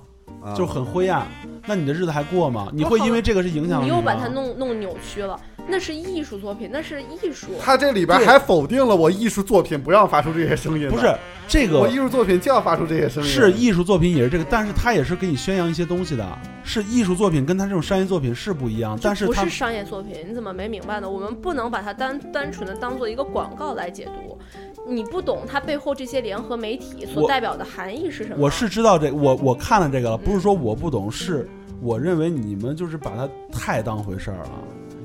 [0.42, 1.26] 啊就很灰暗，
[1.66, 2.68] 那你的日子还过吗？
[2.72, 5.38] 你会因为这个是影响你又把它弄弄扭曲了，
[5.68, 7.48] 那是艺术作品，那是艺术。
[7.60, 11.14] 他这里边还否定了我艺术作品不让发出这些声音，不是
[11.46, 16.26] 这个我艺术作品就要发出这些声音，是艺术作品也是这个，但是它也是给你宣扬一些东西的，
[16.62, 21.10] 是艺术作品跟他这种商业作品是不一样，但是它不是商业作品，你怎么没明白呢？
[21.10, 24.38] 我们不能把它单单纯的当做一个广告来解读，
[24.89, 28.36] 你不懂它背后这些联合媒体所代表的含义是什么。
[28.39, 31.48] 我是知道这我我看了这个了，不是说我不懂，是
[31.81, 34.51] 我认为你们就是把它太当回事儿了，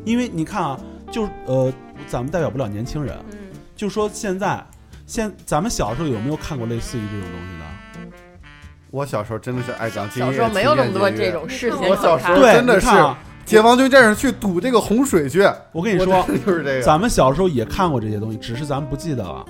[0.04, 0.80] 因为你看啊，
[1.12, 1.72] 就是呃，
[2.08, 3.38] 咱们代表不了年轻人，嗯，
[3.76, 4.64] 就说现在
[5.06, 7.66] 现咱们小时候有没有看过类似于这种东西的？
[8.92, 12.36] 我小时候真的是爱岗敬业，小时候没有那么多这种事情 我小时候。
[12.36, 12.88] 对，真的是
[13.46, 15.42] 解放军战士去堵这个洪水去，
[15.72, 16.82] 我跟你说，我真的就是这个。
[16.82, 19.46] 咱们小时候也看过这些东西，只是咱们不记得了。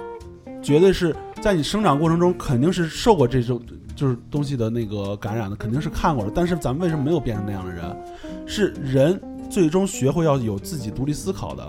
[0.65, 3.61] 绝对是在你生长过程中肯定是受过这种
[3.95, 6.31] 就是东西的那个感染的，肯定是看过的。
[6.33, 7.95] 但是咱们为什么没有变成那样的人？
[8.47, 11.63] 是人最终学会要有自己独立思考的。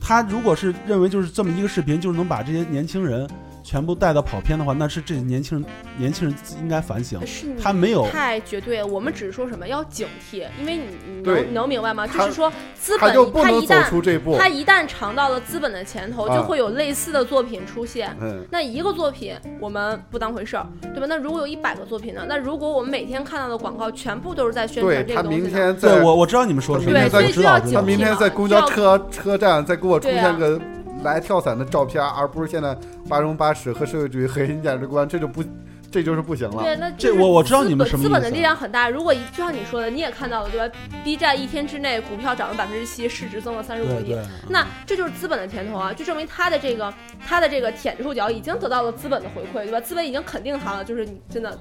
[0.00, 3.28] 他如果是认为就是这么一个视频，就是能把这些年轻人
[3.62, 5.66] 全部带到跑偏的话，那是这年轻人
[5.96, 7.24] 年轻人应该反省。
[7.26, 12.06] 是他没有太绝对，我们只是说什么要警惕，因为你你能能明白吗？
[12.06, 14.36] 就是说资他本就不能走他一旦出这步。
[14.36, 18.14] 他一旦尝到了资本的甜头，啊就会有类似的作品出现。
[18.20, 21.06] 嗯，那一个作品我们不当回事儿，对吧？
[21.08, 22.24] 那如果有一百个作品呢？
[22.28, 25.38] 那如果我们每天看到的广告全部都是在宣传这个东西？
[25.38, 30.60] 明天在对我我知道你们说的是对所以就要警我知道他明天在公交车车站再给我出现个
[31.02, 32.76] 来跳伞的照片，而不是现在
[33.08, 35.44] 八荣八耻和社会主义核心价值观，这就不
[35.90, 36.62] 这就是不行了。
[36.62, 38.88] 对，那这我我知道你们什么资本的力量很大。
[38.88, 40.74] 如果就像你说的，你也看到了对吧
[41.04, 46.92] ？B 站一天之内股票涨了百分之七，市值增了三十五亿对对。，那这就是资本的甜头啊，就证明他的这个
[47.26, 49.80] 他的这个舔着触角已经得到了资本的回馈，对吧？
[49.80, 51.58] 资本已经肯定他了，就是你真的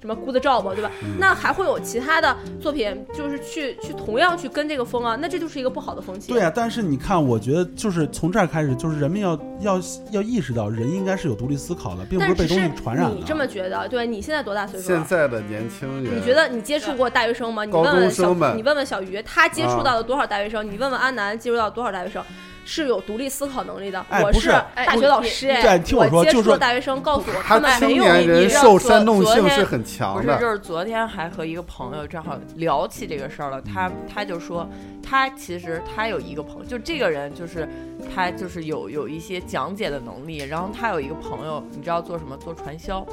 [0.00, 0.90] 什么 good job，对吧？
[1.02, 6.32] 嗯那还会有其他的作品，就是去去同样去跟这个风啊，那这就是一个不好的风气。
[6.32, 9.80] 对啊，但是你看，我觉得就是从这儿开始，就是人们要要
[10.12, 13.14] 要意识到，人应该是有独立思考的，并不是被东西传染的。
[13.16, 14.86] 你这么觉得，对你现在多大岁数？
[14.86, 17.64] 现在的年轻人，你觉得你接触过大学生吗？
[17.64, 20.64] 你问问小你问问小鱼，他接触啊到了多少大学生？
[20.64, 22.22] 你问问安南，接触到多少大学生？
[22.68, 24.04] 是有独立思考能力的。
[24.22, 30.38] 我是大学老师，哎，这听我说接就是说触的大学生告诉我，他们没有青年人你知道昨受煽动昨天性是很强不是，的。
[30.38, 34.68] 就是昨天还和一个朋友正好聊起这个事儿了，他他就说，
[35.02, 37.66] 他其实他有一个朋友，就这个人就是
[38.14, 42.36] 他就是有有一些讲解的能力，然后他有一个朋友，你知道做什么？
[42.36, 43.04] 做传销。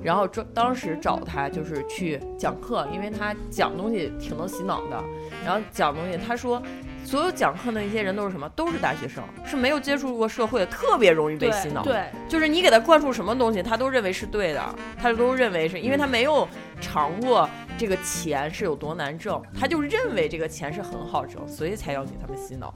[0.00, 5.02] 然后这当时找他就是去讲课，因为他讲东西挺能洗脑的。
[5.44, 6.62] 然后讲东西，他说
[7.04, 8.48] 所有讲课的那些人都是什么？
[8.50, 11.82] 都是大学生，是没有接触过社会的，特别容易被洗脑。
[11.82, 14.62] 对，就是你给他灌输什么东西，他都认为是对的，
[15.00, 16.48] 他都认为是因为他没有
[16.80, 22.72] 尝过这个钱是有多难挣，他就认为这个钱是很好挣，所以才要给他们洗脑。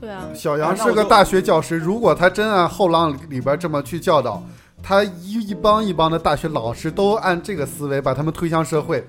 [0.00, 4.42] 对啊， 小杨是个大学教师，如果他真按后浪里边这么去教导，
[4.82, 9.06] 他一一帮一帮的大学老师都按这个思维把他们推向社会，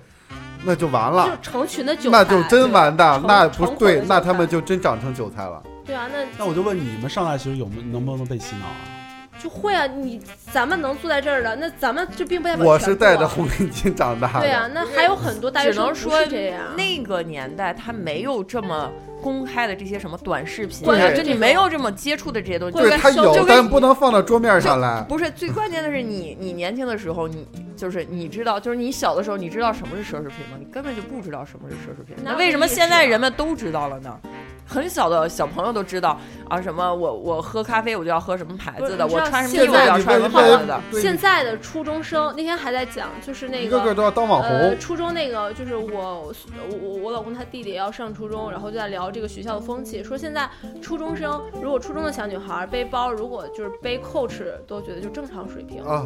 [0.67, 5.63] 那就完就是了，成群的韭菜，那就真完蛋，那不对那他们就真长成韭菜了。
[5.85, 8.96] 对啊，那那我就问你们上大学有没能不能被洗脑啊？
[9.41, 9.85] 就会啊。
[9.87, 14.41] 你咱们能坐在这儿的，那咱们就并不代表我是戴着红领巾长大的。
[14.41, 16.61] 对啊，那还有很多大学生不只能说是这样。
[16.75, 18.91] 那个年代他没有这么
[19.21, 22.77] 公开的这些什么短视频对啊，就你没有这么接触的这些东西。
[22.77, 25.03] 对他有但不能放到桌面上来。
[25.07, 30.57] 不是最关键的是你，你年轻的时候，你就是你知道，就是你小的时候，你知道什么是奢侈品吗？
[30.59, 32.15] 你根本就不知道什么是奢侈品。
[32.23, 34.19] 那为什么现在啊人们都知道了呢？
[34.67, 36.19] 很小的小朋友都知道
[36.49, 40.81] 啊，什么我我喝咖啡我就要喝什么牌子的，我穿什么现衣服我就要穿什么被牌子的。
[41.01, 44.79] 现在的初中生那天还在讲，就是那一个个都要当网呃，红。
[44.79, 46.33] 初中那个就是我我
[46.81, 50.49] 我我老公他弟弟要上初中，然后就在聊这个学校的风气，说现在
[50.81, 56.05] 初中生如果初中的小女孩背包，如果就是背 Coach 都觉得就正常水平，啊，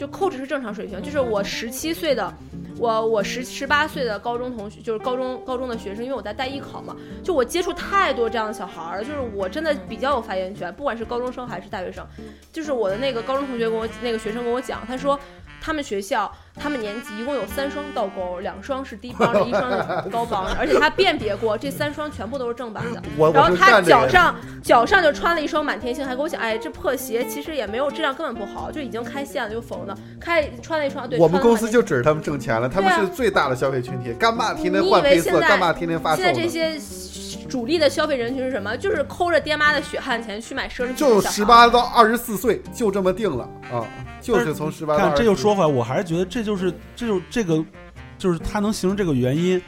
[0.00, 2.32] 就 Coach 是正常水平，就是我十七岁的，
[2.78, 12.02] 我我十十八岁的高中同学，就是高中高中的学生，因为我在带艺考嘛，就我接触太多这样的小孩儿，就是我真的比较有发言权，不管是高中生还是大学生，
[12.50, 15.20] 就是我的那个高中同学跟我那个学生跟我讲，他说
[15.60, 23.02] 他们学校他们年级一共有三双倒钩，两双是低帮的，一双是高帮的，而且他辨别过这三双全部都是正版的。
[23.34, 23.80] 然后他。
[23.90, 29.96] 脚上脚上就穿了一双满天星，还跟我讲，哎，这破鞋其实也没有质量，根本不好，就已经开线了，就缝的。
[30.20, 36.48] 开穿了一双，对，我们公司就指着他们挣钱了，他们是最大的消费群体，干嘛天天你以换配色，为现在干嘛天天发售现在这？
[36.48, 36.78] 些
[37.48, 38.76] 主力的消费人群是什么？
[38.76, 43.82] 就是抠着爹妈的血汗钱去买奢侈品就十八到二十四岁，就这么定了啊，
[44.20, 45.16] 就是从十八到看。
[45.16, 47.64] 这又说回来，我还是觉得这就是这就这个
[48.18, 49.60] 就是他能形成这个原因。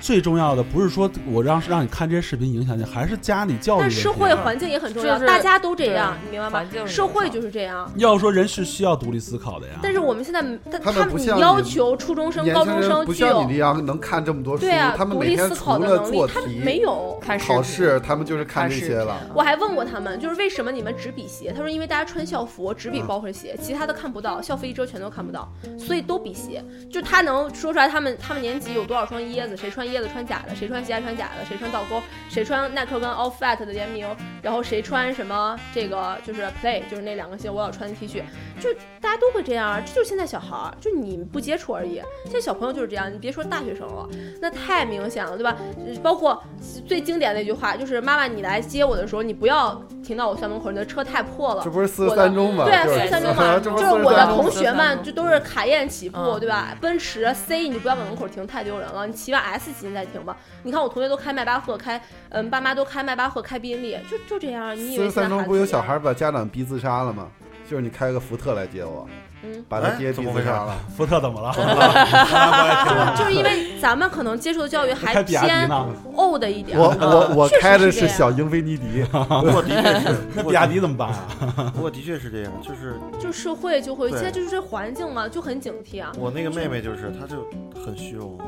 [0.00, 3.80] 最重要的不是说我让让你看这些视频影响你，还是家里教育。
[3.80, 7.90] 但社会环境也很重要，就是大家都这样，你明白吗社会就是这样。
[7.96, 9.74] 要说人是需要独立思考的呀。
[9.82, 17.18] 但是我们现在，他他们不你要求初中生、高中生具有不像你那样能看这么多书，对啊他们独每天立思考除了的能力，他做题、没有。
[17.20, 19.18] 看考试，他们就是看这些了。
[19.34, 21.52] 我还问过他们，就是为什么你们只比鞋？
[21.52, 25.48] 他说因为大家穿校服，只比包和鞋，其他的看不到，校服一遮全都看不到，
[25.78, 26.64] 所以都比鞋。
[26.90, 34.08] 就他能说出来他们他们年级有多少双椰子，谁穿穿椰子穿假的，谁穿鞋穿假的，谁穿倒钩，谁穿耐克跟 Off White 的联名，
[34.42, 38.22] 然后谁穿什么这个就是 Play 就是那两个鞋我要穿的 T 恤，
[38.60, 42.02] 就大家都会这样啊，这就是现在小孩儿，就你不接触而已。
[42.24, 44.08] 现在小朋友就是这样，你别说大学生了，
[44.40, 45.56] 那太明显了，对吧？
[45.86, 46.42] 呃包括
[46.86, 51.70] 最经典的一句话就是妈妈你来接我的时候，你不要停到我校门口，你的车太破了这。
[51.76, 52.64] 不是四十三中吗？
[52.64, 56.76] 对啊，四十三中嘛，就是我的同学们就都是卡宴起步，嗯对吧？
[56.80, 59.06] 奔驰 C 你不要往门口停，太丢人了。
[59.06, 60.36] 你起码 S 级你再停吧。
[60.62, 62.00] 你看我同学都开迈巴赫，开
[62.30, 64.76] 嗯爸妈都开迈巴赫，开宾利，就就这样。
[64.76, 67.28] 你以为三中不有小孩把家长逼自杀了吗？
[67.68, 69.08] 就是你开个福特来接我，
[69.42, 70.78] 嗯，把他爹哎怎么回事逼自杀了。
[70.96, 71.52] 福特怎么了？
[73.18, 75.68] 就是因为咱们可能接受的教育还偏
[76.14, 76.78] ？old 一点。
[76.78, 81.72] 我我我开的是小英菲尼迪， 不过的确是，那比亚迪怎么办啊？
[81.74, 86.12] 不过的确是这样，就是就社会就会，现在就是这环境嘛，就很警惕啊。
[86.16, 87.44] 我那个妹妹就是，她就
[87.84, 88.38] 很虚荣，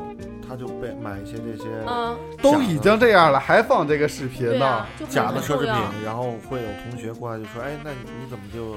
[0.49, 5.73] 她就被买一些这些嗯，都已经这样了，还放这个视频呢啊？，假的奢侈品，
[6.03, 8.73] 然后会有同学过来就说，哎，那你你怎么就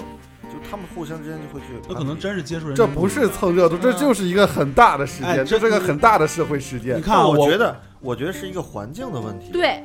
[0.49, 7.01] 就他们互相之间就会去，那可能真是接触人，这不是蹭热度，这就是一个很大的事件，哎这这是个很大的社会事件你。
[7.01, 9.51] 看啊，我觉得我觉得是一个环境的问题。
[9.51, 9.83] 对。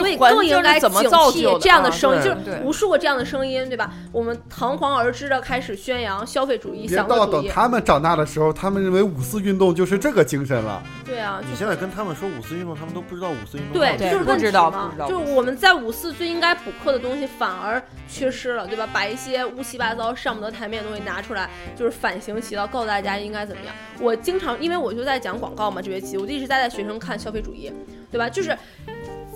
[0.00, 3.92] 所以更应该怎么警惕这样的啊声音，对就是无数个这样的声音，对吧？
[4.12, 10.82] 我们堂皇而知的开始宣扬消费主义、别到等享乐主义，他们长大的时候，他们认为五四运动就是这个精神了。
[11.04, 18.88] 对啊，你现在跟他们说五四运动，他们都不知道五四运动对，就是问题对不知道嘛不知道就是我们在五四最应该补课的东西反而缺失了，对吧？
[18.92, 23.74] 把一些乌七八糟上不得台面的东西拿出来，就是反行其道，告诉大家应该怎么样。
[24.00, 27.72] 我经常因为我就在讲广告嘛，这学期我就一直在带学生看消费主义，
[28.10, 28.28] 对吧？
[28.28, 28.56] 就是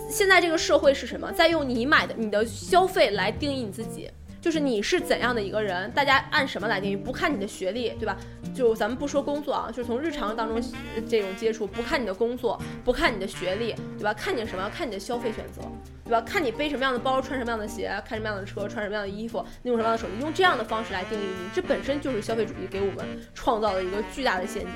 [0.08, 4.10] 现在这个社会是什么，在用你买的你的消费来定义你自己。
[4.38, 6.96] 就是你是怎样的一个人，大家按什么来定义？
[6.96, 8.16] 不看你的学历，对吧？
[8.54, 10.62] 就咱们不说工作啊，就是从日常当中
[11.08, 14.14] 这种接触，不看你的工作，不看你的学历，对吧？
[14.14, 14.70] 看你什么？
[14.70, 15.62] 看你的消费选择，
[16.04, 16.20] 对吧？
[16.20, 23.04] 看你背什么样的包，穿什么样的鞋，开什么样的车，穿什么样的衣服，用什么样的手机，用这样的方式来定义你，这本身就是消费主义给我们
[23.34, 24.72] 创造的一个巨大的陷阱。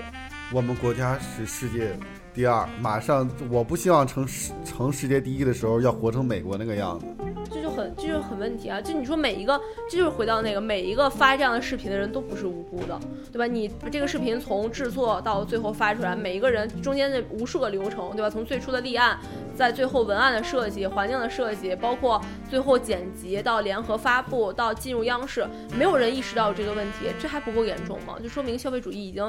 [0.52, 1.96] 我们国家是世界
[2.32, 7.06] 第二，马上我不希望成世成世界第一的时候要活成美国那个样子。
[7.52, 8.80] 这就很这就很问题啊！
[8.80, 12.98] 就你说每一个，这就是回到那个每一个发这样的视频的人都不是无辜的，
[13.32, 13.46] 对吧？
[13.46, 18.30] 你这个视频从制作到最后发出来，每一个人中间的无数个流程，对吧？
[18.30, 19.18] 从最初的立案，
[19.56, 25.44] 在最后文案的设计、环境的设计，包括最后剪辑到联合发布到进入央视，
[25.76, 28.14] 没有人意识到这个问题，这还不够严重吗？
[28.22, 29.26] 就说明消费主义已经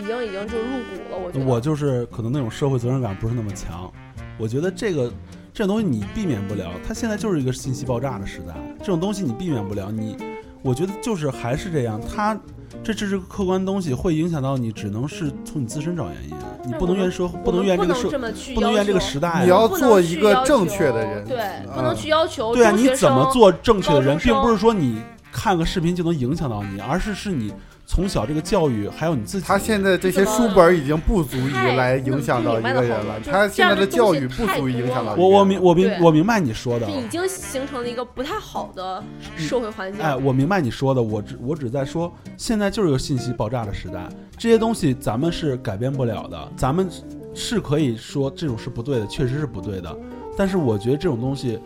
[0.00, 1.18] 已经已经就入骨了。
[1.22, 3.92] 我觉得我就是可能那种社会责任感不是那么强，
[4.38, 5.12] 我觉得这个
[5.52, 10.16] 这种东西你避免不了，它现在就是一个信息爆炸的时代，这种东西你避免不了，你
[10.62, 12.38] 我觉得就是还是这样，它
[12.84, 18.08] 这这是个客观东西，会影响到你，只能是从你自身找原因，你不能怨社，不能怨这个社
[18.54, 25.02] 不能怨这个时代啊，你要做一个正确的人对，嗯不能去要求对啊，你怎么做正确的人，并不是说你
[25.32, 27.52] 看个视频就能影响到你，而是是你
[27.90, 29.46] 从小这个教育，还有你自己。
[29.46, 35.14] 他现在这些书本已经不足以来影响到一个人了，他现在的教育不足以影响到。
[35.14, 39.02] 我我明我明我明白你说的，已经形成了一个不太好的
[39.38, 40.02] 社会环境。
[40.02, 44.06] 哎，我明白你说的，我只我只在说，现在就是个信息爆炸的时代，
[44.36, 46.86] 这些东西咱们是改变不了的，咱们
[47.34, 49.98] 是可以说这种是不对的，确实是不对的，
[50.36, 51.58] 但是我觉得这种东西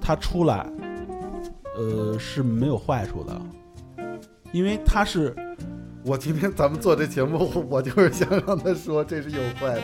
[0.00, 0.66] 它出来，
[1.76, 3.38] 呃是没有坏处的，
[4.56, 5.36] 因为它是
[6.02, 9.82] 我今天咱们做这节目，我就是想让他说这是有坏的，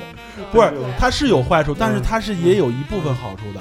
[0.51, 2.03] 不是它是有坏处，但是嗯。
[2.03, 3.61] 它是也有一部分好处的。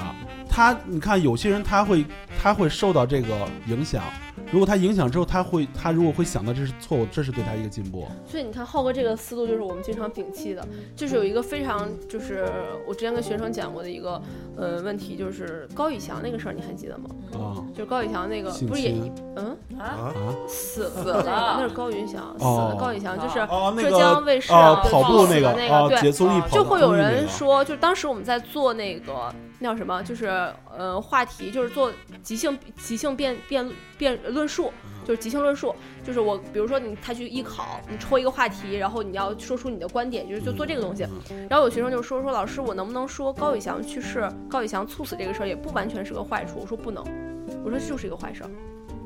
[0.54, 2.04] 他你看有些人他会
[2.38, 4.02] 他会受到这个影响，
[4.52, 8.06] 如果他影响之后，他会他如果会想到这是错误，这是对他一个进步。
[8.26, 10.62] 所以你看浩哥这个思路就是我们经常摒弃的，
[10.94, 12.52] 就是有一个非常就是
[12.86, 14.20] 我之前跟学生讲过的一个
[14.54, 17.08] 呃问题，就是高以翔那个事儿，你还记得吗？
[17.32, 17.64] 啊。
[17.72, 19.56] 就是高以翔那个不是也侵嗯？
[19.78, 20.12] 啊，啊？
[20.46, 20.90] 死了。
[21.02, 23.34] 死了那是高云翔死哦了，高以翔就是
[23.82, 25.98] 浙江卫视跑步那个那个哦，对。
[26.02, 30.26] 节综艺跑就会有人说，就当时我们在做那个那叫什么，就是
[30.76, 34.72] 呃话题，就是做即兴即兴辩辩辩论述，
[35.04, 35.72] 就是即兴论述，
[36.04, 41.06] 就是我比如说你他去艺考，你抽一个话题，然后你要说出你的观点，就是就做这个东西。
[41.48, 46.58] 然后有学生就说说老师，我能不能说高以翔去世，高以翔猝死这个事儿也不完全是个坏处？
[46.60, 47.04] 我说不能，
[47.64, 48.50] 我说就是一个坏事儿。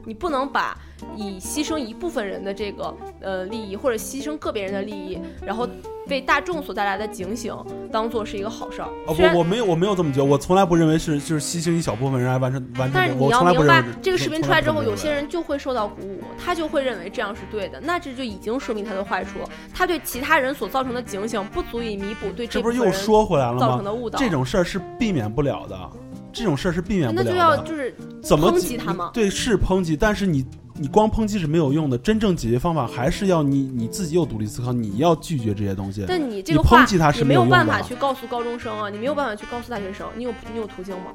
[0.06, 0.78] 你不能把
[1.16, 5.68] 以牺牲一部分人的这个呃利益，或者牺牲个别人的利益，然后
[6.08, 7.52] 为大众所带来的警醒
[7.90, 8.88] 当做是一个好事儿。
[9.06, 19.38] 哦不，我没有，我没有这么觉得，我从来不认为是就是牺牲一小部分人来完成完成这个，但是你要明白这个视频出来之后，有些人人就会受到鼓舞，他就会认为这样是对的，那这就已经说明他的坏处，
[19.74, 23.58] 他对其他人所造成的警醒不足以弥补对这不是又说回来了吗？
[23.58, 24.18] 造成的误导。
[24.18, 25.90] 这种事儿是避免不了的，
[26.32, 27.36] 这种事儿是避免不了的那就。
[27.38, 30.44] 要就是怎么抨击他吗对，是抨击，但是你
[30.78, 36.04] 你光抨击是没有用的，真正解决方法还是要你你自己有独立思考，你要拒绝这些东西。
[36.06, 41.12] 但你这个话，抨击他是没有办没有用的法去告诉高中生啊，你没有办法去告诉大学生，你有你有途径吗？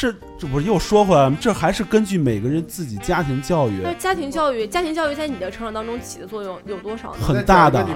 [0.00, 1.36] 这这不是又说回来了吗？
[1.38, 7.18] 这还是根据每个人自己家庭教育那家庭教育，家庭教育在你的成长当中起的作用有多少呢？
[7.20, 7.86] 很大的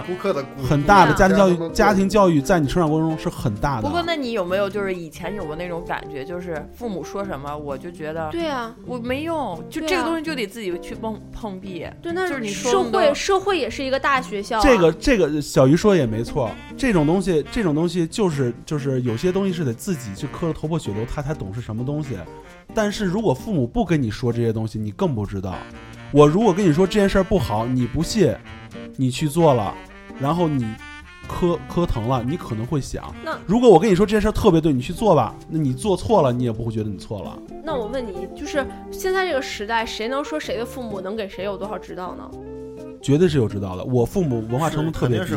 [0.68, 3.88] 很大的家庭教育，家庭教育在你成长过程中是很大的。
[3.88, 11.86] 不过，那你有没有就是以前有过那种感觉，就是父母说什么，我就觉得对啊，我没用，就这个东西就得自己去碰碰壁。
[12.02, 21.93] 对，那就是你说社会社会也是一个大学校啊、这个这个小鱼说也没错，这种东西这种东西就是就是有些东西是得自己去磕着头破血流，他才懂是什么东西。
[22.74, 25.54] 但是如果父母不跟你说这些东西，你更不知道。
[26.12, 28.34] 我如果跟你说这件事儿不好，你不信，
[28.96, 29.74] 你去做了，
[30.20, 30.64] 然后你
[31.28, 37.36] 磕磕疼了，你可能会想那，如果我跟你说这件事儿特别对，你去做吧，那你做错了，你也不会觉得你错了。
[37.64, 42.30] 那我问你，就是现在这个时代，谁能说谁的父母能给谁有多少指导呢？
[43.02, 43.84] 绝对是有指导的。
[43.84, 45.34] 我父母文化程度特别低。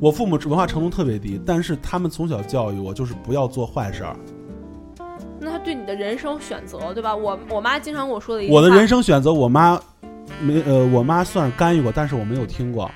[0.00, 4.16] 我父母文化程度特别低，但是他们从小教育我就是不要做坏事儿。
[5.44, 7.14] 那他对你的人生选择，对吧？
[7.14, 9.78] 我我妈经常跟我说的一句话，我的人生选择，我妈
[10.40, 12.90] 没呃，我妈算是干预过，但是我没有听过。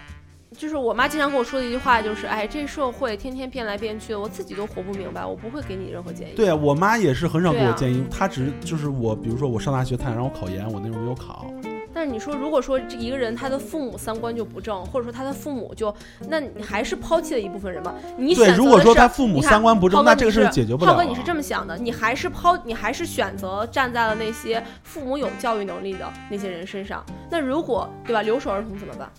[0.56, 6.32] 就是我妈经常跟我说的一句话，就是哎，这社会天天变来变去的，我自己都活不明白，我不会给你任何建议。
[6.34, 11.46] 对啊，我妈也是很少给我建议，她只是就是我，比如说我上大学，她想让我考研，我那时候没有考。
[11.92, 15.94] 但是你说，如果说这一个人他的父母三观就不正，或者说他的父母就，
[16.28, 17.94] 那你还是抛弃了一部分人吧？
[18.16, 27.04] 你对如果说他父母你三观不正那这个事解决不了啊浩哥，你是这么想的，你还是抛，你还是选择站在了那些父母有教育能力的那些人身上。
[27.30, 29.10] 那如果对吧，留守儿童怎么办？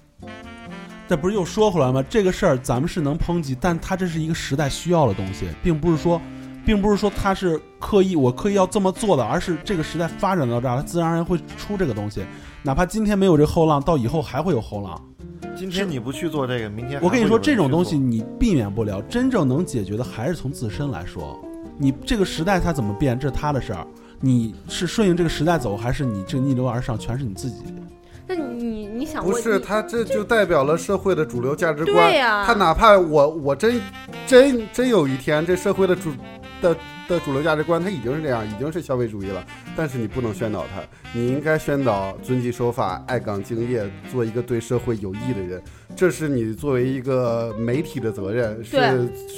[1.08, 2.04] 这不是又说回来吗？
[2.08, 6.22] 这个事儿咱们是能抨击，但它这是一个时代需要的东西，并不是说，
[6.64, 12.24] 并不是说他是刻意我刻意要这么做的，而是这个时代发展到这儿，它自然而然会出这个东西。
[12.62, 15.02] 哪怕今天没有这后浪，到以后还会有后浪。
[15.56, 21.40] 今天你不去做这个，明天我跟你说，这种东西你避免不了，真正能解决的还是从自身来说。
[21.78, 23.88] 你这个时代它怎么变，这是他的事儿。
[24.20, 27.64] 你是顺应这个时代走，还是你这逆流而上，全是你自己。
[28.28, 32.10] 那你你想不是你他，这就代表了社会的主流价值观。
[32.10, 33.82] 对呀他哪怕我我真
[34.28, 36.12] 真真有一天，这社会的主
[36.62, 36.76] 的
[37.08, 39.44] 的主流价值观，它已经是这样，已经是消费主义了。
[39.76, 40.82] 但是你不能宣导他，
[41.14, 45.62] 你应该宣导遵纪守法、爱岗敬业，做一个对社会有益的人。
[45.96, 48.78] 这是你作为一个媒体的责任，是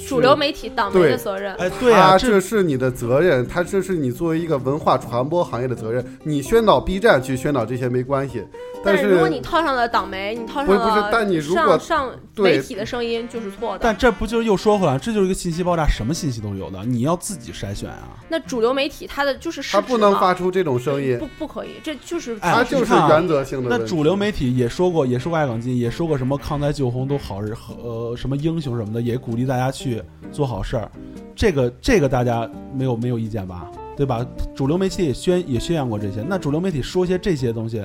[0.06, 1.54] 主流媒体党媒的责任。
[1.56, 6.04] 哎，对啊，这这是你的责任，他这是你作为一个文化传播行业的责任。
[6.22, 8.44] 你宣导 B 站去宣导这些没关系，
[8.84, 13.80] 但是如果你套上了党媒，你套上不是不是了但你如果上上媒体的声音就是错的。
[13.82, 18.18] 但这不就是又说回来，这就是一个信息爆炸，什么信息都有的，你要自己筛选啊。
[18.28, 23.84] 那主流媒体它的就是它不能发出这种声音不，不可以，这就是哎他就是原则性的那。
[23.84, 30.00] 主流媒体也说过，也说过爱岗敬，也说过什么抗灾救洪都好人，呃，什么英雄什么的，也鼓励大家去
[30.30, 30.88] 做好事儿。
[31.34, 33.68] 这个这个大家没有没有意见吧？
[33.96, 34.24] 对吧？
[34.54, 36.24] 主流媒体也宣也宣扬过这些。
[36.28, 37.82] 那主流媒体说些这些东西，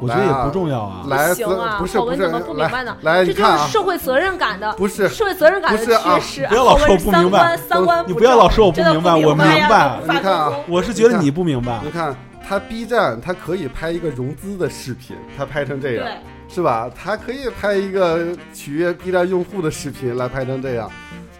[0.00, 1.04] 我觉得也不重要啊。
[1.08, 2.96] 来不行啊，不是不是浩文怎么不明白呢？
[3.02, 6.46] 来来这就你看啊是社会责任感的，不是社会责任感的不是啊缺失。
[6.46, 11.90] 不要老说我不明白三观你不要老说我不明白我明白你看啊我是觉得你不明白你。
[11.90, 12.14] 看
[12.46, 16.06] 他 B 站，他可以拍一个融资的视频，他拍成这样，
[16.46, 16.90] 是吧？
[16.94, 20.90] 他可以拍一个取悦 B 站用户的视频来拍成这样。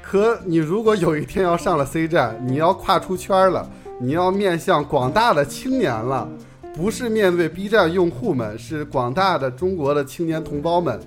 [0.01, 3.69] 可你如果有一天要上了 C 站，你要跨出圈了，
[4.01, 6.27] 你要面向广大的青年了，
[6.74, 11.01] 不是面对 B 站用户们，是广大的中国的青年同胞们，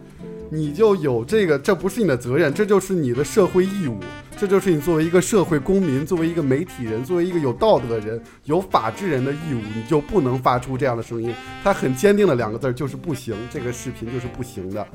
[0.50, 4.00] 你就有这个，这不是你的责任，这就是你的社会义务，
[4.38, 11.36] 这就是你作为一个社会公民，作为一个媒体人，作为一个有道德人、有法治人的义务，你就不能发出这样的声音。
[11.62, 14.88] 他很坚定的两个字儿就是不行，这个视频就是不行的。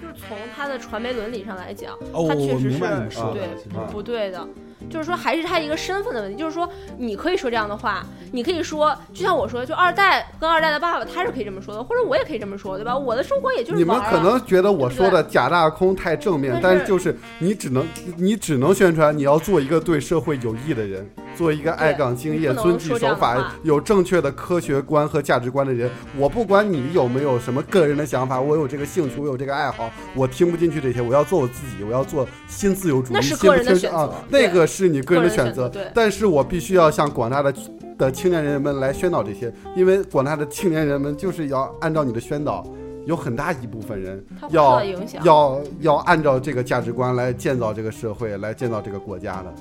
[0.00, 4.48] 就是从他的传媒伦理上来讲，哦我他确实是明白你说的对不对的。
[4.88, 6.36] 就是说还是他一个身份的问题。
[6.36, 12.96] 就是说你可以说这样的话，你可以说，就像我说，就二代跟二代的爸爸他是可以这么说的，或者我也可以这么说，对吧？
[12.96, 17.86] 我的生活也就是你们可能觉得我说的假大空太正面，但是就是你只能
[18.16, 25.90] 你只能宣传你要做一个对社会有益的人，做一个爱岗敬业、遵纪守法有正确的科学观和价值观的人。
[26.16, 35.68] 我不管你有没有什么个人的想法，我有这个兴趣，我有这个爱好，我听不进去这些，我要做我自己，我要做新自由主义、那是新个人的选择啊，那个是你个人的选择。
[35.68, 37.54] 对，但是我必须要向广大的
[37.96, 42.66] 的青年人们来宣导这些，因为广大的青年人们就是要按照你的宣导，
[43.06, 44.82] 有很大一部分人要。
[45.24, 49.54] 要要按照这个价值观来建造这个社会，来建造这个国家的。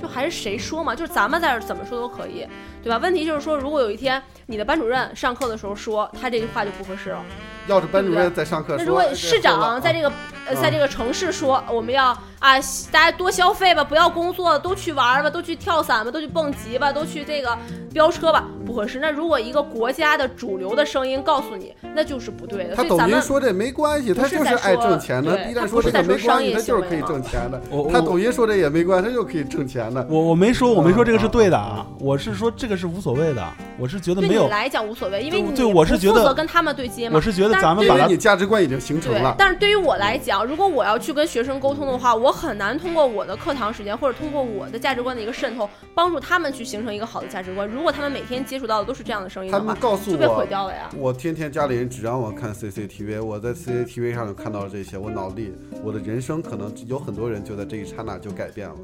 [0.00, 2.46] 就还是谁说嘛，就是咱们在这儿怎么说都可以，
[2.82, 2.98] 对吧？
[2.98, 7.24] 问题就是说，如果有一天你的班主任上课的时候说他这句话就不合适了，
[7.66, 10.08] 要是班主任在上课说，那如果市长在这个
[10.46, 12.08] 呃嗯在这个城市说我们要
[12.38, 12.60] 啊
[12.92, 17.56] 大家多消费吧，不要工作，都去玩吧，都去跳伞吧，都去蹦极吧，都去这个
[17.92, 18.98] 飙车吧，不合适。
[18.98, 22.76] 那如果一个国家的主流的声音告诉你，那就是不对的。
[22.76, 25.34] 他抖音说这没关系，他就是爱挣钱的。
[25.34, 27.62] 对 B 他站说这个不是在说没关系，商业他就是可以行为挣钱的。
[27.90, 30.06] 他抖音说这也没关系，他就可以挣钱的。
[30.10, 33.42] 我我没说我没说这个是对的啊嗯，我是说这个是无所谓的，
[33.78, 37.20] 我是觉得对没有，你来讲无所谓，因为对你对我是觉得负责跟他们对接嘛我。
[37.20, 39.34] 是觉得咱们把它你价值观已经形成了，。
[39.38, 47.66] 但是对于我来讲，如果我要去跟学生沟通的话，我很难通过我的课堂时间或者通过我的价值观的一个渗透，帮助他们去形成一个好的价值观。
[47.66, 50.90] 如果他们每天接触到的都是这样的声音的话，们告诉就被毁，掉了呀。
[50.98, 58.74] 我天天家里人只让我看 CCTV，我在 CCTV 上就看到了这些，我脑力，我的人生可能有很多人就在这一刹那就改变了，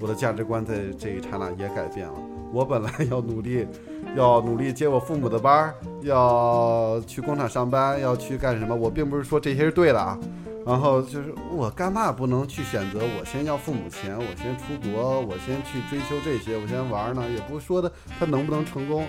[0.00, 2.14] 我的价值观在这一刹那也改变了。
[2.52, 3.66] 我本来要努力，
[4.16, 8.74] 要努力接我父母的班儿，要去工厂上班，要去干什么？
[8.74, 10.18] 我并不是说这些是对的啊。
[10.64, 12.98] 然后就是我干嘛不能去选择？
[12.98, 17.22] 我先要父母钱，我先出国，我先去追求这些，我先玩呢？
[17.30, 19.06] 也不是说的他能不能成功，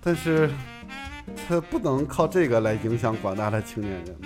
[0.00, 0.48] 但是
[1.46, 4.16] 他不能靠这个来影响广大的青年人。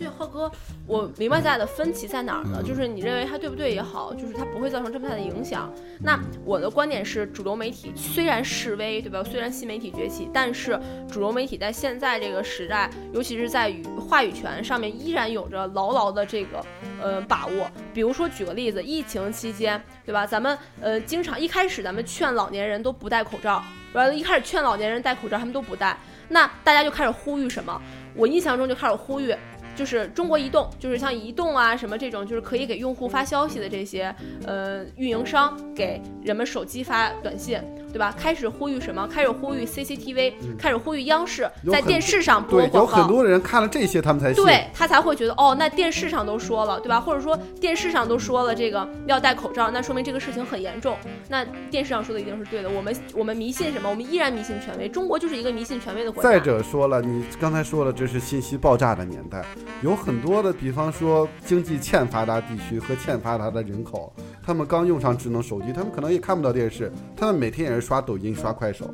[0.00, 0.50] 所以浩哥，
[0.86, 2.62] 我明白咱俩的分歧在哪儿嗯呢？
[2.62, 5.70] 就是你认为它对不对也好，就是它不会造成这么大的影响。
[6.00, 9.22] 那我的观点是，主流媒体虽然示威，对吧？
[9.22, 16.64] 虽然新媒体崛起，但是主流媒体在现在这个时代，尤其是在于话语权上面，依然有着牢牢的这个
[16.98, 17.70] 呃把握。
[17.92, 20.26] 比如说举个例子，疫情期间，对吧？
[20.26, 23.62] 咱们呃经常一开始咱们劝老年人都不戴口罩，
[23.92, 25.94] 完了一开始劝老年人戴口罩，他们都不戴，
[26.30, 27.78] 那大家就开始呼吁什么？
[28.16, 29.36] 我印象中就开始呼吁。
[29.76, 34.14] 就是中国移动，就是像移动啊什么这种，就是可以给用户发消息的这些
[34.46, 37.60] 呃运营商，给人们手机发短信，
[37.92, 38.14] 对吧？
[38.18, 39.06] 开始呼吁什么？
[39.08, 42.80] 开始呼吁 CCTV，、开始呼吁央视在电视上播广告。
[42.80, 44.44] 有很多人看了这些，他们才信。
[44.44, 47.00] 对他才会觉得哦，那电视上都说了，对吧？
[47.00, 50.96] 或者说电视上都说了这个要戴口罩，那说明这个事情很严重。
[51.28, 52.68] 那电视上说的一定是对的。
[52.68, 53.88] 我们我们迷信什么？
[53.88, 54.88] 我们依然迷信权威。
[54.88, 56.28] 中国就是一个迷信权威的国家。
[56.28, 59.44] 再者说了，你刚才说了，这是信息爆炸的年代，
[59.82, 64.12] 有很多的，比方说经济欠发达地区和欠发达的人口，
[64.42, 68.92] 他们刚用上智能手机，他们可能也看不到电视，他们每天也是刷抖音、刷快手，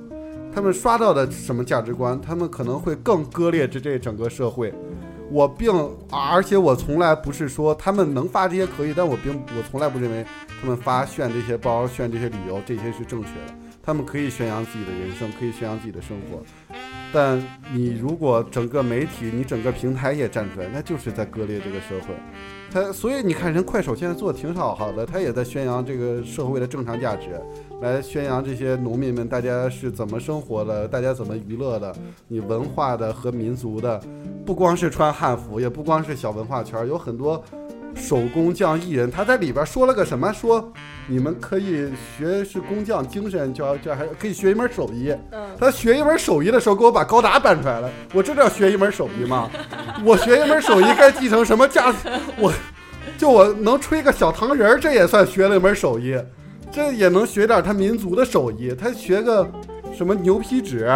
[0.54, 4.72] 他们刷到的什么价值观，他们可能会更割裂这这整个社会。
[5.28, 5.74] 我并，
[6.08, 10.24] 而且我从来不是说他们能发这些可以，但我并我从来不认为
[10.60, 13.54] 他们发炫这些包、炫这些旅游这些是正确的。
[13.82, 16.40] 他们可以宣扬自己的人生，可以宣扬自己的生活，
[17.12, 17.42] 但
[17.72, 22.14] 你如果整个媒体、你整个平台也站出来，那就是在割裂这个社会。
[22.70, 27.40] 他所以你看，人快手现在做的挺好好的，他也在宣扬这个社会的正常价值，
[27.80, 31.94] 来宣扬这些农民们大家是怎么生活的，大家怎么娱乐的，
[32.26, 34.02] 你文化的和民族的，
[34.44, 37.42] 不光是穿汉服，也不光是小文化圈，有很多
[37.96, 40.32] 手工匠艺人，他在里边说了个什么？
[40.32, 40.72] 说
[41.08, 45.14] 你们可以学是工匠精神，叫叫还可以学一门手艺。
[45.32, 47.90] 嗯，他学一门手艺的时候，给我把高达搬出来了。
[48.12, 49.50] 我这叫学一门手艺吗？
[50.04, 52.10] 我学一门手艺该继承什么价值？
[52.38, 52.52] 我
[53.16, 56.16] 就我能吹个小糖人儿，这也算学了一门手艺。
[56.70, 58.74] 这也能学点他民族的手艺。
[58.78, 59.48] 他学个
[59.96, 60.90] 什么牛皮纸，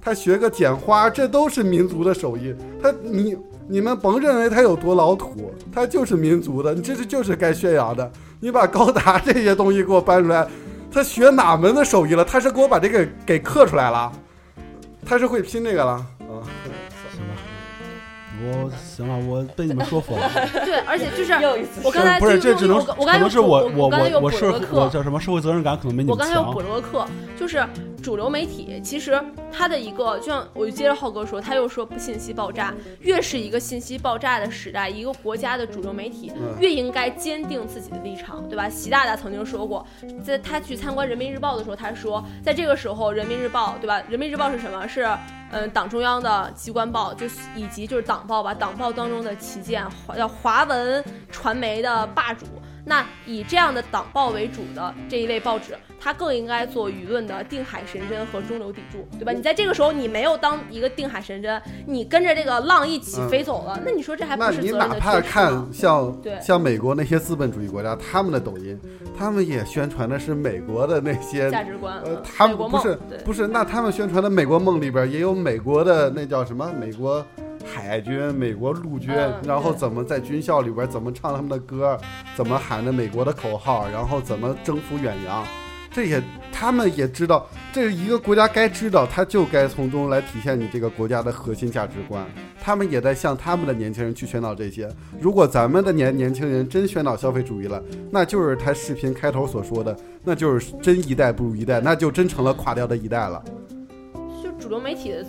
[0.00, 2.54] 他学个剪花，这都是民族的手艺。
[2.80, 8.10] 他你你们甭认为他有多老土，他就是民族的，你这是就是该宣扬的。
[8.40, 10.46] 你把高达这些东西给我搬出来，
[10.92, 12.24] 他学哪门子手艺了？
[12.24, 14.12] 他是给我把这个给刻出来了，
[15.06, 16.04] 他是会拼这个了。
[18.44, 20.30] 我行了，我被你们说服了。
[20.64, 21.32] 对，而且就是
[21.82, 26.60] 我刚才不是，就这只能我我刚才可能是我我我刚才有我我是补了个课我叫什么社会责任感可能没你们我刚才又补。
[26.60, 27.06] 了个课，
[27.38, 27.64] 就是
[28.02, 29.18] 主流媒体其实
[29.52, 38.68] 它的一个，就像我就接着浩哥说，他又说不信息爆炸，越是一个信息爆炸的时代，一个国家的主流媒体嗯越应该坚定自己的立场，对吧？
[38.68, 39.86] 习大大曾经说过，
[40.22, 44.02] 在他去参观人民日报的时候，他说，在这个时候，人民日报，对吧？
[44.08, 44.86] 人民日报是什么？
[44.88, 45.06] 是
[45.54, 52.44] 嗯，党中央的机关报，就是以及就是党报吧，党报当中的旗舰，华叫华文传媒的霸主。
[52.84, 59.32] 那以这样的党报为主的这一类报纸，它更应该做舆论的定海神针和中流砥柱，对吧？
[59.32, 66.38] 你在这个时候你没有当一个定海神针，你跟着这个浪一起飞走了，那你说这还不那你是责任哪怕看像对。
[66.40, 68.78] 像美国那些资本主义国家，他们的抖音，
[69.16, 76.70] 他们也宣传的是美国的那些价值观，呃嗯，他们不是不是，那他们宣传的美国梦里边也有美国的那叫什么？
[76.78, 77.24] 美国
[77.64, 81.98] 海军、美国陆军，嗯然后怎么在军校里边怎么唱他们的歌，
[82.36, 85.44] 怎么喊着美国的口号，然后怎么征服远洋，
[85.90, 86.22] 这也
[86.52, 92.24] 他们也知道，这是一个国家该知道，他就该从中来体现你这个国家的核心价值观。
[92.60, 94.88] 他们也在向他们的年轻人去宣导这些。
[95.20, 103.44] 如果咱们的年年轻人真宣导消费主义了，那就是他视频开头所说的，那就是真一代不如一代，那就真成了垮掉的一代了。
[104.42, 105.22] 就主流媒体的，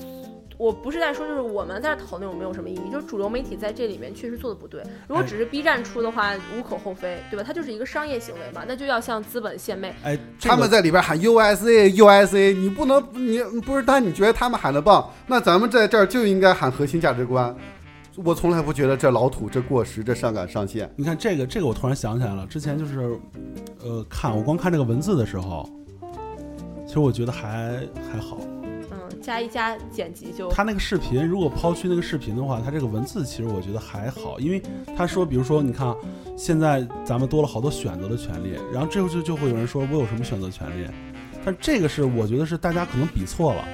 [0.58, 4.82] 我不是在说就是我们在这讨论有没有什么意义，就是主流媒体在这里面确实做的不对。
[5.08, 7.44] 如果只是 B 站出的话，无可厚非，对吧？
[7.46, 9.94] 它就是一个商业行为嘛，那就要向资本献媚。
[10.04, 17.56] 哎，他们在里边喊 USA USA，你不能你不是但你觉得他们喊的棒，那咱们在这儿就应该喊核心价值观。
[18.24, 20.90] 我从来不觉得这老土、这过时、这上纲上线。
[20.96, 23.20] 你看这个这个，我突然想起来了，之前就是，
[23.84, 25.70] 呃，看我光看这个文字的时候，
[26.88, 28.38] 其实我觉得还还好。
[29.26, 34.62] 加一加剪辑就他那个视频，如果抛去那个视频的话，他这个文字其实我觉得还好，因为
[34.96, 35.96] 他说，比如说，你看，
[36.38, 40.88] 现在咱们多了好多选择的权利，然后之后就就会有人说我有什么选择权利，
[41.44, 43.68] 但这个是我觉得是大家可能比错了。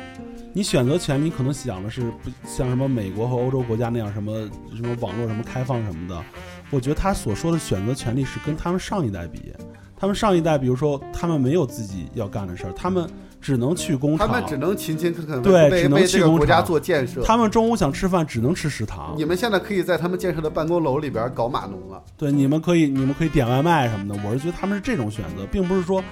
[0.54, 6.24] 你选择权，你可能想的是不像什么美国和欧洲国家那样什么什么网络什么开放什么的，
[6.70, 9.54] 我觉得他所说的选择权利是跟他们上一代比，
[9.98, 13.06] 他们上一代，比如说他们没有自己要干的事儿，他们
[13.42, 17.24] 只能去工厂，他们只能勤勤恳恳对只能去工厂做建设。
[17.24, 19.16] 他们中午想吃饭只能吃食堂。
[19.18, 22.02] 你们现在可以在他们建设的办公楼里边搞码农了。
[22.16, 24.22] 对，你们可以，你们可以点外卖什么的。
[24.24, 26.04] 我是觉得他们是这种选择，并不是说，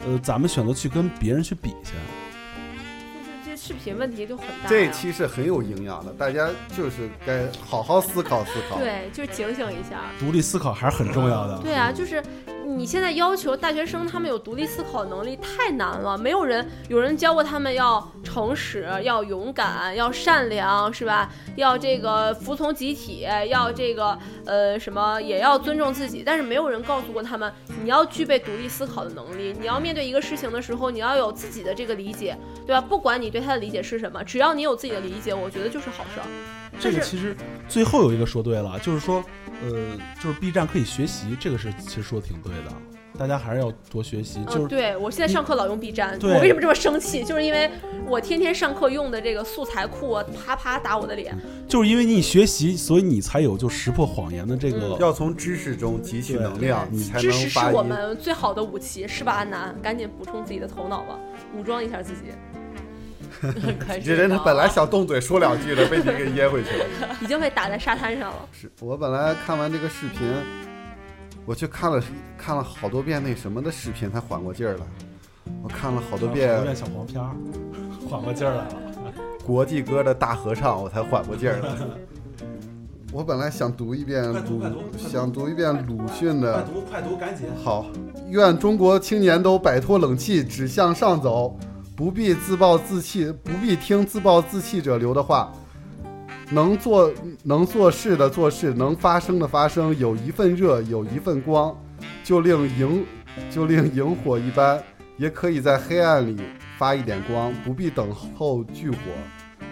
[0.00, 1.94] 呃，咱们选择去跟别人去比去。
[3.46, 4.68] 就是这视频问题就很大呀。
[4.68, 8.78] 这期是很有营养的，大家就是该好好思考思考。
[8.78, 10.00] 对，就是警醒一下。
[10.18, 11.58] 独立思考还是很重要的。
[11.58, 12.20] 对啊，就是
[12.64, 21.30] 你现在要求大学生他们有独立思考能力太难了，没有人有人教过他们要诚实、要勇敢、要善良，是吧？
[21.56, 32.36] 要这个服从集体，要这个呃什么也要尊重自己，但是没有人告诉过他们你要具备独立思考的能力，你要面对一个事情的时候，你要有自己的这个理解，
[32.66, 32.80] 对吧？
[32.80, 36.26] 不管你对他的理解是什么，只要你有自己的理解，我觉得就是好事儿。
[36.80, 37.36] 这个其实
[37.68, 39.24] 最后有一个说对了，就是说，
[39.62, 42.72] 呃，就是 B 站可以学习，这个是其实说的挺对的。
[43.16, 47.22] 大家还是要多学习，就是嗯，对我现在上课老用 B 站，对我为什么这么生气？
[47.22, 47.70] 就是因为
[48.08, 51.32] 我天天上课用的这个素材库啊，啪啪打我的脸。
[51.68, 54.96] 就是因为你学习，所以你才有就识破谎言的这个。
[54.98, 57.60] 要从知识中汲取能量，你才知识是。
[57.72, 59.72] 我们最好的武器，是吧，安南？
[59.80, 61.16] 赶紧补充自己的头脑吧，
[61.56, 62.32] 武装一下自己。
[64.04, 66.86] 这人他本来想动嘴说两句的，被你给噎回去了。
[67.20, 68.36] 已经被打在沙滩上了。
[68.52, 70.20] 是我本来看完这个视频，
[71.44, 72.02] 我去看了
[72.38, 74.80] 看了好多遍那什么的视频才缓过劲儿来。
[75.62, 77.30] 我看了好多遍小黄片儿，
[78.08, 78.74] 缓过劲儿来了。
[79.44, 81.68] 国际歌的大合唱，我才缓过劲儿来。
[83.12, 86.54] 我本来想读一遍鲁，想读一遍鲁迅的。
[86.54, 87.46] 快读，快读，赶紧。
[87.62, 87.86] 好，
[88.28, 91.56] 愿中国青年都摆脱冷气，只向上走，
[91.96, 95.52] 不必自暴自弃，不必听自暴自弃者留的话。
[96.50, 97.10] 能做
[97.42, 101.74] 能做事的做事，能发声的发声，有一份热，有一份光，
[102.22, 103.06] 就令萤
[103.50, 104.82] 就令萤火一般，
[105.16, 106.36] 也可以在黑暗里
[106.76, 108.96] 发一点光，不必等候炬火。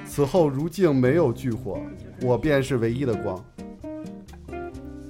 [0.07, 1.79] 此后如镜没有炬火，
[2.23, 3.45] 我便是唯一的光。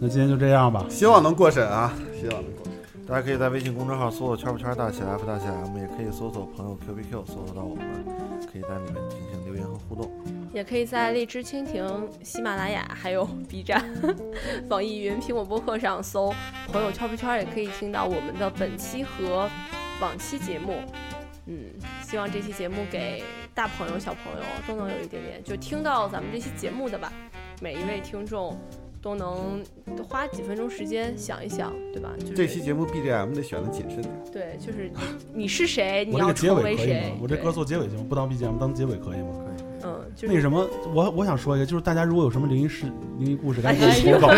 [0.01, 0.85] 那今天就这样吧。
[0.89, 1.95] 希望能过审啊！
[2.21, 2.72] 希望能过审。
[3.13, 7.87] 大家可以在微信公众号搜索“圈不圈大写 F 大写 M”，也可以搜索朋友 QBQ 搜索到我们，
[8.51, 10.11] 可以在里面进行留言和互动。
[10.51, 13.85] 也可以在荔枝、蜻蜓、喜马拉雅，还有 B 站、
[14.71, 16.33] 网易云、苹果播客上搜
[16.73, 19.47] “朋友圈不圈”，也可以听到我们的本期和
[20.01, 20.81] 往期节目。
[21.45, 21.67] 嗯，
[22.03, 23.23] 希望这期节目给
[23.53, 27.13] 大朋友、小朋友都能有一点点，就听到咱们这期节目的吧。
[27.61, 28.59] 每一位听众
[29.03, 29.61] 都能
[30.09, 32.11] 花几分钟时间想一想，对吧？
[32.21, 34.15] 就是这期节目 BGM 得选的谨慎点。
[34.33, 34.91] 对，就是
[35.35, 37.17] 你是谁，你我这个结要成为尾可以谁吗？？
[37.21, 38.07] 我这歌做结尾行吗？
[38.09, 39.29] 不当 BGM 当结尾可以吗？
[39.85, 40.65] 嗯，就是那什么，
[40.95, 42.87] 我我想说一个，就是大家如果有什么灵异事、
[43.19, 44.35] 灵异故事，赶紧哎给我投稿。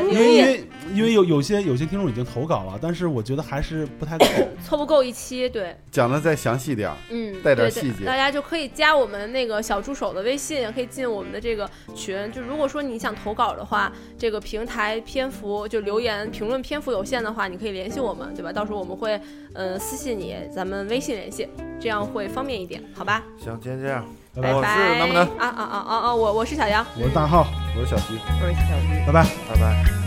[0.00, 0.64] 因为因为
[0.94, 4.26] 因为有有些有些听众已经投稿了，但是我觉得还是不太够。
[4.64, 12.30] 凑不够一期，对，讲的再详细点，嗯，带点对对细节大家就可以加我们那个小助手的微信，可以进我们的这个群。
[12.32, 18.52] 就如果说你想投稿的话，这个平台篇幅就留言评论篇幅有限的话，你可以联系我们，对吧？
[18.52, 19.20] 到时候我们会
[19.54, 21.48] 呃私信你，咱们微信联系，
[21.80, 23.22] 这样会方便一点，好吧？
[23.38, 24.04] 行，今天这样，
[24.42, 24.76] 拜拜，拜拜。
[24.92, 26.14] 是能不能啊啊啊啊啊！
[26.14, 26.84] 我我是小杨。
[26.96, 27.46] 我是大浩，
[27.76, 28.14] 我是小徐。
[28.42, 29.06] 我是小徐。
[29.06, 29.26] 拜拜。
[29.48, 30.05] 拜拜。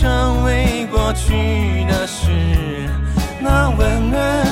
[0.00, 2.30] 成为过去的事。
[3.38, 4.49] 那温暖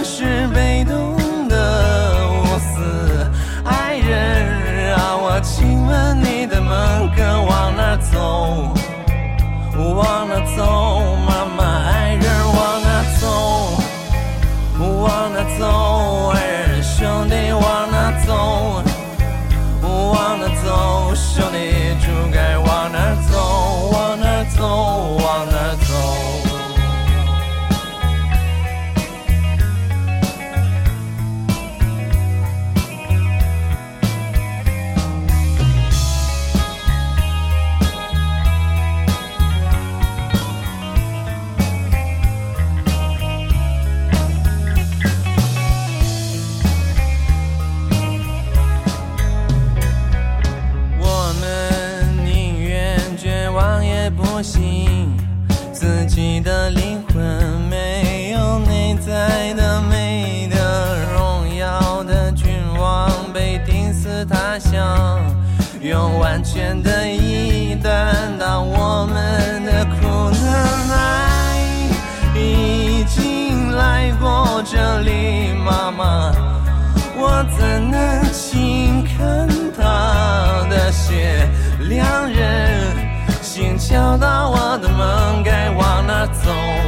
[86.48, 86.87] 往